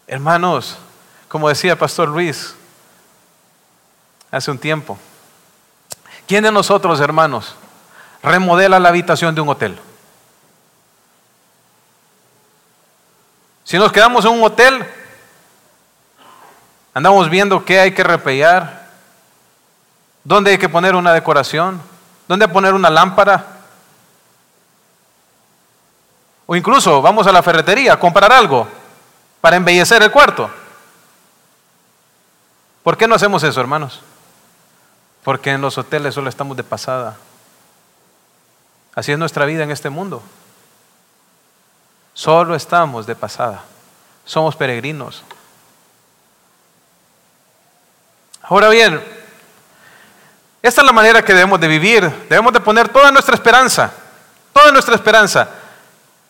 Hermanos, 0.06 0.78
como 1.28 1.50
decía 1.50 1.78
Pastor 1.78 2.08
Luis 2.08 2.54
hace 4.30 4.50
un 4.50 4.58
tiempo, 4.58 4.98
¿quién 6.26 6.42
de 6.44 6.50
nosotros, 6.50 6.98
hermanos, 7.00 7.54
remodela 8.22 8.78
la 8.80 8.88
habitación 8.88 9.34
de 9.34 9.42
un 9.42 9.50
hotel? 9.50 9.78
Si 13.64 13.76
nos 13.76 13.92
quedamos 13.92 14.24
en 14.24 14.30
un 14.30 14.42
hotel, 14.42 14.82
andamos 16.94 17.28
viendo 17.28 17.62
qué 17.66 17.80
hay 17.80 17.92
que 17.92 18.02
repellar, 18.02 18.77
dónde 20.28 20.50
hay 20.50 20.58
que 20.58 20.68
poner 20.68 20.94
una 20.94 21.14
decoración, 21.14 21.80
dónde 22.28 22.46
poner 22.48 22.74
una 22.74 22.90
lámpara. 22.90 23.46
O 26.44 26.54
incluso 26.54 27.00
vamos 27.00 27.26
a 27.26 27.32
la 27.32 27.42
ferretería 27.42 27.94
a 27.94 27.98
comprar 27.98 28.30
algo 28.30 28.68
para 29.40 29.56
embellecer 29.56 30.02
el 30.02 30.10
cuarto. 30.10 30.50
¿Por 32.82 32.98
qué 32.98 33.08
no 33.08 33.14
hacemos 33.14 33.42
eso, 33.42 33.58
hermanos? 33.58 34.02
Porque 35.24 35.50
en 35.50 35.62
los 35.62 35.78
hoteles 35.78 36.14
solo 36.14 36.28
estamos 36.28 36.58
de 36.58 36.64
pasada. 36.64 37.16
Así 38.94 39.12
es 39.12 39.18
nuestra 39.18 39.46
vida 39.46 39.64
en 39.64 39.70
este 39.70 39.88
mundo. 39.88 40.22
Solo 42.12 42.54
estamos 42.54 43.06
de 43.06 43.14
pasada. 43.14 43.64
Somos 44.26 44.56
peregrinos. 44.56 45.22
Ahora 48.42 48.68
bien, 48.68 49.17
esta 50.62 50.80
es 50.80 50.86
la 50.86 50.92
manera 50.92 51.24
que 51.24 51.32
debemos 51.32 51.60
de 51.60 51.68
vivir. 51.68 52.10
Debemos 52.28 52.52
de 52.52 52.60
poner 52.60 52.88
toda 52.88 53.10
nuestra 53.10 53.34
esperanza, 53.34 53.92
toda 54.52 54.72
nuestra 54.72 54.94
esperanza 54.94 55.48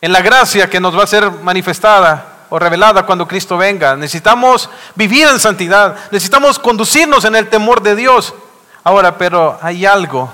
en 0.01 0.13
la 0.13 0.21
gracia 0.21 0.69
que 0.69 0.79
nos 0.79 0.97
va 0.97 1.03
a 1.03 1.07
ser 1.07 1.29
manifestada 1.31 2.25
o 2.49 2.57
revelada 2.57 3.05
cuando 3.05 3.27
Cristo 3.27 3.57
venga. 3.57 3.95
Necesitamos 3.95 4.69
vivir 4.95 5.27
en 5.27 5.39
santidad, 5.39 5.95
necesitamos 6.11 6.59
conducirnos 6.59 7.25
en 7.25 7.35
el 7.35 7.49
temor 7.49 7.81
de 7.81 7.95
Dios. 7.95 8.33
Ahora, 8.83 9.17
pero 9.17 9.57
hay 9.61 9.85
algo 9.85 10.31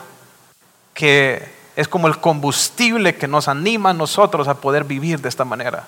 que 0.94 1.54
es 1.76 1.88
como 1.88 2.08
el 2.08 2.20
combustible 2.20 3.16
que 3.16 3.28
nos 3.28 3.48
anima 3.48 3.90
a 3.90 3.94
nosotros 3.94 4.48
a 4.48 4.56
poder 4.56 4.84
vivir 4.84 5.20
de 5.20 5.30
esta 5.30 5.46
manera. 5.46 5.86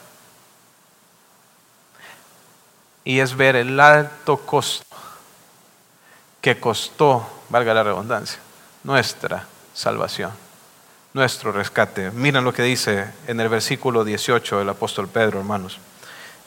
Y 3.05 3.19
es 3.19 3.35
ver 3.35 3.55
el 3.55 3.79
alto 3.79 4.37
costo 4.37 4.85
que 6.41 6.59
costó, 6.59 7.25
valga 7.49 7.73
la 7.73 7.83
redundancia, 7.83 8.39
nuestra 8.83 9.45
salvación, 9.73 10.31
nuestro 11.13 11.51
rescate. 11.51 12.11
Miren 12.11 12.43
lo 12.43 12.53
que 12.53 12.63
dice 12.63 13.07
en 13.27 13.39
el 13.39 13.49
versículo 13.49 14.03
18 14.03 14.59
del 14.59 14.69
apóstol 14.69 15.07
Pedro, 15.07 15.39
hermanos. 15.39 15.79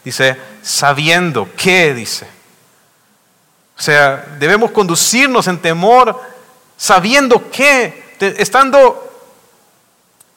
Dice, 0.05 0.37
sabiendo 0.63 1.49
que, 1.57 1.95
dice. 1.95 2.27
O 3.79 3.83
sea, 3.83 4.37
debemos 4.39 4.71
conducirnos 4.71 5.47
en 5.47 5.59
temor, 5.59 6.21
sabiendo 6.77 7.51
que, 7.51 8.17
estando 8.21 9.00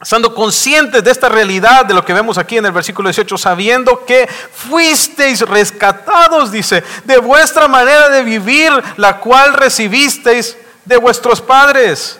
estando 0.04 0.36
conscientes 0.36 1.04
de 1.04 1.12
esta 1.12 1.30
realidad, 1.30 1.86
de 1.86 1.94
lo 1.94 2.04
que 2.04 2.14
vemos 2.14 2.38
aquí 2.38 2.58
en 2.58 2.66
el 2.66 2.72
versículo 2.72 3.10
18, 3.10 3.38
sabiendo 3.38 4.06
que 4.06 4.28
fuisteis 4.28 5.42
rescatados, 5.42 6.52
dice, 6.52 6.84
de 7.06 7.18
vuestra 7.18 7.68
manera 7.68 8.10
de 8.10 8.24
vivir, 8.24 8.72
la 8.98 9.18
cual 9.20 9.54
recibisteis 9.54 10.58
de 10.86 10.98
vuestros 10.98 11.42
padres. 11.42 12.20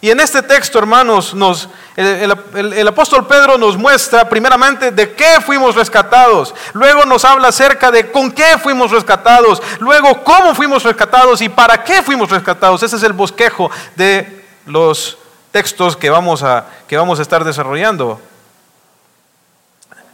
Y 0.00 0.10
en 0.10 0.20
este 0.20 0.42
texto, 0.42 0.78
hermanos, 0.78 1.34
nos, 1.34 1.68
el, 1.96 2.86
apóstol 2.86 3.26
Pedro 3.26 3.58
nos 3.58 3.76
muestra 3.76 4.28
primeramente 4.28 4.92
de 4.92 5.12
qué 5.12 5.40
fuimos 5.44 5.74
rescatados. 5.74 6.54
Luego 6.72 7.04
nos 7.04 7.24
habla 7.24 7.48
acerca 7.48 7.90
de 7.90 8.12
con 8.12 8.30
qué 8.30 8.58
fuimos 8.62 8.92
rescatados. 8.92 9.60
Luego 9.80 10.22
cómo 10.22 10.54
fuimos 10.54 10.84
rescatados 10.84 11.42
y 11.42 11.48
para 11.48 11.82
qué 11.82 12.00
fuimos 12.00 12.30
rescatados. 12.30 12.80
Ese 12.84 12.94
es 12.94 13.02
el 13.02 13.12
bosquejo 13.12 13.72
de 13.96 14.44
los 14.66 15.18
textos 15.50 15.96
que 15.96 16.10
vamos 16.10 16.42
a, 16.42 16.66
que 16.86 16.96
vamos 16.96 17.18
a 17.18 17.22
estar 17.22 17.44
desarrollando. 17.44 18.20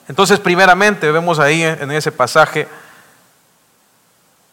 Entonces, 0.09 0.38
primeramente, 0.38 1.11
vemos 1.11 1.38
ahí 1.38 1.62
en 1.62 1.90
ese 1.90 2.12
pasaje 2.12 2.68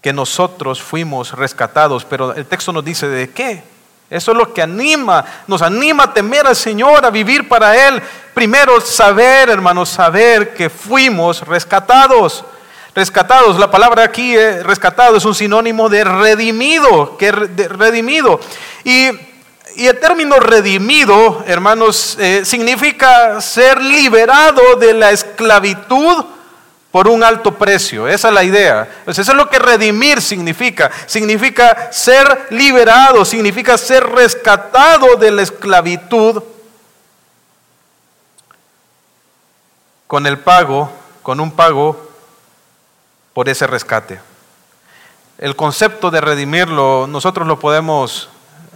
que 0.02 0.12
nosotros 0.12 0.82
fuimos 0.82 1.34
rescatados, 1.34 2.06
pero 2.06 2.34
el 2.34 2.46
texto 2.46 2.74
nos 2.74 2.84
dice 2.84 3.08
de 3.08 3.30
qué. 3.30 3.64
Eso 4.10 4.32
es 4.32 4.38
lo 4.38 4.54
que 4.54 4.62
anima, 4.62 5.24
nos 5.48 5.62
anima 5.62 6.04
a 6.04 6.14
temer 6.14 6.46
al 6.46 6.56
Señor, 6.56 7.06
a 7.06 7.12
vivir 7.12 7.48
para 7.48 7.88
Él. 7.88 8.02
Primero, 8.34 8.82
saber, 8.82 9.50
hermanos, 9.50 9.88
saber 9.88 10.54
que 10.54 10.70
fuimos 10.70 11.48
rescatados. 11.48 12.44
Rescatados, 12.94 13.58
la 13.58 13.72
palabra 13.72 14.04
aquí, 14.04 14.36
eh, 14.36 14.64
rescatado, 14.64 15.16
es 15.16 15.24
un 15.24 15.34
sinónimo 15.34 15.88
de 15.88 16.04
redimido, 16.04 17.16
que 17.16 17.32
redimido. 17.32 18.42
Y, 18.84 19.12
el 19.78 20.00
término 20.00 20.40
redimido, 20.40 21.44
hermanos, 21.48 22.18
eh, 22.20 22.44
significa 22.46 23.40
ser 23.42 23.82
liberado 23.82 24.76
de 24.76 24.94
la 24.94 25.12
esclavitud 25.12 26.26
por 26.92 27.08
un 27.08 27.24
alto 27.24 27.58
precio. 27.58 28.08
Esa 28.08 28.28
es 28.28 28.34
la 28.34 28.44
idea. 28.44 28.88
Pues 29.06 29.18
eso 29.18 29.32
es 29.32 29.38
lo 29.38 29.50
que 29.50 29.60
redimir 29.60 30.22
significa. 30.22 30.92
Significa 31.06 31.92
ser 31.92 32.48
liberado, 32.50 33.24
significa 33.24 33.78
ser 33.78 34.06
rescatado 34.10 35.16
de 35.16 35.32
la 35.32 35.42
esclavitud 35.42 36.44
con 40.06 40.28
el 40.28 40.38
pago, 40.40 40.92
con 41.24 41.40
un 41.40 41.52
pago 41.52 42.12
por 43.34 43.48
ese 43.48 43.66
rescate. 43.66 44.20
El 45.38 45.56
concepto 45.56 46.12
de 46.12 46.20
redimirlo, 46.20 47.08
nosotros 47.08 47.48
lo 47.48 47.58
podemos, 47.58 48.30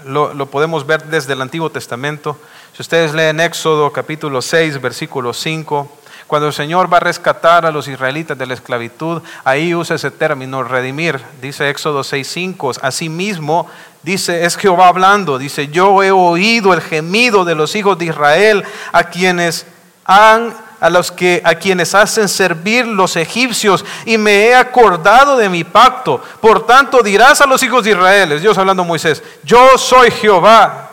lo, 0.06 0.46
podemos 0.46 0.86
ver 0.86 1.04
desde 1.06 1.34
el 1.34 1.42
Antiguo 1.42 1.70
Testamento. 1.70 2.38
Si 2.74 2.82
ustedes 2.82 3.14
leen 3.14 3.40
Éxodo 3.40 3.92
capítulo 3.92 4.42
6, 4.42 4.80
versículo 4.80 5.34
5, 5.34 5.92
cuando 6.28 6.48
el 6.48 6.54
Señor 6.54 6.92
va 6.92 6.98
a 6.98 7.02
rescatar 7.02 7.66
a 7.66 7.72
los 7.72 7.88
israelitas 7.88 8.38
de 8.38 8.46
la 8.46 8.54
esclavitud, 8.54 9.22
ahí 9.44 9.76
usa 9.76 9.96
ese 9.96 10.12
término, 10.12 10.64
redimir. 10.64 11.20
Dice 11.42 11.70
Éxodo 11.70 12.02
6.5. 12.02 12.80
Asimismo, 12.82 13.68
dice, 14.02 14.46
es 14.46 14.58
Jehová 14.58 14.88
hablando. 14.88 15.38
Dice, 15.38 15.68
yo 15.68 16.02
he 16.02 16.12
oído 16.12 16.74
el 16.74 16.82
gemido 16.82 17.46
de 17.46 17.56
los 17.56 17.76
hijos 17.76 17.98
de 17.98 18.06
Israel 18.06 18.64
a 18.92 19.06
quienes 19.06 19.66
han 20.06 20.56
a 20.80 20.90
los 20.90 21.12
que 21.12 21.42
a 21.44 21.56
quienes 21.56 21.96
hacen 21.96 22.28
servir 22.28 22.86
los 22.86 23.16
egipcios 23.16 23.86
y 24.06 24.18
me 24.18 24.48
he 24.48 24.56
acordado 24.56 25.38
de 25.38 25.50
mi 25.50 25.64
pacto. 25.64 26.22
Por 26.42 26.66
tanto 26.66 27.02
dirás 27.02 27.42
a 27.42 27.46
los 27.46 27.62
hijos 27.64 27.84
de 27.84 27.92
Israel, 27.92 28.40
Dios 28.40 28.58
hablando 28.58 28.84
a 28.84 28.86
Moisés, 28.86 29.22
yo 29.44 29.78
soy 29.78 30.12
Jehová 30.12 30.86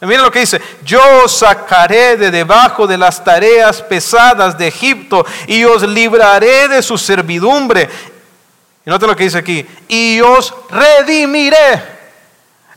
Miren 0.00 0.22
lo 0.22 0.30
que 0.30 0.40
dice, 0.40 0.60
yo 0.84 1.00
os 1.24 1.38
sacaré 1.38 2.16
de 2.16 2.30
debajo 2.30 2.86
de 2.86 2.96
las 2.96 3.22
tareas 3.24 3.82
pesadas 3.82 4.56
de 4.56 4.68
Egipto 4.68 5.26
y 5.48 5.64
os 5.64 5.82
libraré 5.82 6.68
de 6.68 6.82
su 6.82 6.96
servidumbre. 6.96 7.88
Y 8.86 8.90
noten 8.90 9.08
lo 9.08 9.16
que 9.16 9.24
dice 9.24 9.38
aquí, 9.38 9.66
y 9.88 10.20
os 10.20 10.54
redimiré 10.70 11.97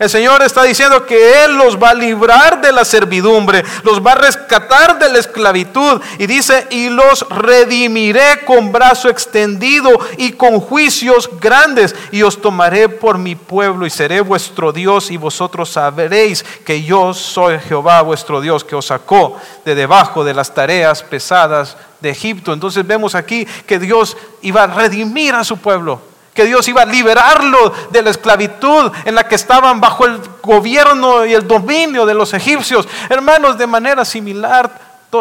el 0.02 0.10
Señor 0.10 0.42
está 0.42 0.64
diciendo 0.64 1.06
que 1.06 1.44
Él 1.44 1.60
los 1.60 1.78
va 1.78 1.92
a 1.92 1.94
librar 1.94 2.60
de 2.60 2.72
la 2.72 2.84
servidumbre, 2.84 3.64
los 3.84 4.04
va 4.04 4.14
a 4.14 4.16
rescatar 4.16 4.98
de 4.98 5.08
la 5.10 5.20
esclavitud. 5.20 6.02
Y 6.18 6.26
dice, 6.26 6.66
y 6.72 6.90
los 6.90 7.24
redimiré 7.30 8.44
con 8.44 8.72
brazo 8.72 9.10
extendido 9.10 9.92
y 10.18 10.32
con 10.32 10.60
juicios 10.60 11.30
grandes. 11.40 11.96
Y 12.12 12.24
os 12.24 12.42
tomaré 12.42 12.90
por 12.90 13.20
mi 13.20 13.36
pueblo 13.36 13.86
y 13.86 13.92
seré 13.92 14.22
vuestro 14.22 14.74
Dios 14.74 15.12
y 15.12 15.18
vosotros 15.18 15.70
sabréis 15.70 16.44
que 16.66 16.82
yo 16.82 17.14
soy 17.14 17.60
Jehová 17.60 18.02
vuestro 18.02 18.42
Dios 18.42 18.64
que 18.64 18.76
os 18.76 18.88
sacó 18.88 19.38
de 19.64 19.76
debajo 19.76 20.24
de 20.24 20.34
las 20.34 20.52
tareas 20.52 21.04
pesadas 21.04 21.78
de 22.00 22.10
Egipto. 22.10 22.54
Entonces 22.54 22.88
vemos 22.88 23.14
aquí 23.14 23.46
que 23.68 23.78
Dios 23.78 24.18
iba 24.42 24.64
a 24.64 24.68
redimir 24.68 25.36
a 25.36 25.44
su 25.44 25.58
pueblo 25.58 26.11
que 26.34 26.46
Dios 26.46 26.68
iba 26.68 26.84
a 26.84 26.86
liberarlo 26.86 27.74
de 27.90 28.02
la 28.02 28.10
esclavitud 28.10 28.92
en 29.06 29.16
la 29.16 29.28
que 29.28 29.36
estaban 29.36 29.82
bajo 29.82 30.06
el 30.06 30.22
gobierno 30.42 31.26
y 31.26 31.34
el 31.34 31.48
dominio 31.48 32.06
de 32.06 32.14
los 32.14 32.34
egipcios. 32.34 32.88
Hermanos, 33.10 33.58
de 33.58 33.68
manera 33.68 34.06
similar, 34.06 34.72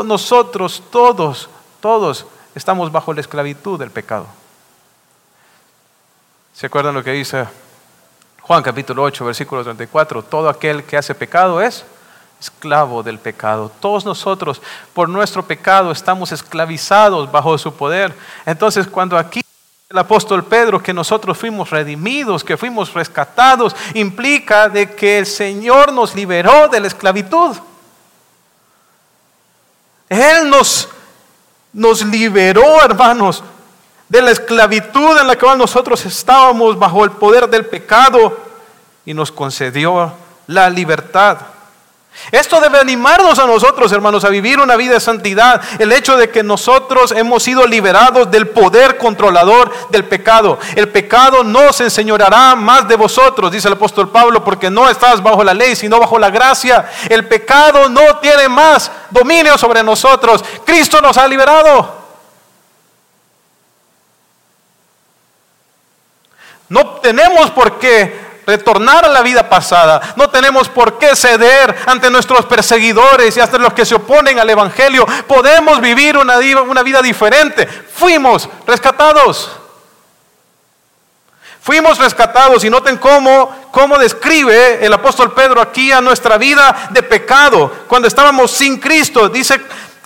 nosotros 0.05 0.83
todos, 0.91 1.49
todos 1.81 2.27
estamos 2.55 2.93
bajo 2.93 3.13
la 3.13 3.21
esclavitud 3.21 3.79
del 3.79 3.91
pecado. 3.91 4.27
¿Se 6.55 6.67
acuerdan 6.67 6.95
lo 6.95 7.03
que 7.03 7.13
dice 7.13 7.47
Juan 8.43 8.63
capítulo 8.63 9.03
8, 9.03 9.25
versículo 9.25 9.65
34? 9.65 10.23
Todo 10.23 10.49
aquel 10.49 10.85
que 10.85 10.97
hace 10.97 11.15
pecado 11.15 11.61
es 11.61 11.85
esclavo 12.41 13.03
del 13.03 13.19
pecado. 13.19 13.71
Todos 13.81 14.05
nosotros, 14.05 14.63
por 14.95 15.09
nuestro 15.09 15.45
pecado, 15.45 15.91
estamos 15.91 16.33
esclavizados 16.33 17.31
bajo 17.31 17.57
su 17.59 17.75
poder. 17.75 18.15
Entonces, 18.47 18.87
cuando 18.87 19.19
aquí 19.19 19.43
el 19.91 19.99
apóstol 19.99 20.45
Pedro 20.45 20.81
que 20.81 20.95
nosotros 20.95 21.37
fuimos 21.37 21.69
redimidos, 21.69 22.45
que 22.45 22.57
fuimos 22.57 22.95
rescatados, 22.95 23.75
implica 23.95 24.69
de 24.69 24.95
que 24.95 25.19
el 25.19 25.27
Señor 25.27 25.93
nos 25.93 26.15
liberó 26.15 26.69
de 26.69 26.79
la 26.79 26.87
esclavitud. 26.87 27.57
Él 30.09 30.49
nos, 30.49 30.89
nos 31.73 32.07
liberó, 32.07 32.81
hermanos, 32.85 33.43
de 34.09 34.23
la 34.23 34.31
esclavitud 34.31 35.19
en 35.19 35.27
la 35.27 35.37
cual 35.37 35.59
nosotros 35.59 36.07
estábamos 36.07 36.79
bajo 36.79 37.05
el 37.05 37.11
poder 37.11 37.49
del 37.49 37.67
pecado 37.67 38.39
y 39.05 39.13
nos 39.13 39.33
concedió 39.33 40.13
la 40.47 40.71
libertad. 40.71 41.39
Esto 42.33 42.61
debe 42.61 42.79
animarnos 42.79 43.39
a 43.39 43.47
nosotros, 43.47 43.91
hermanos, 43.93 44.25
a 44.25 44.29
vivir 44.29 44.61
una 44.61 44.77
vida 44.77 44.95
de 44.95 45.01
santidad. 45.01 45.61
El 45.79 45.91
hecho 45.91 46.17
de 46.17 46.31
que 46.31 46.43
nosotros 46.43 47.13
hemos 47.13 47.43
sido 47.43 47.67
liberados 47.67 48.31
del 48.31 48.49
poder 48.49 48.99
controlador 48.99 49.73
del 49.89 50.05
pecado. 50.05 50.59
El 50.77 50.89
pecado 50.89 51.43
no 51.43 51.73
se 51.73 51.85
enseñoreará 51.85 52.55
más 52.55 52.87
de 52.87 52.97
vosotros, 52.97 53.51
dice 53.51 53.69
el 53.69 53.75
apóstol 53.75 54.11
Pablo, 54.11 54.45
porque 54.45 54.71
no 54.71 54.89
estás 54.89 55.23
bajo 55.23 55.43
la 55.43 55.55
ley, 55.55 55.75
sino 55.75 55.99
bajo 55.99 56.19
la 56.19 56.31
gracia. 56.31 56.89
El 57.09 57.27
pecado 57.27 57.89
no 57.89 58.19
tiene 58.19 58.49
más 58.49 58.91
dominio 59.11 59.59
sobre 59.59 59.83
nosotros. 59.83 60.45
Cristo 60.65 61.01
nos 61.01 61.17
ha 61.17 61.27
liberado. 61.27 62.01
No 66.69 66.87
tenemos 67.01 67.51
por 67.51 67.81
qué 67.81 68.30
retornar 68.47 69.05
a 69.05 69.09
la 69.09 69.23
vida 69.23 69.49
pasada. 69.49 70.15
No 70.17 70.31
tenemos 70.31 70.69
por 70.69 70.99
qué 70.99 71.15
ceder 71.15 71.77
ante 71.87 72.11
nuestros 72.11 72.47
perseguidores 72.47 73.37
y 73.37 73.41
hasta 73.41 73.59
los 73.59 73.73
que 73.73 73.85
se 73.85 73.95
oponen 73.95 74.39
al 74.39 74.51
Evangelio. 74.51 75.07
Podemos 75.27 75.81
vivir 75.81 76.17
una, 76.17 76.39
una 76.63 76.83
vida 76.83 77.03
diferente. 77.03 77.67
Fuimos 77.67 78.49
rescatados. 78.67 79.51
Fuimos 81.63 81.99
rescatados 81.99 82.65
y 82.65 82.71
noten 82.71 82.97
cómo, 82.97 83.69
cómo 83.71 83.99
describe 83.99 84.85
el 84.85 84.93
apóstol 84.93 85.33
Pedro 85.33 85.61
aquí 85.61 85.93
a 85.93 86.01
nuestra 86.01 86.39
vida 86.39 86.89
de 86.91 87.03
pecado. 87.03 87.71
Cuando 87.87 88.09
estábamos 88.09 88.51
sin 88.51 88.79
Cristo, 88.79 89.29
dice, 89.29 89.61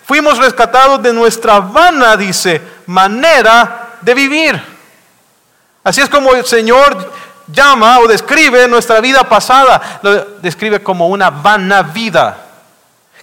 fuimos 0.05 0.39
rescatados 0.39 1.01
de 1.01 1.13
nuestra 1.13 1.61
vana, 1.61 2.17
dice, 2.17 2.61
manera 2.87 3.99
de 4.01 4.15
vivir. 4.15 4.61
Así 5.85 6.01
es 6.01 6.09
como 6.09 6.33
el 6.35 6.45
Señor 6.45 7.13
llama 7.47 7.99
o 7.99 8.07
describe 8.07 8.69
nuestra 8.69 9.01
vida 9.01 9.29
pasada, 9.29 10.01
lo 10.03 10.25
describe 10.41 10.83
como 10.83 11.09
una 11.09 11.31
vana 11.31 11.83
vida. 11.83 12.39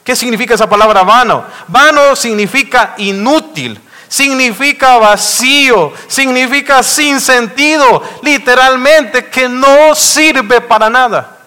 ¿Qué 0.04 0.16
significa 0.16 0.56
esa 0.56 0.70
palabra 0.70 1.04
vano? 1.04 1.46
Vano 1.68 2.16
significa 2.16 2.96
inútil, 2.98 3.80
significa 4.08 4.98
vacío, 4.98 5.94
significa 6.08 6.82
sin 6.82 7.22
sentido, 7.22 8.04
literalmente 8.24 9.28
que 9.28 9.48
no 9.48 9.94
sirve 9.96 10.62
para 10.62 10.90
nada. 10.90 11.38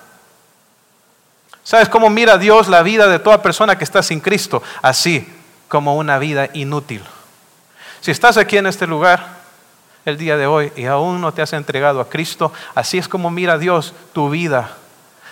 ¿Sabes 1.64 1.88
cómo 1.88 2.10
mira 2.10 2.36
Dios 2.38 2.68
la 2.68 2.82
vida 2.82 3.08
de 3.08 3.18
toda 3.18 3.42
persona 3.42 3.76
que 3.76 3.84
está 3.84 4.02
sin 4.02 4.20
Cristo? 4.20 4.62
Así, 4.82 5.26
como 5.66 5.96
una 5.96 6.18
vida 6.18 6.50
inútil. 6.52 7.02
Si 8.00 8.10
estás 8.10 8.36
aquí 8.36 8.58
en 8.58 8.66
este 8.66 8.86
lugar, 8.86 9.43
el 10.04 10.18
día 10.18 10.36
de 10.36 10.46
hoy 10.46 10.72
y 10.76 10.84
aún 10.86 11.20
no 11.20 11.32
te 11.32 11.42
has 11.42 11.52
entregado 11.52 12.00
a 12.00 12.08
Cristo, 12.08 12.52
así 12.74 12.98
es 12.98 13.08
como 13.08 13.30
mira 13.30 13.58
Dios 13.58 13.94
tu 14.12 14.30
vida. 14.30 14.76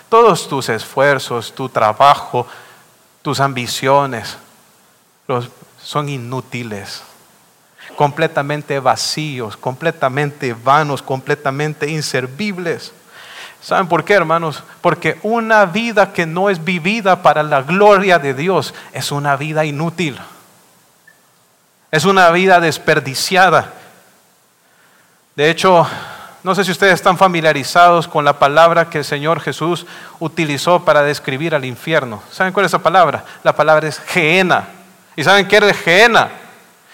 Todos 0.09 0.47
tus 0.47 0.69
esfuerzos, 0.69 1.53
tu 1.53 1.69
trabajo, 1.69 2.47
tus 3.21 3.39
ambiciones 3.39 4.37
son 5.81 6.09
inútiles, 6.09 7.03
completamente 7.95 8.79
vacíos, 8.79 9.57
completamente 9.57 10.53
vanos, 10.53 11.01
completamente 11.01 11.89
inservibles. 11.89 12.93
¿Saben 13.61 13.87
por 13.87 14.03
qué, 14.03 14.13
hermanos? 14.13 14.61
Porque 14.81 15.19
una 15.23 15.65
vida 15.65 16.11
que 16.11 16.25
no 16.25 16.49
es 16.49 16.63
vivida 16.63 17.21
para 17.21 17.43
la 17.43 17.61
gloria 17.61 18.19
de 18.19 18.33
Dios 18.33 18.73
es 18.91 19.11
una 19.11 19.37
vida 19.37 19.63
inútil. 19.63 20.19
Es 21.89 22.03
una 22.05 22.29
vida 22.31 22.59
desperdiciada. 22.59 23.73
De 25.35 25.49
hecho, 25.49 25.87
no 26.43 26.53
sé 26.53 26.63
si 26.63 26.71
ustedes 26.71 26.93
están 26.93 27.17
familiarizados 27.17 28.07
con 28.07 28.23
la 28.23 28.37
palabra 28.37 28.89
que 28.89 28.99
el 28.99 29.05
Señor 29.05 29.39
Jesús 29.39 29.87
utilizó 30.19 30.85
para 30.85 31.01
describir 31.01 31.55
al 31.55 31.65
infierno. 31.65 32.21
¿Saben 32.31 32.53
cuál 32.53 32.67
es 32.67 32.71
esa 32.71 32.83
palabra? 32.83 33.25
La 33.43 33.55
palabra 33.55 33.87
es 33.87 33.99
Geena. 33.99 34.67
¿Y 35.15 35.23
saben 35.23 35.47
qué 35.47 35.55
era 35.55 35.73
Geena? 35.73 36.29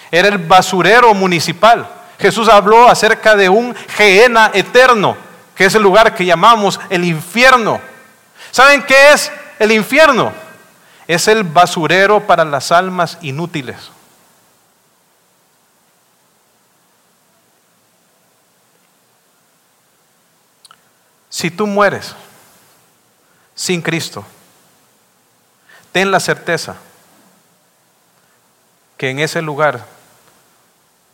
Era 0.10 0.30
el 0.30 0.38
basurero 0.38 1.14
municipal. 1.14 1.86
Jesús 2.18 2.48
habló 2.48 2.88
acerca 2.88 3.36
de 3.36 3.50
un 3.50 3.76
Geena 3.76 4.52
eterno, 4.54 5.18
que 5.54 5.66
es 5.66 5.76
el 5.76 5.84
lugar 5.84 6.16
que 6.16 6.26
llamamos 6.26 6.80
el 6.90 7.04
infierno. 7.04 7.82
¿Saben 8.52 8.84
qué 8.84 9.12
es 9.12 9.32
el 9.60 9.74
infierno? 9.74 10.32
Es 11.08 11.28
el 11.28 11.44
basurero 11.44 12.22
para 12.26 12.46
las 12.46 12.72
almas 12.72 13.18
inútiles. 13.22 13.92
Si 21.40 21.50
tú 21.50 21.68
mueres 21.68 22.18
sin 23.56 23.82
Cristo, 23.82 24.26
ten 25.94 26.12
la 26.12 26.20
certeza 26.20 26.76
que 28.98 29.10
en 29.10 29.20
ese 29.20 29.42
lugar 29.42 29.86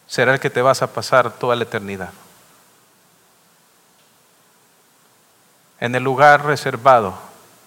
será 0.07 0.33
el 0.33 0.39
que 0.39 0.49
te 0.49 0.63
vas 0.63 0.81
a 0.81 0.91
pasar 0.91 1.31
toda 1.33 1.55
la 1.55 1.61
eternidad. 1.65 2.09
En 5.79 5.93
el 5.93 6.01
lugar 6.01 6.43
reservado 6.43 7.13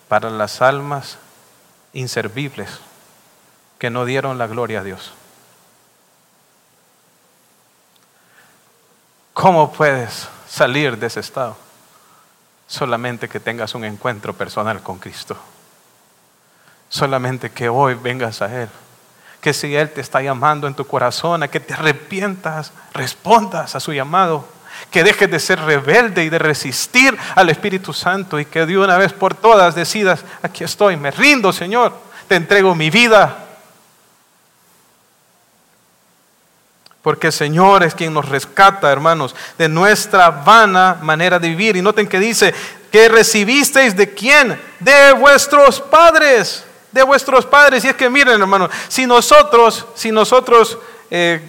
para 0.08 0.28
las 0.28 0.60
almas 0.60 1.18
inservibles 1.92 2.70
que 3.78 3.88
no 3.88 4.04
dieron 4.04 4.36
la 4.36 4.48
gloria 4.48 4.80
a 4.80 4.82
Dios. 4.82 5.12
¿Cómo 9.32 9.72
puedes 9.72 10.26
salir 10.48 10.98
de 10.98 11.06
ese 11.06 11.20
estado? 11.20 11.67
Solamente 12.68 13.28
que 13.28 13.40
tengas 13.40 13.74
un 13.74 13.84
encuentro 13.84 14.34
personal 14.34 14.80
con 14.82 14.98
Cristo. 14.98 15.36
Solamente 16.88 17.50
que 17.50 17.68
hoy 17.68 17.94
vengas 17.94 18.40
a 18.42 18.62
Él. 18.62 18.68
Que 19.40 19.52
si 19.52 19.74
Él 19.74 19.90
te 19.90 20.00
está 20.00 20.22
llamando 20.22 20.68
en 20.68 20.74
tu 20.74 20.86
corazón 20.86 21.42
a 21.42 21.48
que 21.48 21.60
te 21.60 21.74
arrepientas, 21.74 22.72
respondas 22.92 23.74
a 23.74 23.80
su 23.80 23.92
llamado. 23.92 24.46
Que 24.90 25.02
dejes 25.02 25.30
de 25.30 25.40
ser 25.40 25.60
rebelde 25.60 26.24
y 26.24 26.28
de 26.28 26.38
resistir 26.38 27.16
al 27.34 27.48
Espíritu 27.48 27.92
Santo 27.92 28.38
y 28.38 28.44
que 28.44 28.64
de 28.64 28.78
una 28.78 28.96
vez 28.96 29.12
por 29.12 29.34
todas 29.34 29.74
decidas, 29.74 30.24
aquí 30.42 30.62
estoy, 30.62 30.96
me 30.96 31.10
rindo 31.10 31.52
Señor, 31.52 31.94
te 32.28 32.36
entrego 32.36 32.74
mi 32.76 32.90
vida, 32.90 33.47
Porque 37.02 37.28
el 37.28 37.32
Señor 37.32 37.82
es 37.84 37.94
quien 37.94 38.12
nos 38.12 38.28
rescata, 38.28 38.90
hermanos, 38.90 39.34
de 39.56 39.68
nuestra 39.68 40.30
vana 40.30 40.98
manera 41.00 41.38
de 41.38 41.48
vivir. 41.48 41.76
Y 41.76 41.82
noten 41.82 42.08
que 42.08 42.18
dice, 42.18 42.52
que 42.90 43.08
recibisteis 43.08 43.96
de 43.96 44.12
quién? 44.12 44.60
De 44.80 45.12
vuestros 45.12 45.80
padres. 45.80 46.64
De 46.90 47.02
vuestros 47.02 47.46
padres. 47.46 47.84
Y 47.84 47.88
es 47.88 47.96
que 47.96 48.10
miren, 48.10 48.40
hermanos, 48.40 48.70
si 48.88 49.06
nosotros, 49.06 49.86
si 49.94 50.10
nosotros 50.10 50.78
eh, 51.10 51.40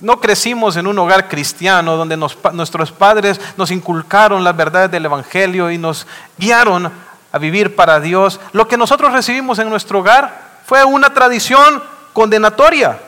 no 0.00 0.20
crecimos 0.20 0.76
en 0.76 0.86
un 0.86 0.98
hogar 0.98 1.28
cristiano 1.28 1.96
donde 1.96 2.16
nuestros 2.16 2.90
padres 2.90 3.40
nos 3.56 3.70
inculcaron 3.70 4.42
las 4.42 4.56
verdades 4.56 4.90
del 4.90 5.04
Evangelio 5.04 5.70
y 5.70 5.78
nos 5.78 6.06
guiaron 6.36 6.92
a 7.30 7.38
vivir 7.38 7.76
para 7.76 8.00
Dios, 8.00 8.40
lo 8.52 8.66
que 8.66 8.76
nosotros 8.76 9.12
recibimos 9.12 9.58
en 9.58 9.70
nuestro 9.70 10.00
hogar 10.00 10.60
fue 10.66 10.84
una 10.84 11.14
tradición 11.14 11.82
condenatoria. 12.12 12.98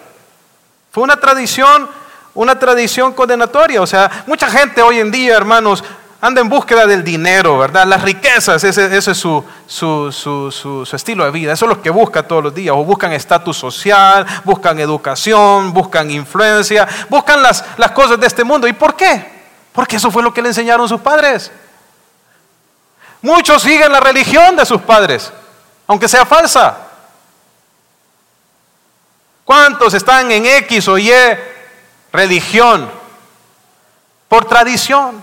Fue 0.94 1.02
una 1.02 1.16
tradición, 1.16 1.90
una 2.34 2.56
tradición 2.56 3.14
condenatoria. 3.14 3.82
O 3.82 3.86
sea, 3.86 4.08
mucha 4.28 4.48
gente 4.48 4.80
hoy 4.80 5.00
en 5.00 5.10
día, 5.10 5.36
hermanos, 5.36 5.82
anda 6.20 6.40
en 6.40 6.48
búsqueda 6.48 6.86
del 6.86 7.02
dinero, 7.02 7.58
¿verdad? 7.58 7.84
Las 7.84 8.02
riquezas, 8.02 8.62
ese, 8.62 8.96
es 8.96 9.04
su, 9.04 9.44
estilo 10.92 11.24
de 11.24 11.32
vida. 11.32 11.52
Eso 11.52 11.64
es 11.64 11.68
lo 11.68 11.82
que 11.82 11.90
busca 11.90 12.22
todos 12.22 12.44
los 12.44 12.54
días. 12.54 12.76
O 12.78 12.84
buscan 12.84 13.12
estatus 13.12 13.56
social, 13.56 14.24
buscan 14.44 14.78
educación, 14.78 15.72
buscan 15.72 16.12
influencia, 16.12 16.86
buscan 17.08 17.42
las 17.42 17.90
cosas 17.92 18.20
de 18.20 18.28
este 18.28 18.44
mundo. 18.44 18.68
¿Y 18.68 18.72
por 18.72 18.94
qué? 18.94 19.32
Porque 19.72 19.96
eso 19.96 20.12
fue 20.12 20.22
lo 20.22 20.32
que 20.32 20.42
le 20.42 20.50
enseñaron 20.50 20.88
sus 20.88 21.00
padres. 21.00 21.50
Muchos 23.20 23.62
siguen 23.62 23.90
la 23.90 23.98
religión 23.98 24.54
de 24.54 24.64
sus 24.64 24.80
padres, 24.80 25.32
aunque 25.88 26.06
sea 26.06 26.24
falsa. 26.24 26.83
¿Cuántos 29.44 29.92
están 29.92 30.30
en 30.32 30.46
X 30.46 30.88
o 30.88 30.98
Y 30.98 31.12
religión? 32.12 32.90
Por 34.28 34.46
tradición. 34.46 35.22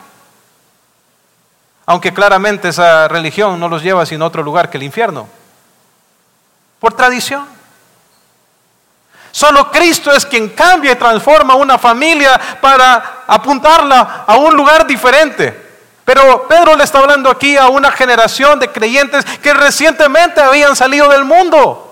Aunque 1.88 2.14
claramente 2.14 2.70
esa 2.70 3.08
religión 3.08 3.60
no 3.60 3.68
los 3.68 3.82
lleva 3.82 4.06
sino 4.06 4.26
a 4.26 4.28
otro 4.28 4.44
lugar 4.44 4.70
que 4.70 4.78
el 4.78 4.84
infierno. 4.84 5.28
Por 6.80 6.94
tradición. 6.94 7.48
Solo 9.32 9.72
Cristo 9.72 10.12
es 10.12 10.26
quien 10.26 10.50
cambia 10.50 10.92
y 10.92 10.96
transforma 10.96 11.56
una 11.56 11.78
familia 11.78 12.40
para 12.60 13.24
apuntarla 13.26 14.26
a 14.28 14.36
un 14.36 14.56
lugar 14.56 14.86
diferente. 14.86 15.70
Pero 16.06 16.48
Pedro 16.48 16.76
le 16.76 16.84
está 16.84 17.00
hablando 17.00 17.30
aquí 17.30 17.58
a 17.58 17.70
una 17.70 17.92
generación 17.92 18.60
de 18.60 18.68
creyentes 18.70 19.26
que 19.42 19.54
recientemente 19.54 20.42
habían 20.42 20.76
salido 20.76 21.10
del 21.10 21.24
mundo 21.24 21.91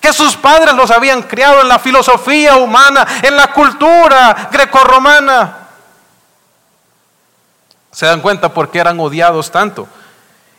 que 0.00 0.12
sus 0.12 0.36
padres 0.36 0.74
los 0.74 0.90
habían 0.90 1.22
criado 1.22 1.60
en 1.62 1.68
la 1.68 1.78
filosofía 1.78 2.56
humana, 2.56 3.06
en 3.22 3.36
la 3.36 3.52
cultura 3.52 4.48
grecorromana. 4.50 5.56
¿Se 7.90 8.06
dan 8.06 8.20
cuenta 8.20 8.52
por 8.52 8.70
qué 8.70 8.78
eran 8.78 9.00
odiados 9.00 9.50
tanto? 9.50 9.88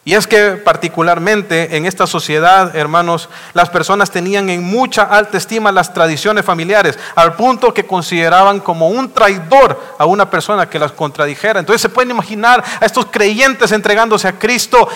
Y 0.05 0.15
es 0.15 0.25
que 0.25 0.53
particularmente 0.53 1.77
en 1.77 1.85
esta 1.85 2.07
sociedad, 2.07 2.75
hermanos, 2.75 3.29
las 3.53 3.69
personas 3.69 4.09
tenían 4.09 4.49
en 4.49 4.63
mucha 4.63 5.03
alta 5.03 5.37
estima 5.37 5.71
las 5.71 5.93
tradiciones 5.93 6.45
familiares, 6.45 6.97
al 7.15 7.35
punto 7.35 7.73
que 7.73 7.85
consideraban 7.85 8.59
como 8.59 8.87
un 8.89 9.11
traidor 9.11 9.79
a 9.99 10.05
una 10.05 10.29
persona 10.29 10.69
que 10.69 10.79
las 10.79 10.93
contradijera. 10.93 11.59
Entonces 11.59 11.81
se 11.81 11.89
pueden 11.89 12.11
imaginar 12.11 12.63
a 12.79 12.85
estos 12.85 13.07
creyentes 13.07 13.71
entregándose 13.71 14.27
a 14.27 14.39
Cristo, 14.39 14.87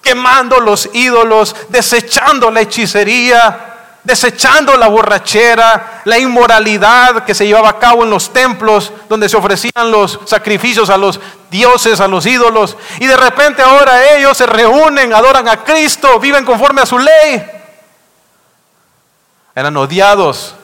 quemando 0.00 0.60
los 0.60 0.90
ídolos, 0.92 1.56
desechando 1.70 2.50
la 2.50 2.60
hechicería, 2.60 3.71
desechando 4.04 4.76
la 4.76 4.88
borrachera, 4.88 6.02
la 6.04 6.18
inmoralidad 6.18 7.24
que 7.24 7.34
se 7.34 7.46
llevaba 7.46 7.70
a 7.70 7.78
cabo 7.78 8.02
en 8.02 8.10
los 8.10 8.32
templos 8.32 8.92
donde 9.08 9.28
se 9.28 9.36
ofrecían 9.36 9.90
los 9.90 10.18
sacrificios 10.24 10.90
a 10.90 10.96
los 10.96 11.20
dioses, 11.50 12.00
a 12.00 12.08
los 12.08 12.26
ídolos. 12.26 12.76
Y 12.98 13.06
de 13.06 13.16
repente 13.16 13.62
ahora 13.62 14.16
ellos 14.16 14.36
se 14.36 14.46
reúnen, 14.46 15.14
adoran 15.14 15.46
a 15.48 15.62
Cristo, 15.62 16.18
viven 16.18 16.44
conforme 16.44 16.82
a 16.82 16.86
su 16.86 16.98
ley. 16.98 17.44
Eran 19.54 19.76
odiados, 19.76 20.56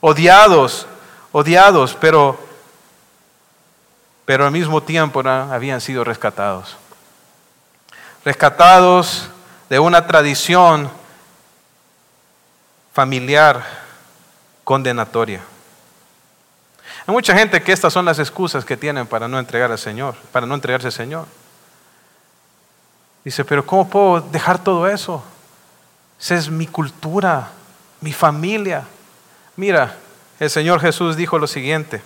odiados, 0.00 0.86
odiados, 1.32 1.96
pero, 2.00 2.38
pero 4.24 4.44
al 4.44 4.52
mismo 4.52 4.82
tiempo 4.82 5.22
habían 5.26 5.80
sido 5.80 6.04
rescatados. 6.04 6.76
Rescatados 8.24 9.28
de 9.68 9.80
una 9.80 10.06
tradición 10.06 11.01
familiar 12.92 13.64
condenatoria. 14.64 15.40
Hay 17.06 17.12
mucha 17.12 17.36
gente 17.36 17.62
que 17.62 17.72
estas 17.72 17.92
son 17.92 18.04
las 18.04 18.18
excusas 18.18 18.64
que 18.64 18.76
tienen 18.76 19.06
para 19.06 19.26
no 19.26 19.38
entregar 19.38 19.72
al 19.72 19.78
Señor, 19.78 20.14
para 20.30 20.46
no 20.46 20.54
entregarse 20.54 20.88
al 20.88 20.92
Señor. 20.92 21.26
Dice, 23.24 23.44
pero 23.44 23.64
¿cómo 23.64 23.88
puedo 23.88 24.20
dejar 24.20 24.62
todo 24.62 24.86
eso? 24.88 25.22
Esa 26.20 26.36
es 26.36 26.50
mi 26.50 26.66
cultura, 26.66 27.50
mi 28.00 28.12
familia. 28.12 28.84
Mira, 29.56 29.96
el 30.38 30.50
Señor 30.50 30.80
Jesús 30.80 31.16
dijo 31.16 31.38
lo 31.38 31.46
siguiente, 31.46 32.02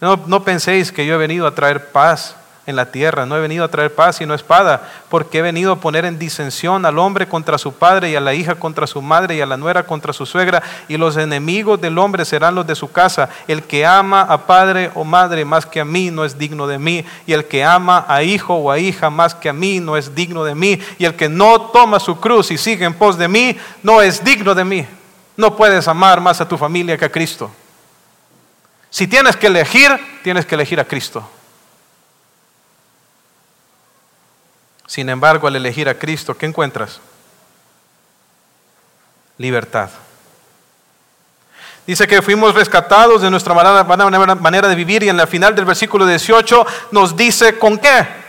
no, 0.00 0.16
no 0.26 0.44
penséis 0.44 0.92
que 0.92 1.06
yo 1.06 1.14
he 1.14 1.18
venido 1.18 1.46
a 1.46 1.54
traer 1.54 1.90
paz 1.90 2.36
en 2.66 2.76
la 2.76 2.90
tierra. 2.90 3.26
No 3.26 3.36
he 3.36 3.40
venido 3.40 3.64
a 3.64 3.68
traer 3.68 3.94
paz 3.94 4.20
y 4.20 4.26
no 4.26 4.34
espada, 4.34 4.90
porque 5.08 5.38
he 5.38 5.42
venido 5.42 5.72
a 5.72 5.80
poner 5.80 6.04
en 6.04 6.18
disensión 6.18 6.84
al 6.84 6.98
hombre 6.98 7.28
contra 7.28 7.58
su 7.58 7.72
padre 7.72 8.10
y 8.10 8.16
a 8.16 8.20
la 8.20 8.34
hija 8.34 8.56
contra 8.56 8.86
su 8.86 9.00
madre 9.00 9.36
y 9.36 9.40
a 9.40 9.46
la 9.46 9.56
nuera 9.56 9.86
contra 9.86 10.12
su 10.12 10.26
suegra, 10.26 10.62
y 10.88 10.96
los 10.96 11.16
enemigos 11.16 11.80
del 11.80 11.98
hombre 11.98 12.24
serán 12.24 12.54
los 12.54 12.66
de 12.66 12.74
su 12.74 12.90
casa. 12.90 13.28
El 13.46 13.62
que 13.62 13.86
ama 13.86 14.22
a 14.22 14.46
padre 14.46 14.90
o 14.94 15.04
madre 15.04 15.44
más 15.44 15.64
que 15.64 15.80
a 15.80 15.84
mí 15.84 16.10
no 16.10 16.24
es 16.24 16.36
digno 16.36 16.66
de 16.66 16.78
mí, 16.78 17.04
y 17.26 17.32
el 17.32 17.44
que 17.44 17.64
ama 17.64 18.04
a 18.08 18.22
hijo 18.22 18.54
o 18.54 18.70
a 18.70 18.78
hija 18.78 19.10
más 19.10 19.34
que 19.34 19.48
a 19.48 19.52
mí 19.52 19.80
no 19.80 19.96
es 19.96 20.14
digno 20.14 20.44
de 20.44 20.54
mí, 20.54 20.78
y 20.98 21.04
el 21.04 21.14
que 21.14 21.28
no 21.28 21.60
toma 21.60 22.00
su 22.00 22.18
cruz 22.18 22.50
y 22.50 22.58
sigue 22.58 22.84
en 22.84 22.94
pos 22.94 23.16
de 23.16 23.28
mí 23.28 23.56
no 23.82 24.02
es 24.02 24.22
digno 24.24 24.54
de 24.54 24.64
mí. 24.64 24.86
No 25.36 25.54
puedes 25.54 25.86
amar 25.86 26.20
más 26.20 26.40
a 26.40 26.48
tu 26.48 26.56
familia 26.56 26.96
que 26.96 27.04
a 27.04 27.12
Cristo. 27.12 27.50
Si 28.90 29.06
tienes 29.06 29.36
que 29.36 29.48
elegir, 29.48 29.90
tienes 30.22 30.46
que 30.46 30.54
elegir 30.54 30.80
a 30.80 30.84
Cristo. 30.84 31.28
Sin 34.86 35.08
embargo, 35.08 35.48
al 35.48 35.56
elegir 35.56 35.88
a 35.88 35.98
Cristo, 35.98 36.36
¿qué 36.36 36.46
encuentras? 36.46 37.00
Libertad. 39.38 39.90
Dice 41.86 42.06
que 42.08 42.22
fuimos 42.22 42.54
rescatados 42.54 43.22
de 43.22 43.30
nuestra 43.30 43.54
manera 43.54 44.68
de 44.68 44.74
vivir 44.74 45.04
y 45.04 45.08
en 45.08 45.16
la 45.16 45.26
final 45.26 45.54
del 45.54 45.64
versículo 45.64 46.04
18 46.06 46.66
nos 46.90 47.16
dice 47.16 47.58
con 47.58 47.78
qué. 47.78 48.26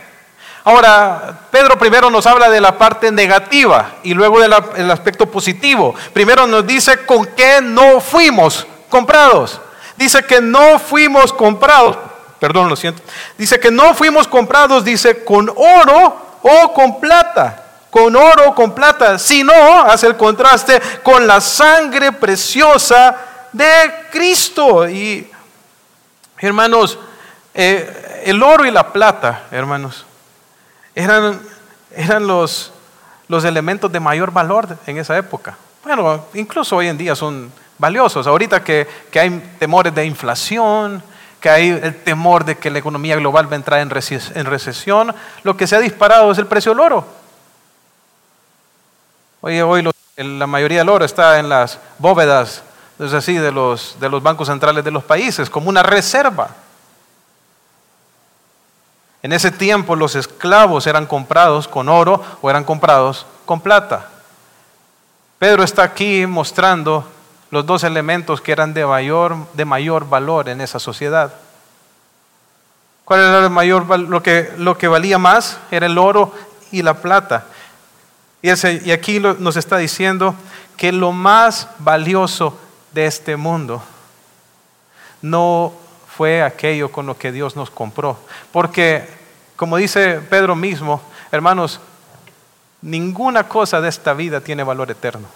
Ahora, 0.62 1.40
Pedro 1.50 1.78
primero 1.78 2.10
nos 2.10 2.26
habla 2.26 2.50
de 2.50 2.60
la 2.60 2.78
parte 2.78 3.10
negativa 3.10 3.96
y 4.04 4.14
luego 4.14 4.38
del 4.38 4.90
aspecto 4.90 5.26
positivo. 5.26 5.94
Primero 6.12 6.46
nos 6.46 6.66
dice 6.66 7.04
con 7.04 7.26
qué 7.26 7.60
no 7.60 8.00
fuimos 8.00 8.66
comprados. 8.88 9.60
Dice 9.96 10.22
que 10.24 10.40
no 10.40 10.78
fuimos 10.78 11.32
comprados, 11.32 11.98
perdón, 12.38 12.68
lo 12.68 12.76
siento. 12.76 13.02
Dice 13.36 13.58
que 13.58 13.72
no 13.72 13.94
fuimos 13.94 14.28
comprados, 14.28 14.84
dice, 14.84 15.24
con 15.24 15.52
oro 15.56 16.27
o 16.42 16.72
con 16.72 17.00
plata, 17.00 17.64
con 17.90 18.14
oro 18.14 18.50
o 18.50 18.54
con 18.54 18.74
plata, 18.74 19.18
sino, 19.18 19.52
hace 19.82 20.06
el 20.06 20.16
contraste, 20.16 20.80
con 21.02 21.26
la 21.26 21.40
sangre 21.40 22.12
preciosa 22.12 23.16
de 23.52 24.06
Cristo. 24.10 24.88
Y, 24.88 25.30
hermanos, 26.38 26.98
eh, 27.54 28.22
el 28.24 28.42
oro 28.42 28.66
y 28.66 28.70
la 28.70 28.92
plata, 28.92 29.46
hermanos, 29.50 30.04
eran, 30.94 31.40
eran 31.94 32.26
los, 32.26 32.72
los 33.28 33.44
elementos 33.44 33.90
de 33.90 34.00
mayor 34.00 34.32
valor 34.32 34.76
en 34.86 34.98
esa 34.98 35.16
época. 35.16 35.56
Bueno, 35.84 36.26
incluso 36.34 36.76
hoy 36.76 36.88
en 36.88 36.98
día 36.98 37.14
son 37.14 37.52
valiosos. 37.78 38.26
Ahorita 38.26 38.62
que, 38.62 38.86
que 39.10 39.20
hay 39.20 39.30
temores 39.58 39.94
de 39.94 40.04
inflación, 40.04 41.02
que 41.40 41.50
hay 41.50 41.68
el 41.68 42.02
temor 42.02 42.44
de 42.44 42.58
que 42.58 42.70
la 42.70 42.78
economía 42.78 43.16
global 43.16 43.50
va 43.50 43.52
a 43.52 43.56
entrar 43.56 43.80
en, 43.80 43.90
recesión, 43.90 45.14
lo 45.42 45.56
que 45.56 45.66
se 45.66 45.76
ha 45.76 45.80
disparado 45.80 46.30
es 46.32 46.38
el 46.38 46.46
precio 46.46 46.72
del 46.72 46.80
oro. 46.80 47.06
Hoy, 49.40 49.88
la 50.16 50.46
mayoría 50.46 50.78
del 50.78 50.88
oro 50.88 51.04
está 51.04 51.38
en 51.38 51.48
las 51.48 51.78
bóvedas 51.98 52.62
es 52.98 53.12
así, 53.12 53.34
de 53.34 53.52
los 53.52 53.96
bancos 54.22 54.48
centrales 54.48 54.84
de 54.84 54.90
los 54.90 55.04
países, 55.04 55.48
como 55.48 55.68
una 55.68 55.82
reserva. 55.82 56.48
En 59.22 59.32
ese 59.32 59.50
tiempo 59.50 59.96
los 59.96 60.14
esclavos 60.14 60.86
eran 60.86 61.06
comprados 61.06 61.68
con 61.68 61.88
oro 61.88 62.22
o 62.40 62.50
eran 62.50 62.64
comprados 62.64 63.26
con 63.46 63.60
plata. 63.60 64.08
Pedro 65.38 65.62
está 65.62 65.84
aquí 65.84 66.26
mostrando 66.26 67.04
los 67.50 67.66
dos 67.66 67.84
elementos 67.84 68.40
que 68.40 68.52
eran 68.52 68.74
de 68.74 68.84
mayor, 68.84 69.36
de 69.54 69.64
mayor 69.64 70.08
valor 70.08 70.48
en 70.48 70.60
esa 70.60 70.78
sociedad. 70.78 71.32
¿Cuál 73.04 73.20
era 73.20 73.44
el 73.44 73.50
mayor, 73.50 73.98
lo, 73.98 74.22
que, 74.22 74.52
lo 74.58 74.76
que 74.76 74.88
valía 74.88 75.18
más? 75.18 75.58
Era 75.70 75.86
el 75.86 75.96
oro 75.96 76.34
y 76.70 76.82
la 76.82 76.94
plata. 76.94 77.46
Y, 78.42 78.50
y 78.50 78.92
aquí 78.92 79.18
nos 79.18 79.56
está 79.56 79.78
diciendo 79.78 80.34
que 80.76 80.92
lo 80.92 81.12
más 81.12 81.68
valioso 81.78 82.58
de 82.92 83.06
este 83.06 83.36
mundo 83.36 83.82
no 85.22 85.72
fue 86.16 86.42
aquello 86.42 86.92
con 86.92 87.06
lo 87.06 87.16
que 87.16 87.32
Dios 87.32 87.56
nos 87.56 87.70
compró. 87.70 88.18
Porque, 88.52 89.08
como 89.56 89.76
dice 89.76 90.20
Pedro 90.28 90.54
mismo, 90.54 91.00
hermanos, 91.32 91.80
ninguna 92.82 93.48
cosa 93.48 93.80
de 93.80 93.88
esta 93.88 94.12
vida 94.14 94.40
tiene 94.40 94.62
valor 94.64 94.90
eterno. 94.90 95.28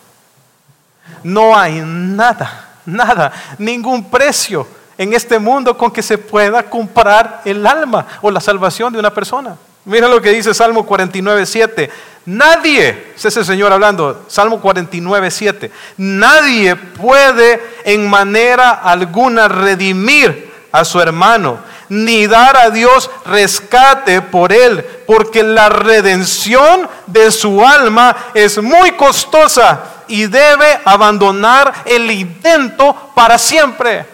No 1.23 1.57
hay 1.57 1.83
nada, 1.85 2.77
nada, 2.85 3.33
ningún 3.59 4.11
precio 4.11 4.67
en 4.99 5.13
este 5.15 5.39
mundo 5.39 5.77
con 5.77 5.91
que 5.91 6.03
se 6.03 6.19
pueda 6.19 6.63
comprar 6.63 7.43
el 7.45 7.67
alma 7.67 8.07
o 8.21 8.31
la 8.31 8.41
salvación 8.41 8.93
de 8.93 8.99
una 8.99 9.13
persona. 9.13 9.57
Mira 9.85 10.07
lo 10.07 10.23
que 10.23 10.31
dice 10.31 10.55
Salmo 10.55 10.87
49, 10.87 11.45
7. 11.45 11.91
Nadie, 12.27 13.13
es 13.17 13.25
ese 13.25 13.45
Señor 13.45 13.73
hablando, 13.73 14.25
Salmo 14.29 14.61
49, 14.61 15.31
7. 15.31 15.73
Nadie 15.97 16.77
puede 16.77 17.61
en 17.85 18.09
manera 18.09 18.71
alguna 18.71 19.49
redimir 19.49 20.53
a 20.71 20.85
su 20.85 21.01
hermano, 21.01 21.59
ni 21.89 22.27
dar 22.27 22.57
a 22.57 22.71
Dios 22.71 23.11
rescate 23.27 24.23
por 24.23 24.53
él, 24.53 24.85
porque 25.07 25.43
la 25.43 25.69
redención 25.69 26.89
de 27.07 27.33
su 27.33 27.65
alma 27.67 28.17
es 28.35 28.63
muy 28.63 28.93
costosa 28.93 30.02
y 30.13 30.27
debe 30.27 30.79
abandonar 30.85 31.73
el 31.87 32.11
intento 32.11 33.13
para 33.15 33.39
siempre. 33.39 34.05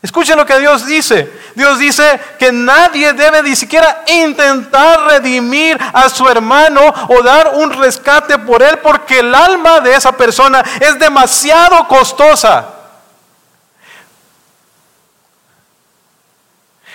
Escuchen 0.00 0.38
lo 0.38 0.46
que 0.46 0.58
Dios 0.58 0.86
dice. 0.86 1.30
Dios 1.54 1.78
dice 1.78 2.18
que 2.38 2.50
nadie 2.50 3.12
debe 3.12 3.42
ni 3.42 3.54
siquiera 3.54 4.04
intentar 4.06 5.02
redimir 5.02 5.78
a 5.92 6.08
su 6.08 6.26
hermano 6.26 6.80
o 7.08 7.22
dar 7.22 7.50
un 7.56 7.70
rescate 7.74 8.38
por 8.38 8.62
él 8.62 8.78
porque 8.78 9.18
el 9.18 9.34
alma 9.34 9.80
de 9.80 9.96
esa 9.96 10.12
persona 10.12 10.64
es 10.80 10.98
demasiado 10.98 11.86
costosa. 11.86 12.66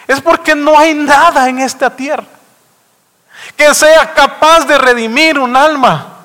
Es 0.07 0.19
porque 0.21 0.55
no 0.55 0.79
hay 0.79 0.95
nada 0.95 1.47
en 1.49 1.59
esta 1.59 1.95
tierra 1.95 2.25
que 3.55 3.75
sea 3.75 4.11
capaz 4.11 4.65
de 4.65 4.79
redimir 4.79 5.37
un 5.37 5.55
alma. 5.55 6.22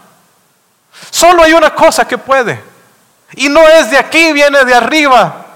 Solo 1.11 1.43
hay 1.43 1.53
una 1.53 1.75
cosa 1.75 2.07
que 2.07 2.19
puede. 2.19 2.63
Y 3.35 3.49
no 3.49 3.61
es 3.67 3.91
de 3.91 3.99
aquí, 3.99 4.33
viene 4.33 4.65
de 4.65 4.75
arriba. 4.75 5.47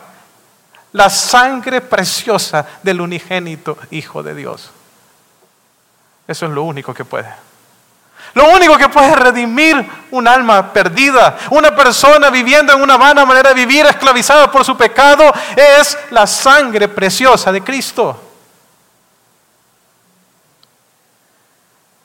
La 0.92 1.08
sangre 1.08 1.80
preciosa 1.80 2.66
del 2.82 3.00
unigénito 3.00 3.78
Hijo 3.90 4.22
de 4.22 4.34
Dios. 4.34 4.70
Eso 6.28 6.46
es 6.46 6.52
lo 6.52 6.62
único 6.62 6.92
que 6.92 7.04
puede. 7.04 7.32
Lo 8.34 8.48
único 8.48 8.78
que 8.78 8.88
puede 8.88 9.14
redimir 9.14 9.86
un 10.10 10.26
alma 10.26 10.72
perdida, 10.72 11.36
una 11.50 11.74
persona 11.74 12.30
viviendo 12.30 12.72
en 12.72 12.80
una 12.80 12.96
vana 12.96 13.26
manera 13.26 13.50
de 13.50 13.54
vivir, 13.54 13.84
esclavizada 13.84 14.50
por 14.50 14.64
su 14.64 14.76
pecado, 14.76 15.32
es 15.56 15.98
la 16.10 16.26
sangre 16.26 16.88
preciosa 16.88 17.52
de 17.52 17.62
Cristo. 17.62 18.31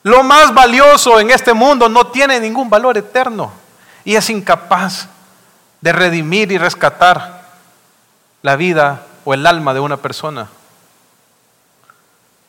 Lo 0.02 0.22
más 0.22 0.54
valioso 0.54 1.18
en 1.20 1.30
este 1.30 1.52
mundo 1.52 1.88
no 1.88 2.06
tiene 2.08 2.40
ningún 2.40 2.70
valor 2.70 2.96
eterno 2.96 3.52
y 4.04 4.14
es 4.14 4.30
incapaz 4.30 5.08
de 5.80 5.92
redimir 5.92 6.52
y 6.52 6.58
rescatar 6.58 7.42
la 8.42 8.56
vida 8.56 9.02
o 9.24 9.34
el 9.34 9.46
alma 9.46 9.74
de 9.74 9.80
una 9.80 9.96
persona. 9.96 10.48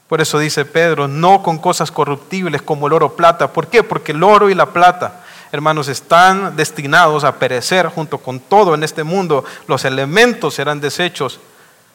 Por 0.08 0.22
eso 0.22 0.40
dice 0.40 0.66
Pedro, 0.66 1.08
no 1.08 1.44
con 1.44 1.60
cosas 1.60 1.92
corruptibles 1.92 2.62
como 2.62 2.88
el 2.88 2.94
oro 2.94 3.16
plata. 3.16 3.52
¿Por 3.52 3.68
qué? 3.68 3.84
Porque 3.84 4.12
el 4.12 4.24
oro 4.24 4.50
y 4.50 4.56
la 4.56 4.68
plata, 4.68 5.22
hermanos, 5.52 5.88
están 5.88 6.56
destinados 6.56 7.24
a 7.24 7.36
perecer 7.36 7.88
junto 7.88 8.18
con 8.18 8.40
todo 8.40 8.74
en 8.74 8.84
este 8.84 9.04
mundo. 9.04 9.44
Los 9.68 9.86
elementos 9.86 10.56
serán 10.56 10.82
desechos. 10.82 11.40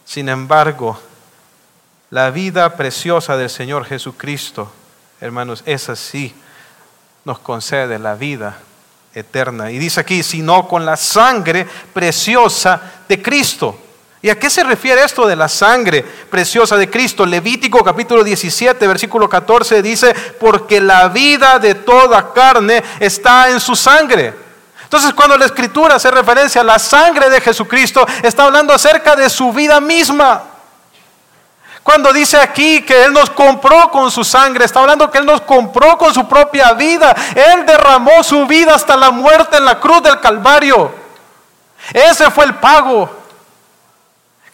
Sin 0.05 0.29
embargo, 0.29 0.99
la 2.11 2.31
vida 2.31 2.77
preciosa 2.77 3.37
del 3.37 3.51
Señor 3.51 3.85
Jesucristo 3.85 4.71
hermanos, 5.21 5.63
esa 5.67 5.97
sí 5.97 6.35
nos 7.25 7.39
concede 7.39 7.99
la 7.99 8.15
vida 8.15 8.59
eterna. 9.15 9.71
Y 9.71 9.79
dice 9.79 10.01
aquí, 10.01 10.23
sino 10.23 10.69
con 10.69 10.85
la 10.85 10.97
sangre 10.97 11.67
preciosa 11.93 12.81
de 13.09 13.23
Cristo. 13.23 13.79
¿Y 14.23 14.31
a 14.31 14.39
qué 14.39 14.49
se 14.49 14.65
refiere 14.65 15.05
esto 15.05 15.27
de 15.27 15.37
la 15.37 15.49
sangre 15.49 16.03
preciosa 16.03 16.77
de 16.77 16.89
Cristo? 16.89 17.27
Levítico 17.27 17.85
capítulo 17.85 18.25
17, 18.25 18.87
versículo 18.89 19.29
14 19.29 19.83
dice, 19.83 20.15
porque 20.41 20.81
la 20.81 21.09
vida 21.09 21.59
de 21.59 21.75
toda 21.75 22.33
carne 22.33 22.83
está 23.01 23.51
en 23.51 23.61
su 23.61 23.77
sangre. 23.77 24.33
Entonces 24.83 25.13
cuando 25.13 25.37
la 25.37 25.45
escritura 25.45 25.97
hace 25.97 26.11
referencia 26.11 26.63
a 26.63 26.65
la 26.65 26.79
sangre 26.79 27.29
de 27.29 27.41
Jesucristo, 27.41 28.07
está 28.23 28.45
hablando 28.45 28.73
acerca 28.73 29.15
de 29.15 29.29
su 29.29 29.53
vida 29.53 29.79
misma. 29.81 30.54
Cuando 31.85 32.15
dice 32.15 32.39
aquí 32.39 32.81
que 32.81 33.05
Él 33.05 33.13
nos 33.13 33.29
compró 33.29 33.91
con 33.91 34.11
su 34.11 34.25
sangre, 34.25 34.65
está 34.65 34.81
hablando 34.81 35.11
que 35.11 35.19
Él 35.19 35.27
nos 35.27 35.43
compró 35.43 35.99
con 35.99 36.15
su 36.15 36.27
propia 36.27 36.73
vida. 36.73 37.15
Él 37.35 37.67
derramó 37.67 38.25
su 38.25 38.47
vida 38.47 38.75
hasta 38.75 38.97
la 38.97 39.11
muerte 39.11 39.59
en 39.59 39.67
la 39.67 39.79
cruz 39.79 40.03
del 40.03 40.19
Calvario. 40.19 40.91
Ese 41.93 42.31
fue 42.31 42.47
el 42.47 42.55
pago 42.55 43.11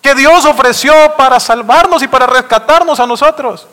que 0.02 0.12
Dios 0.16 0.44
ofreció 0.44 0.92
para 1.16 1.38
salvarnos 1.38 2.02
y 2.02 2.08
para 2.08 2.26
rescatarnos 2.26 2.98
a 2.98 3.06
nosotros. 3.06 3.68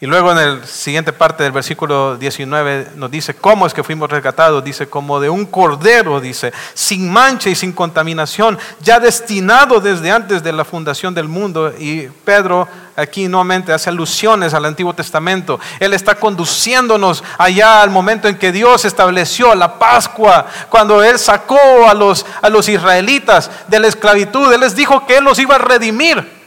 Y 0.00 0.06
luego 0.06 0.30
en 0.30 0.60
la 0.60 0.64
siguiente 0.64 1.12
parte 1.12 1.42
del 1.42 1.50
versículo 1.50 2.16
19 2.16 2.92
nos 2.94 3.10
dice 3.10 3.34
cómo 3.34 3.66
es 3.66 3.74
que 3.74 3.82
fuimos 3.82 4.08
rescatados. 4.08 4.62
Dice 4.62 4.88
como 4.88 5.18
de 5.18 5.28
un 5.28 5.44
cordero, 5.44 6.20
dice, 6.20 6.52
sin 6.72 7.10
mancha 7.10 7.50
y 7.50 7.56
sin 7.56 7.72
contaminación, 7.72 8.56
ya 8.80 9.00
destinado 9.00 9.80
desde 9.80 10.12
antes 10.12 10.44
de 10.44 10.52
la 10.52 10.64
fundación 10.64 11.14
del 11.14 11.26
mundo. 11.26 11.72
Y 11.76 12.02
Pedro 12.24 12.68
aquí 12.94 13.26
nuevamente 13.26 13.72
hace 13.72 13.90
alusiones 13.90 14.54
al 14.54 14.66
Antiguo 14.66 14.94
Testamento. 14.94 15.58
Él 15.80 15.92
está 15.92 16.14
conduciéndonos 16.14 17.24
allá 17.36 17.82
al 17.82 17.90
momento 17.90 18.28
en 18.28 18.38
que 18.38 18.52
Dios 18.52 18.84
estableció 18.84 19.52
la 19.56 19.80
Pascua, 19.80 20.46
cuando 20.68 21.02
Él 21.02 21.18
sacó 21.18 21.88
a 21.88 21.94
los, 21.94 22.24
a 22.40 22.48
los 22.48 22.68
israelitas 22.68 23.50
de 23.66 23.80
la 23.80 23.88
esclavitud. 23.88 24.52
Él 24.52 24.60
les 24.60 24.76
dijo 24.76 25.04
que 25.08 25.16
Él 25.16 25.24
los 25.24 25.40
iba 25.40 25.56
a 25.56 25.58
redimir. 25.58 26.37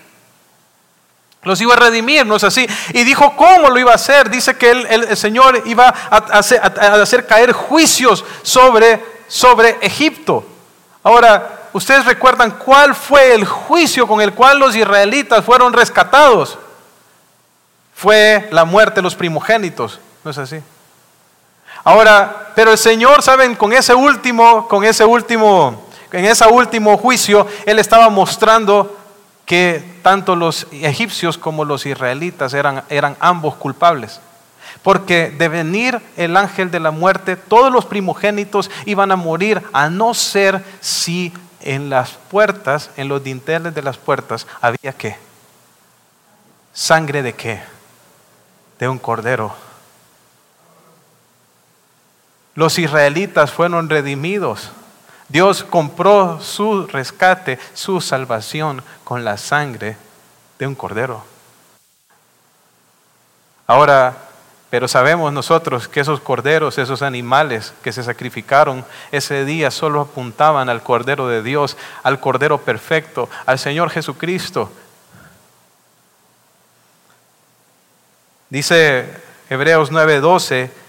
Los 1.43 1.59
iba 1.59 1.73
a 1.73 1.77
redimir, 1.77 2.25
¿no 2.25 2.35
es 2.35 2.43
así? 2.43 2.67
Y 2.93 3.03
dijo 3.03 3.35
cómo 3.35 3.69
lo 3.69 3.79
iba 3.79 3.91
a 3.91 3.95
hacer. 3.95 4.29
Dice 4.29 4.55
que 4.55 4.69
el, 4.69 5.17
Señor 5.17 5.63
iba 5.65 5.87
a 5.87 6.17
hacer, 6.37 7.25
caer 7.25 7.51
juicios 7.51 8.23
sobre, 8.43 9.03
sobre 9.27 9.77
Egipto. 9.81 10.45
Ahora, 11.01 11.69
¿ustedes 11.73 12.05
recuerdan 12.05 12.51
cuál 12.51 12.93
fue 12.93 13.33
el 13.33 13.45
juicio 13.45 14.07
con 14.07 14.21
el 14.21 14.33
cual 14.33 14.59
los 14.59 14.75
israelitas 14.75 15.43
fueron 15.43 15.73
rescatados? 15.73 16.59
Fue 17.95 18.47
la 18.51 18.63
muerte 18.63 18.95
de 18.95 19.01
los 19.01 19.15
primogénitos, 19.15 19.99
¿no 20.23 20.29
es 20.29 20.37
así? 20.37 20.61
Ahora, 21.83 22.51
pero 22.53 22.71
el 22.71 22.77
Señor, 22.77 23.23
¿saben? 23.23 23.55
Con 23.55 23.73
ese 23.73 23.95
último, 23.95 24.67
con 24.67 24.83
ese 24.83 25.05
último, 25.05 25.87
en 26.11 26.25
ese 26.25 26.45
último 26.45 26.97
juicio, 26.99 27.47
Él 27.65 27.79
estaba 27.79 28.09
mostrando 28.09 29.00
que 29.51 29.83
tanto 30.01 30.37
los 30.37 30.65
egipcios 30.71 31.37
como 31.37 31.65
los 31.65 31.85
israelitas 31.85 32.53
eran, 32.53 32.85
eran 32.87 33.17
ambos 33.19 33.55
culpables. 33.55 34.21
Porque 34.81 35.29
de 35.29 35.49
venir 35.49 35.99
el 36.15 36.37
ángel 36.37 36.71
de 36.71 36.79
la 36.79 36.91
muerte, 36.91 37.35
todos 37.35 37.69
los 37.69 37.83
primogénitos 37.83 38.71
iban 38.85 39.11
a 39.11 39.17
morir, 39.17 39.61
a 39.73 39.89
no 39.89 40.13
ser 40.13 40.63
si 40.79 41.33
en 41.59 41.89
las 41.89 42.11
puertas, 42.11 42.91
en 42.95 43.09
los 43.09 43.25
dinteles 43.25 43.75
de 43.75 43.81
las 43.81 43.97
puertas, 43.97 44.47
había 44.61 44.93
qué? 44.93 45.17
¿Sangre 46.71 47.21
de 47.21 47.33
qué? 47.33 47.61
De 48.79 48.87
un 48.87 48.99
cordero. 48.99 49.53
Los 52.55 52.79
israelitas 52.79 53.51
fueron 53.51 53.89
redimidos 53.89 54.71
Dios 55.31 55.63
compró 55.63 56.41
su 56.41 56.87
rescate, 56.87 57.57
su 57.73 58.01
salvación 58.01 58.83
con 59.05 59.23
la 59.23 59.37
sangre 59.37 59.95
de 60.59 60.67
un 60.67 60.75
cordero. 60.75 61.23
Ahora, 63.65 64.17
pero 64.69 64.89
sabemos 64.89 65.31
nosotros 65.31 65.87
que 65.87 66.01
esos 66.01 66.19
corderos, 66.19 66.77
esos 66.77 67.01
animales 67.01 67.73
que 67.81 67.93
se 67.93 68.03
sacrificaron 68.03 68.83
ese 69.13 69.45
día 69.45 69.71
solo 69.71 70.01
apuntaban 70.01 70.67
al 70.67 70.83
Cordero 70.83 71.29
de 71.29 71.41
Dios, 71.41 71.77
al 72.03 72.19
Cordero 72.19 72.57
perfecto, 72.57 73.29
al 73.45 73.57
Señor 73.57 73.89
Jesucristo. 73.89 74.69
Dice 78.49 79.09
Hebreos 79.49 79.91
9:12 79.91 80.80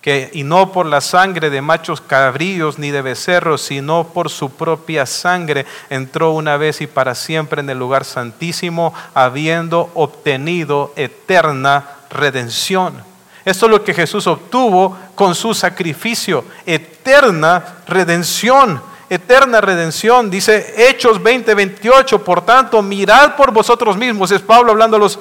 que, 0.00 0.30
y 0.32 0.44
no 0.44 0.72
por 0.72 0.86
la 0.86 1.00
sangre 1.00 1.50
de 1.50 1.60
machos 1.60 2.00
cabríos 2.00 2.78
ni 2.78 2.90
de 2.90 3.02
becerros, 3.02 3.62
sino 3.62 4.04
por 4.08 4.30
su 4.30 4.50
propia 4.50 5.04
sangre, 5.06 5.66
entró 5.90 6.32
una 6.32 6.56
vez 6.56 6.80
y 6.80 6.86
para 6.86 7.14
siempre 7.14 7.60
en 7.60 7.68
el 7.68 7.78
lugar 7.78 8.04
santísimo, 8.04 8.94
habiendo 9.14 9.90
obtenido 9.94 10.92
eterna 10.96 11.86
redención. 12.10 13.10
Esto 13.44 13.66
es 13.66 13.72
lo 13.72 13.84
que 13.84 13.94
Jesús 13.94 14.26
obtuvo 14.26 14.96
con 15.14 15.34
su 15.34 15.54
sacrificio, 15.54 16.44
eterna 16.66 17.64
redención. 17.86 18.90
Eterna 19.08 19.60
redención, 19.60 20.30
dice 20.30 20.72
Hechos 20.76 21.20
20, 21.20 21.52
28. 21.52 22.22
Por 22.22 22.42
tanto, 22.42 22.80
mirad 22.80 23.34
por 23.34 23.50
vosotros 23.50 23.96
mismos. 23.96 24.30
Es 24.30 24.40
Pablo 24.40 24.70
hablando 24.70 24.96
a 24.96 25.00
los 25.00 25.18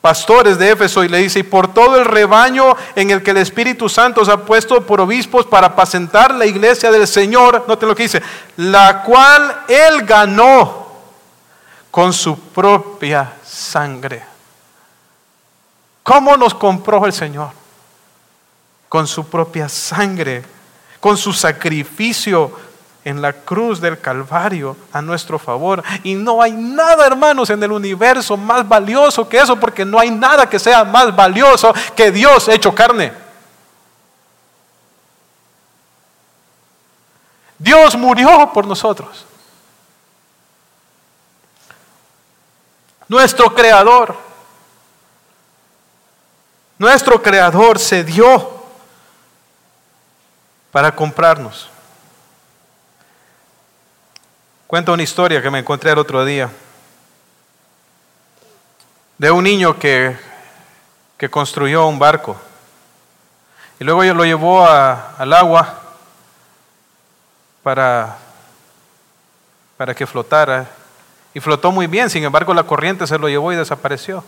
pastores 0.00 0.58
de 0.58 0.70
Éfeso 0.70 1.02
y 1.02 1.08
le 1.08 1.18
dice, 1.18 1.40
y 1.40 1.42
por 1.44 1.72
todo 1.72 1.96
el 1.96 2.04
rebaño 2.04 2.76
en 2.94 3.10
el 3.10 3.22
que 3.22 3.32
el 3.32 3.38
Espíritu 3.38 3.88
Santo 3.88 4.20
os 4.20 4.28
ha 4.28 4.44
puesto 4.44 4.86
por 4.86 5.00
obispos 5.00 5.46
para 5.46 5.68
apacentar 5.68 6.34
la 6.34 6.46
iglesia 6.46 6.90
del 6.90 7.06
Señor, 7.06 7.64
note 7.66 7.86
lo 7.86 7.94
que 7.94 8.04
dice, 8.04 8.22
la 8.56 9.02
cual 9.02 9.64
Él 9.68 10.02
ganó 10.04 10.88
con 11.90 12.12
su 12.12 12.38
propia 12.38 13.34
sangre. 13.44 14.22
¿Cómo 16.02 16.36
nos 16.36 16.54
compró 16.54 17.04
el 17.04 17.12
Señor? 17.12 17.50
Con 18.88 19.06
su 19.06 19.28
propia 19.28 19.68
sangre, 19.68 20.42
con 21.00 21.16
su 21.18 21.32
sacrificio 21.32 22.67
en 23.08 23.22
la 23.22 23.32
cruz 23.32 23.80
del 23.80 23.98
Calvario 23.98 24.76
a 24.92 25.00
nuestro 25.00 25.38
favor. 25.38 25.82
Y 26.02 26.14
no 26.14 26.42
hay 26.42 26.52
nada, 26.52 27.06
hermanos, 27.06 27.48
en 27.48 27.62
el 27.62 27.72
universo 27.72 28.36
más 28.36 28.68
valioso 28.68 29.26
que 29.26 29.38
eso, 29.38 29.58
porque 29.58 29.82
no 29.82 29.98
hay 29.98 30.10
nada 30.10 30.46
que 30.46 30.58
sea 30.58 30.84
más 30.84 31.16
valioso 31.16 31.72
que 31.96 32.12
Dios 32.12 32.48
hecho 32.48 32.74
carne. 32.74 33.10
Dios 37.58 37.96
murió 37.96 38.50
por 38.52 38.66
nosotros. 38.66 39.24
Nuestro 43.08 43.54
creador, 43.54 44.14
nuestro 46.76 47.22
creador 47.22 47.78
se 47.78 48.04
dio 48.04 48.62
para 50.70 50.94
comprarnos. 50.94 51.70
Cuento 54.68 54.92
una 54.92 55.02
historia 55.02 55.40
que 55.40 55.50
me 55.50 55.60
encontré 55.60 55.92
el 55.92 55.98
otro 55.98 56.26
día 56.26 56.50
de 59.16 59.30
un 59.30 59.42
niño 59.42 59.78
que, 59.78 60.14
que 61.16 61.30
construyó 61.30 61.86
un 61.86 61.98
barco 61.98 62.36
y 63.80 63.84
luego 63.84 64.04
lo 64.12 64.26
llevó 64.26 64.68
al 64.68 65.32
agua 65.32 65.80
para, 67.62 68.18
para 69.78 69.94
que 69.94 70.06
flotara 70.06 70.66
y 71.32 71.40
flotó 71.40 71.72
muy 71.72 71.86
bien, 71.86 72.10
sin 72.10 72.24
embargo 72.24 72.52
la 72.52 72.64
corriente 72.64 73.06
se 73.06 73.16
lo 73.16 73.26
llevó 73.30 73.54
y 73.54 73.56
desapareció. 73.56 74.22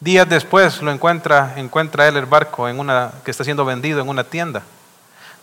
Días 0.00 0.26
después 0.26 0.80
lo 0.80 0.90
encuentra, 0.90 1.52
encuentra 1.56 2.08
él 2.08 2.16
el 2.16 2.24
barco 2.24 2.70
en 2.70 2.80
una, 2.80 3.12
que 3.22 3.30
está 3.30 3.44
siendo 3.44 3.66
vendido 3.66 4.00
en 4.00 4.08
una 4.08 4.24
tienda. 4.24 4.62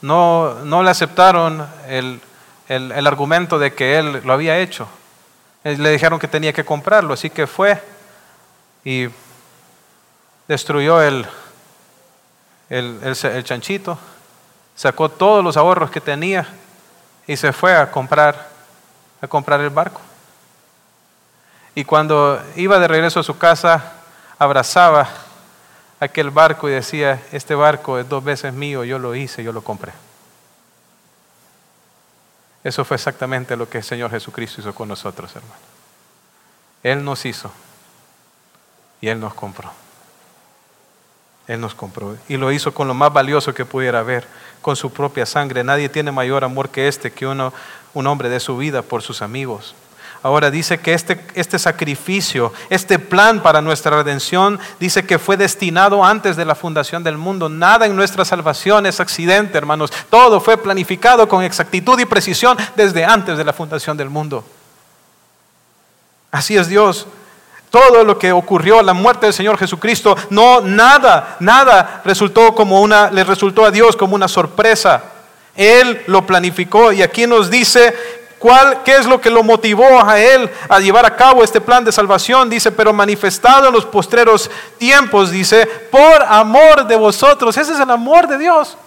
No, 0.02 0.56
no 0.64 0.82
le 0.82 0.90
aceptaron 0.90 1.68
el, 1.88 2.20
el, 2.68 3.08
argumento 3.08 3.60
de 3.60 3.74
que 3.74 4.00
él 4.00 4.22
lo 4.24 4.34
había 4.34 4.58
hecho. 4.60 4.88
Le 5.64 5.90
dijeron 5.90 6.20
que 6.20 6.28
tenía 6.28 6.54
que 6.54 6.64
comprarlo, 6.64 7.14
así 7.14 7.30
que 7.30 7.48
fue 7.48 7.82
y 8.84 9.08
destruyó 10.48 11.02
el, 11.02 11.26
el, 12.70 13.00
el, 13.04 13.44
chanchito, 13.44 13.98
sacó 14.76 15.10
todos 15.10 15.44
los 15.44 15.58
ahorros 15.58 15.90
que 15.90 16.02
tenía 16.02 16.48
y 17.26 17.36
se 17.36 17.52
fue 17.52 17.76
a 17.76 17.90
comprar, 17.90 18.50
a 19.22 19.28
comprar 19.28 19.60
el 19.62 19.72
barco. 19.72 20.02
Y 21.74 21.84
cuando 21.84 22.42
iba 22.56 22.80
de 22.80 22.88
regreso 22.88 23.20
a 23.20 23.24
su 23.24 23.38
casa, 23.38 23.94
abrazaba 24.38 25.10
aquel 26.00 26.30
barco 26.30 26.70
y 26.70 26.74
decía, 26.74 27.22
este 27.32 27.56
barco 27.56 27.98
es 28.00 28.08
dos 28.08 28.24
veces 28.24 28.54
mío, 28.54 28.84
yo 28.84 29.00
lo 29.00 29.16
hice, 29.16 29.44
yo 29.44 29.52
lo 29.52 29.64
compré. 29.64 29.92
Eso 32.66 32.84
fue 32.84 32.96
exactamente 32.96 33.56
lo 33.56 33.70
que 33.70 33.78
el 33.78 33.84
Señor 33.84 34.10
Jesucristo 34.10 34.60
hizo 34.60 34.74
con 34.74 34.88
nosotros, 34.90 35.36
hermano. 35.36 35.54
Él 36.82 37.06
nos 37.06 37.24
hizo 37.24 37.52
y 39.00 39.08
Él 39.08 39.20
nos 39.20 39.36
compró. 39.36 39.72
Él 41.46 41.62
nos 41.62 41.76
compró 41.76 42.18
y 42.28 42.38
lo 42.38 42.52
hizo 42.52 42.74
con 42.74 42.88
lo 42.88 42.96
más 42.96 43.14
valioso 43.14 43.54
que 43.54 43.66
pudiera 43.66 44.00
haber, 44.00 44.26
con 44.64 44.76
su 44.76 44.92
propia 44.92 45.28
sangre. 45.28 45.64
Nadie 45.64 45.90
tiene 45.90 46.12
mayor 46.12 46.44
amor 46.44 46.70
que 46.70 46.88
este, 46.88 47.12
que 47.12 47.28
uno, 47.28 47.54
un 47.94 48.08
hombre 48.08 48.30
de 48.30 48.40
su 48.40 48.58
vida 48.58 48.82
por 48.82 49.04
sus 49.04 49.22
amigos. 49.22 49.76
Ahora 50.26 50.50
dice 50.50 50.80
que 50.80 50.96
este, 50.96 51.24
este 51.36 51.60
sacrificio, 51.60 52.52
este 52.72 52.98
plan 52.98 53.44
para 53.44 53.62
nuestra 53.62 53.98
redención, 53.98 54.60
dice 54.80 55.06
que 55.06 55.20
fue 55.20 55.38
destinado 55.38 56.04
antes 56.04 56.36
de 56.36 56.46
la 56.46 56.56
fundación 56.56 57.04
del 57.04 57.16
mundo. 57.16 57.48
Nada 57.48 57.86
en 57.86 57.96
nuestra 57.96 58.26
salvación 58.26 58.88
es 58.88 59.00
accidente, 59.00 59.56
hermanos. 59.56 59.92
Todo 60.10 60.42
fue 60.42 60.58
planificado 60.58 61.30
con 61.30 61.44
exactitud 61.44 62.00
y 62.00 62.06
precisión 62.06 62.58
desde 62.76 63.06
antes 63.06 63.38
de 63.38 63.44
la 63.44 63.54
fundación 63.54 63.98
del 63.98 64.10
mundo. 64.10 64.44
Así 66.32 66.58
es 66.58 66.70
Dios. 66.70 67.06
Todo 67.70 68.04
lo 68.04 68.18
que 68.18 68.32
ocurrió, 68.32 68.82
la 68.82 68.94
muerte 68.96 69.28
del 69.28 69.34
Señor 69.34 69.60
Jesucristo, 69.60 70.16
no 70.32 70.60
nada, 70.60 71.38
nada 71.40 72.02
resultó 72.04 72.56
como 72.56 72.82
una 72.82 73.12
le 73.12 73.24
resultó 73.24 73.64
a 73.64 73.70
Dios 73.70 73.96
como 73.96 74.16
una 74.16 74.28
sorpresa. 74.28 75.04
Él 75.56 76.02
lo 76.08 76.26
planificó 76.26 76.92
y 76.92 77.04
aquí 77.04 77.28
nos 77.28 77.52
dice 77.52 78.25
¿Cuál, 78.46 78.84
¿Qué 78.84 78.96
es 78.96 79.08
lo 79.08 79.20
que 79.20 79.32
lo 79.32 79.42
motivó 79.42 80.08
a 80.08 80.20
él 80.20 80.48
a 80.70 80.80
llevar 80.80 81.04
a 81.04 81.16
cabo 81.16 81.44
este 81.44 81.60
plan 81.60 81.84
de 81.84 81.92
salvación? 81.92 82.48
Dice, 82.48 82.72
pero 82.72 82.94
manifestado 82.94 83.70
en 83.70 83.74
los 83.74 83.88
postreros 83.88 84.52
tiempos, 84.78 85.32
dice, 85.32 85.66
por 85.66 86.22
amor 86.22 86.86
de 86.86 86.96
vosotros. 86.96 87.58
Ese 87.58 87.74
es 87.74 87.80
el 87.80 87.90
amor 87.90 88.28
de 88.28 88.38
Dios. 88.38 88.78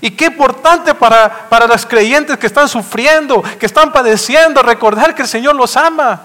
Y 0.00 0.10
qué 0.10 0.24
importante 0.24 0.94
para, 0.94 1.50
para 1.50 1.66
los 1.66 1.84
creyentes 1.84 2.38
que 2.38 2.46
están 2.46 2.66
sufriendo, 2.66 3.42
que 3.60 3.66
están 3.66 3.92
padeciendo, 3.92 4.62
recordar 4.62 5.14
que 5.14 5.20
el 5.20 5.28
Señor 5.28 5.54
los 5.54 5.76
ama. 5.76 6.22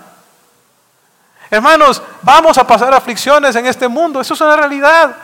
Hermanos, 1.50 2.02
vamos 2.22 2.58
a 2.58 2.66
pasar 2.66 2.94
aflicciones 2.94 3.58
en 3.58 3.66
este 3.66 3.90
mundo, 3.90 4.22
eso 4.22 4.36
es 4.36 4.40
una 4.40 4.56
realidad. 4.56 5.18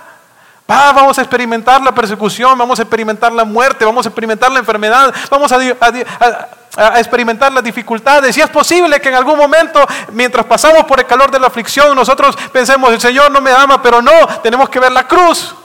Vamos 0.68 1.18
a 1.18 1.22
experimentar 1.22 1.82
la 1.82 1.94
persecución, 1.94 2.58
vamos 2.58 2.78
a 2.80 2.82
experimentar 2.82 3.32
la 3.32 3.46
muerte, 3.46 3.86
vamos 3.86 4.06
a 4.06 4.10
experimentar 4.10 4.52
la 4.52 4.60
enfermedad, 4.60 5.14
vamos 5.30 5.52
a, 5.52 5.58
a, 5.58 7.00
experimentar 7.00 7.52
las 7.52 7.64
dificultades. 7.64 8.36
Y 8.38 8.42
es 8.42 8.50
posible 8.50 9.00
que 9.00 9.10
en 9.10 9.16
algún 9.16 9.38
momento, 9.38 9.86
mientras 10.12 10.46
pasamos 10.46 10.84
por 10.84 11.00
el 11.00 11.06
calor 11.06 11.32
de 11.32 11.40
la 11.40 11.48
aflicción, 11.48 11.96
nosotros 11.96 12.38
pensemos, 12.52 12.92
el 12.92 13.00
Señor 13.00 13.32
no 13.32 13.40
me 13.40 13.52
ama, 13.52 13.82
pero 13.82 14.02
no, 14.02 14.28
tenemos 14.44 14.70
que 14.70 14.80
ver 14.80 14.92
la 14.92 15.08
cruz. 15.08 15.56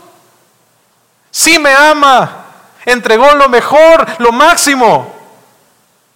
Sí 1.31 1.59
me 1.59 1.75
ama, 1.75 2.45
entregó 2.85 3.35
lo 3.35 3.49
mejor, 3.49 4.07
lo 4.19 4.33
máximo 4.33 5.13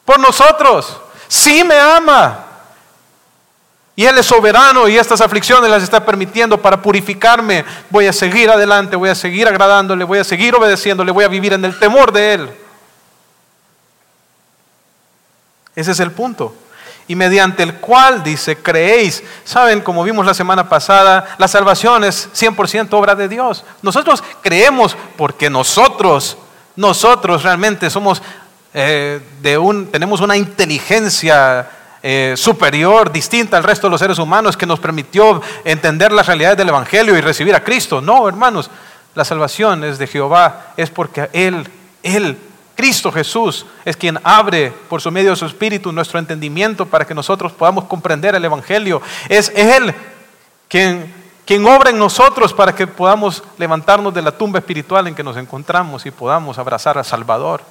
por 0.04 0.20
nosotros. 0.20 1.00
Sí 1.26 1.64
me 1.64 1.78
ama. 1.78 2.45
Y 3.98 4.04
Él 4.04 4.18
es 4.18 4.26
soberano 4.26 4.86
y 4.88 4.98
estas 4.98 5.22
aflicciones 5.22 5.70
las 5.70 5.82
está 5.82 6.04
permitiendo 6.04 6.60
para 6.60 6.82
purificarme. 6.82 7.64
Voy 7.88 8.06
a 8.06 8.12
seguir 8.12 8.50
adelante, 8.50 8.94
voy 8.94 9.08
a 9.08 9.14
seguir 9.14 9.48
agradándole, 9.48 10.04
voy 10.04 10.18
a 10.18 10.24
seguir 10.24 10.54
obedeciéndole, 10.54 11.10
voy 11.10 11.24
a 11.24 11.28
vivir 11.28 11.54
en 11.54 11.64
el 11.64 11.78
temor 11.78 12.12
de 12.12 12.34
Él. 12.34 12.50
Ese 15.74 15.92
es 15.92 16.00
el 16.00 16.12
punto. 16.12 16.54
Y 17.08 17.14
mediante 17.14 17.62
el 17.62 17.76
cual, 17.76 18.22
dice, 18.22 18.56
creéis. 18.56 19.22
Saben, 19.44 19.80
como 19.80 20.04
vimos 20.04 20.26
la 20.26 20.34
semana 20.34 20.68
pasada, 20.68 21.34
la 21.38 21.48
salvación 21.48 22.04
es 22.04 22.28
100% 22.34 22.88
obra 22.92 23.14
de 23.14 23.28
Dios. 23.28 23.64
Nosotros 23.80 24.22
creemos 24.42 24.94
porque 25.16 25.48
nosotros, 25.48 26.36
nosotros 26.74 27.44
realmente 27.44 27.88
somos 27.88 28.20
eh, 28.74 29.20
de 29.40 29.56
un, 29.56 29.86
tenemos 29.86 30.20
una 30.20 30.36
inteligencia 30.36 31.66
eh, 32.08 32.36
superior, 32.36 33.10
distinta 33.10 33.56
al 33.56 33.64
resto 33.64 33.88
de 33.88 33.90
los 33.90 33.98
seres 33.98 34.20
humanos, 34.20 34.56
que 34.56 34.64
nos 34.64 34.78
permitió 34.78 35.42
entender 35.64 36.12
las 36.12 36.28
realidades 36.28 36.56
del 36.56 36.68
Evangelio 36.68 37.18
y 37.18 37.20
recibir 37.20 37.52
a 37.52 37.64
Cristo. 37.64 38.00
No, 38.00 38.28
hermanos, 38.28 38.70
la 39.16 39.24
salvación 39.24 39.82
es 39.82 39.98
de 39.98 40.06
Jehová, 40.06 40.66
es 40.76 40.88
porque 40.88 41.28
Él, 41.32 41.68
Él, 42.04 42.38
Cristo 42.76 43.10
Jesús, 43.10 43.66
es 43.84 43.96
quien 43.96 44.20
abre 44.22 44.72
por 44.88 45.02
su 45.02 45.10
medio 45.10 45.30
de 45.30 45.36
su 45.36 45.46
Espíritu 45.46 45.90
nuestro 45.90 46.20
entendimiento 46.20 46.86
para 46.86 47.04
que 47.04 47.12
nosotros 47.12 47.50
podamos 47.50 47.86
comprender 47.86 48.36
el 48.36 48.44
Evangelio. 48.44 49.02
Es 49.28 49.50
Él 49.56 49.92
quien, 50.68 51.12
quien 51.44 51.66
obra 51.66 51.90
en 51.90 51.98
nosotros 51.98 52.54
para 52.54 52.72
que 52.72 52.86
podamos 52.86 53.42
levantarnos 53.58 54.14
de 54.14 54.22
la 54.22 54.30
tumba 54.30 54.60
espiritual 54.60 55.08
en 55.08 55.16
que 55.16 55.24
nos 55.24 55.36
encontramos 55.36 56.06
y 56.06 56.12
podamos 56.12 56.56
abrazar 56.56 56.98
al 56.98 57.04
Salvador. 57.04 57.62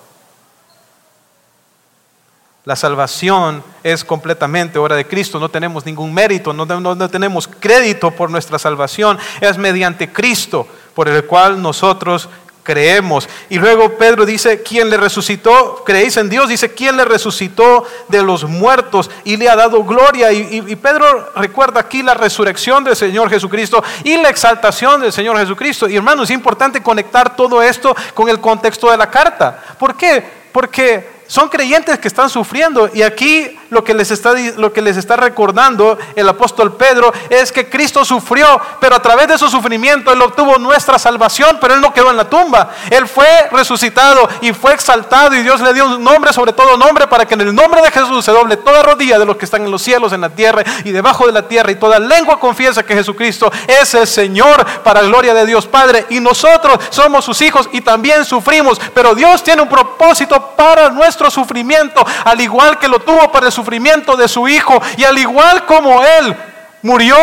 La 2.65 2.75
salvación 2.75 3.63
es 3.83 4.03
completamente 4.03 4.79
obra 4.79 4.95
de 4.95 5.05
Cristo, 5.05 5.39
no 5.39 5.49
tenemos 5.49 5.85
ningún 5.85 6.11
mérito, 6.11 6.51
no, 6.51 7.09
tenemos 7.09 7.47
crédito 7.47 8.09
por 8.09 8.31
nuestra 8.31 8.57
salvación, 8.57 9.19
es 9.39 9.59
mediante 9.59 10.11
Cristo 10.11 10.67
por 10.95 11.07
el 11.07 11.25
cual 11.25 11.61
nosotros 11.61 12.27
creemos. 12.63 13.29
Y 13.51 13.59
luego 13.59 13.99
Pedro 13.99 14.25
dice, 14.25 14.63
¿quién 14.63 14.89
le 14.89 14.97
resucitó? 14.97 15.83
¿Creéis 15.85 16.17
en 16.17 16.27
Dios? 16.27 16.49
Dice, 16.49 16.73
¿quién 16.73 16.97
le 16.97 17.05
resucitó 17.05 17.83
de 18.07 18.23
los 18.23 18.45
muertos 18.45 19.11
y 19.23 19.37
le 19.37 19.47
ha 19.47 19.55
dado 19.55 19.83
gloria? 19.83 20.31
Y, 20.31 20.63
y, 20.67 20.75
Pedro 20.75 21.33
recuerda 21.35 21.81
aquí 21.81 22.01
la 22.01 22.15
resurrección 22.15 22.83
del 22.83 22.95
Señor 22.95 23.29
Jesucristo 23.29 23.83
y 24.03 24.17
la 24.17 24.29
exaltación 24.29 25.01
del 25.01 25.13
Señor 25.13 25.37
Jesucristo. 25.37 25.87
Y 25.87 25.97
hermanos, 25.97 26.31
es 26.31 26.33
importante 26.33 26.81
conectar 26.81 27.35
todo 27.35 27.61
esto 27.61 27.95
con 28.15 28.27
el 28.27 28.41
contexto 28.41 28.89
de 28.89 28.97
la 28.97 29.11
carta. 29.11 29.63
¿Por 29.77 29.95
qué? 29.95 30.23
Porque 30.51 31.14
son 31.27 31.49
creyentes 31.49 31.99
que 31.99 32.07
están 32.07 32.29
sufriendo 32.29 32.89
y 32.93 33.01
aquí 33.01 33.57
lo 33.69 33.83
que, 33.83 33.93
les 33.93 34.11
está, 34.11 34.33
lo 34.57 34.71
que 34.71 34.81
les 34.81 34.97
está 34.97 35.15
recordando 35.15 35.97
el 36.15 36.29
apóstol 36.29 36.75
Pedro 36.75 37.11
es 37.29 37.51
que 37.51 37.69
Cristo 37.69 38.05
sufrió, 38.05 38.59
pero 38.79 38.95
a 38.95 39.01
través 39.01 39.27
de 39.27 39.37
su 39.37 39.49
sufrimiento 39.49 40.11
Él 40.11 40.21
obtuvo 40.21 40.57
nuestra 40.57 40.99
salvación, 40.99 41.57
pero 41.59 41.73
Él 41.73 41.81
no 41.81 41.93
quedó 41.93 42.11
en 42.11 42.17
la 42.17 42.29
tumba. 42.29 42.71
Él 42.89 43.07
fue 43.07 43.27
resucitado 43.51 44.29
y 44.41 44.53
fue 44.53 44.73
exaltado 44.73 45.35
y 45.35 45.41
Dios 45.41 45.61
le 45.61 45.73
dio 45.73 45.85
un 45.85 46.03
nombre 46.03 46.31
sobre 46.31 46.53
todo 46.53 46.77
nombre 46.77 47.07
para 47.07 47.25
que 47.25 47.33
en 47.33 47.41
el 47.41 47.55
nombre 47.55 47.81
de 47.81 47.91
Jesús 47.91 48.23
se 48.23 48.31
doble 48.31 48.57
toda 48.57 48.83
rodilla 48.83 49.17
de 49.17 49.25
los 49.25 49.37
que 49.37 49.45
están 49.45 49.63
en 49.63 49.71
los 49.71 49.81
cielos, 49.81 50.13
en 50.13 50.21
la 50.21 50.29
tierra 50.29 50.63
y 50.83 50.91
debajo 50.91 51.25
de 51.25 51.33
la 51.33 51.47
tierra 51.47 51.71
y 51.71 51.75
toda 51.75 51.99
lengua 51.99 52.39
confiesa 52.39 52.83
que 52.83 52.93
Jesucristo 52.93 53.51
es 53.67 53.93
el 53.93 54.07
Señor 54.07 54.65
para 54.83 55.01
gloria 55.01 55.33
de 55.33 55.45
Dios 55.45 55.65
Padre 55.65 56.05
y 56.09 56.19
nosotros 56.19 56.79
somos 56.89 57.25
sus 57.25 57.41
hijos 57.41 57.69
y 57.71 57.81
también 57.81 58.25
sufrimos, 58.25 58.79
pero 58.93 59.15
Dios 59.15 59.43
tiene 59.43 59.61
un 59.61 59.69
propósito 59.69 60.53
para 60.55 60.89
nuestro 60.89 61.14
sufrimiento, 61.29 62.05
al 62.23 62.39
igual 62.41 62.77
que 62.79 62.87
lo 62.87 62.99
tuvo 62.99 63.31
para 63.31 63.47
el 63.47 63.51
sufrimiento 63.51 64.15
de 64.15 64.27
su 64.27 64.47
Hijo. 64.47 64.81
Y 64.97 65.03
al 65.03 65.17
igual 65.17 65.65
como 65.65 66.03
Él 66.03 66.35
murió 66.81 67.17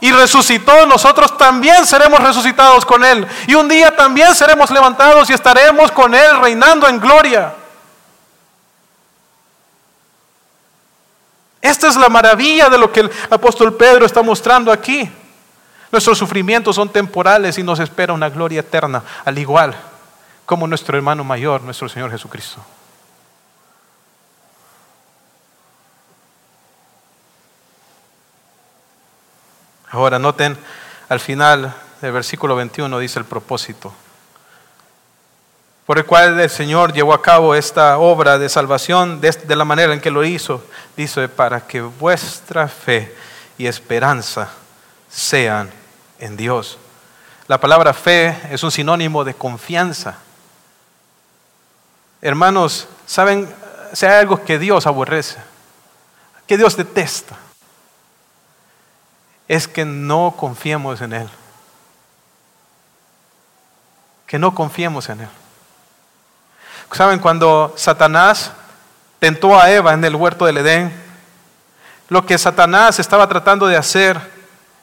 y 0.00 0.12
resucitó, 0.12 0.86
nosotros 0.86 1.36
también 1.36 1.86
seremos 1.86 2.20
resucitados 2.20 2.84
con 2.84 3.04
Él. 3.04 3.26
Y 3.46 3.54
un 3.54 3.68
día 3.68 3.94
también 3.94 4.34
seremos 4.34 4.70
levantados 4.70 5.30
y 5.30 5.32
estaremos 5.32 5.90
con 5.92 6.14
Él 6.14 6.40
reinando 6.40 6.88
en 6.88 7.00
gloria. 7.00 7.54
Esta 11.62 11.88
es 11.88 11.96
la 11.96 12.08
maravilla 12.08 12.68
de 12.70 12.78
lo 12.78 12.90
que 12.90 13.00
el 13.00 13.10
apóstol 13.30 13.76
Pedro 13.76 14.06
está 14.06 14.22
mostrando 14.22 14.72
aquí. 14.72 15.10
Nuestros 15.92 16.18
sufrimientos 16.18 16.76
son 16.76 16.88
temporales 16.88 17.58
y 17.58 17.62
nos 17.62 17.80
espera 17.80 18.12
una 18.12 18.30
gloria 18.30 18.60
eterna, 18.60 19.02
al 19.24 19.38
igual 19.38 19.76
como 20.50 20.66
nuestro 20.66 20.96
hermano 20.96 21.22
mayor, 21.22 21.62
nuestro 21.62 21.88
Señor 21.88 22.10
Jesucristo. 22.10 22.60
Ahora 29.90 30.20
noten 30.20 30.56
al 31.08 31.18
final 31.18 31.74
del 32.00 32.12
versículo 32.12 32.54
21 32.54 32.98
dice 33.00 33.18
el 33.18 33.24
propósito, 33.24 33.92
por 35.84 35.98
el 35.98 36.06
cual 36.06 36.38
el 36.38 36.48
Señor 36.48 36.92
llevó 36.92 37.12
a 37.12 37.20
cabo 37.20 37.56
esta 37.56 37.98
obra 37.98 38.38
de 38.38 38.48
salvación 38.48 39.20
de, 39.20 39.56
la 39.56 39.64
manera 39.64 39.92
en 39.92 40.00
que 40.00 40.12
lo 40.12 40.24
hizo. 40.24 40.64
Dice, 40.96 41.28
para 41.28 41.66
que 41.66 41.80
vuestra 41.80 42.68
fe 42.68 43.12
y 43.58 43.66
esperanza 43.66 44.50
sean 45.10 45.68
en 46.20 46.36
Dios. 46.36 46.78
La 47.48 47.58
palabra 47.58 47.92
fe 47.92 48.38
es 48.52 48.62
un 48.62 48.70
sinónimo 48.70 49.24
de 49.24 49.34
confianza. 49.34 50.18
Hermanos, 52.22 52.86
¿saben 53.06 53.52
si 53.92 54.06
hay 54.06 54.20
algo 54.20 54.44
que 54.44 54.60
Dios 54.60 54.86
aborrece? 54.86 55.38
Que 56.46 56.56
Dios 56.56 56.76
detesta 56.76 57.36
es 59.50 59.66
que 59.66 59.84
no 59.84 60.36
confiemos 60.36 61.00
en 61.00 61.12
Él. 61.12 61.28
Que 64.24 64.38
no 64.38 64.54
confiemos 64.54 65.08
en 65.08 65.22
Él. 65.22 65.28
¿Saben 66.92 67.18
cuando 67.18 67.74
Satanás 67.76 68.52
tentó 69.18 69.58
a 69.58 69.68
Eva 69.68 69.92
en 69.92 70.04
el 70.04 70.14
huerto 70.14 70.44
del 70.46 70.58
Edén? 70.58 70.92
Lo 72.08 72.24
que 72.24 72.38
Satanás 72.38 73.00
estaba 73.00 73.28
tratando 73.28 73.66
de 73.66 73.76
hacer 73.76 74.20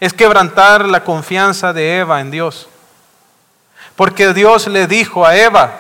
es 0.02 0.12
quebrantar 0.12 0.84
la 0.86 1.02
confianza 1.02 1.72
de 1.72 2.00
Eva 2.00 2.20
en 2.20 2.30
Dios. 2.30 2.68
Porque 3.96 4.34
Dios 4.34 4.68
le 4.68 4.86
dijo 4.86 5.26
a 5.26 5.38
Eva, 5.38 5.80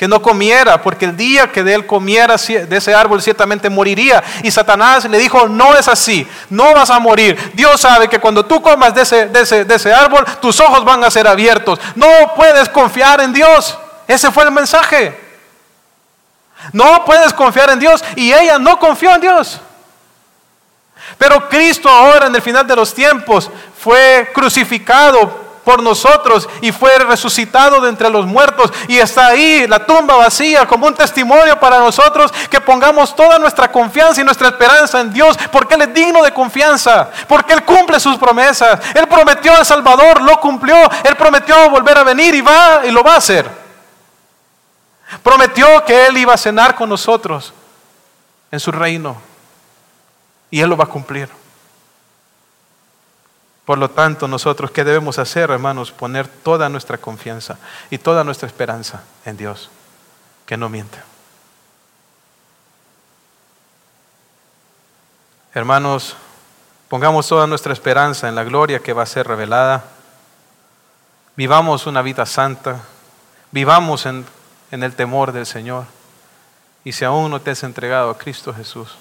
que 0.00 0.08
no 0.08 0.22
comiera, 0.22 0.80
porque 0.80 1.04
el 1.04 1.14
día 1.14 1.52
que 1.52 1.62
de 1.62 1.74
él 1.74 1.86
comiera 1.86 2.36
de 2.38 2.74
ese 2.78 2.94
árbol 2.94 3.20
ciertamente 3.20 3.68
moriría. 3.68 4.24
Y 4.42 4.50
Satanás 4.50 5.04
le 5.04 5.18
dijo, 5.18 5.46
no 5.46 5.76
es 5.76 5.88
así, 5.88 6.26
no 6.48 6.72
vas 6.72 6.88
a 6.88 6.98
morir. 6.98 7.36
Dios 7.52 7.82
sabe 7.82 8.08
que 8.08 8.18
cuando 8.18 8.46
tú 8.46 8.62
comas 8.62 8.94
de 8.94 9.02
ese, 9.02 9.26
de 9.26 9.42
ese, 9.42 9.66
de 9.66 9.74
ese 9.74 9.92
árbol, 9.92 10.24
tus 10.40 10.58
ojos 10.58 10.86
van 10.86 11.04
a 11.04 11.10
ser 11.10 11.28
abiertos. 11.28 11.78
No 11.96 12.08
puedes 12.34 12.70
confiar 12.70 13.20
en 13.20 13.34
Dios. 13.34 13.78
Ese 14.08 14.30
fue 14.30 14.44
el 14.44 14.50
mensaje. 14.52 15.20
No 16.72 17.04
puedes 17.04 17.34
confiar 17.34 17.68
en 17.68 17.78
Dios. 17.78 18.02
Y 18.16 18.32
ella 18.32 18.58
no 18.58 18.78
confió 18.78 19.14
en 19.14 19.20
Dios. 19.20 19.60
Pero 21.18 21.46
Cristo 21.50 21.90
ahora 21.90 22.28
en 22.28 22.34
el 22.34 22.40
final 22.40 22.66
de 22.66 22.74
los 22.74 22.94
tiempos 22.94 23.50
fue 23.78 24.30
crucificado 24.32 25.39
por 25.64 25.82
nosotros 25.82 26.48
y 26.60 26.72
fue 26.72 26.98
resucitado 26.98 27.80
de 27.80 27.88
entre 27.88 28.10
los 28.10 28.26
muertos 28.26 28.72
y 28.88 28.98
está 28.98 29.26
ahí 29.26 29.66
la 29.66 29.84
tumba 29.84 30.16
vacía 30.16 30.66
como 30.66 30.86
un 30.86 30.94
testimonio 30.94 31.58
para 31.60 31.78
nosotros 31.78 32.32
que 32.48 32.60
pongamos 32.60 33.14
toda 33.14 33.38
nuestra 33.38 33.70
confianza 33.70 34.20
y 34.20 34.24
nuestra 34.24 34.48
esperanza 34.48 35.00
en 35.00 35.12
Dios 35.12 35.36
porque 35.52 35.74
Él 35.74 35.82
es 35.82 35.94
digno 35.94 36.22
de 36.22 36.32
confianza, 36.32 37.10
porque 37.28 37.52
Él 37.52 37.64
cumple 37.64 38.00
sus 38.00 38.16
promesas. 38.16 38.80
Él 38.94 39.06
prometió 39.06 39.54
al 39.54 39.66
Salvador, 39.66 40.22
lo 40.22 40.40
cumplió, 40.40 40.76
Él 41.04 41.16
prometió 41.16 41.70
volver 41.70 41.98
a 41.98 42.04
venir 42.04 42.34
y 42.34 42.40
va 42.40 42.82
y 42.84 42.90
lo 42.90 43.02
va 43.02 43.14
a 43.14 43.18
hacer. 43.18 43.48
Prometió 45.22 45.84
que 45.84 46.06
Él 46.06 46.18
iba 46.18 46.34
a 46.34 46.38
cenar 46.38 46.74
con 46.74 46.88
nosotros 46.88 47.52
en 48.50 48.60
su 48.60 48.70
reino 48.70 49.16
y 50.50 50.60
Él 50.60 50.70
lo 50.70 50.76
va 50.76 50.84
a 50.84 50.88
cumplir. 50.88 51.39
Por 53.70 53.78
lo 53.78 53.88
tanto, 53.88 54.26
nosotros, 54.26 54.72
¿qué 54.72 54.82
debemos 54.82 55.20
hacer, 55.20 55.48
hermanos? 55.48 55.92
Poner 55.92 56.26
toda 56.26 56.68
nuestra 56.68 56.98
confianza 56.98 57.56
y 57.88 57.98
toda 57.98 58.24
nuestra 58.24 58.48
esperanza 58.48 59.04
en 59.24 59.36
Dios, 59.36 59.70
que 60.44 60.56
no 60.56 60.68
miente. 60.68 60.98
Hermanos, 65.54 66.16
pongamos 66.88 67.28
toda 67.28 67.46
nuestra 67.46 67.72
esperanza 67.72 68.28
en 68.28 68.34
la 68.34 68.42
gloria 68.42 68.80
que 68.80 68.92
va 68.92 69.04
a 69.04 69.06
ser 69.06 69.28
revelada. 69.28 69.84
Vivamos 71.36 71.86
una 71.86 72.02
vida 72.02 72.26
santa, 72.26 72.80
vivamos 73.52 74.04
en, 74.04 74.26
en 74.72 74.82
el 74.82 74.96
temor 74.96 75.30
del 75.30 75.46
Señor. 75.46 75.84
Y 76.82 76.90
si 76.90 77.04
aún 77.04 77.30
no 77.30 77.40
te 77.40 77.52
has 77.52 77.62
entregado 77.62 78.10
a 78.10 78.18
Cristo 78.18 78.52
Jesús, 78.52 78.96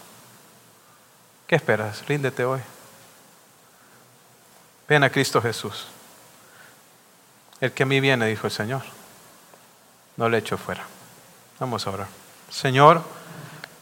¿qué 1.48 1.56
esperas? 1.56 2.06
Ríndete 2.08 2.46
hoy. 2.46 2.62
Ven 4.90 5.04
a 5.04 5.12
Cristo 5.12 5.40
Jesús. 5.40 5.86
El 7.62 7.72
que 7.72 7.84
a 7.84 7.86
mí 7.86 8.00
viene, 8.00 8.26
dijo 8.26 8.48
el 8.48 8.52
Señor, 8.52 8.82
no 10.18 10.28
le 10.28 10.40
echo 10.40 10.58
fuera. 10.58 10.84
Vamos 11.60 11.86
a 11.86 11.92
orar. 11.92 12.08
Señor, 12.50 13.04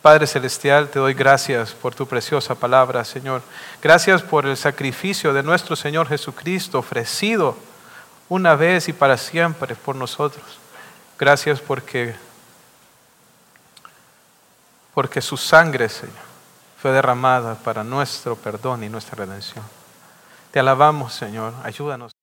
Padre 0.02 0.28
Celestial, 0.28 0.90
te 0.90 1.00
doy 1.00 1.14
gracias 1.14 1.72
por 1.72 1.96
tu 1.96 2.06
preciosa 2.08 2.56
palabra, 2.56 3.06
Señor. 3.06 3.42
Gracias 3.82 4.22
por 4.22 4.46
el 4.46 4.58
sacrificio 4.58 5.34
de 5.34 5.44
nuestro 5.44 5.78
Señor 5.78 6.10
Jesucristo 6.10 6.80
ofrecido 6.80 7.58
una 8.28 8.56
vez 8.56 8.90
y 8.90 8.94
para 8.94 9.18
siempre 9.18 9.76
por 9.76 9.96
nosotros. 9.96 10.46
Gracias 11.18 11.62
porque 11.62 12.16
porque 14.94 15.22
su 15.22 15.38
sangre, 15.38 15.88
Señor, 15.90 16.16
fue 16.82 16.92
derramada 16.92 17.56
para 17.56 17.84
nuestro 17.84 18.36
perdón 18.36 18.84
y 18.84 18.90
nuestra 18.90 19.16
redención. 19.16 19.64
Te 20.52 20.60
alabamos, 20.60 21.14
Señor. 21.14 21.54
Ayúdanos. 21.64 22.16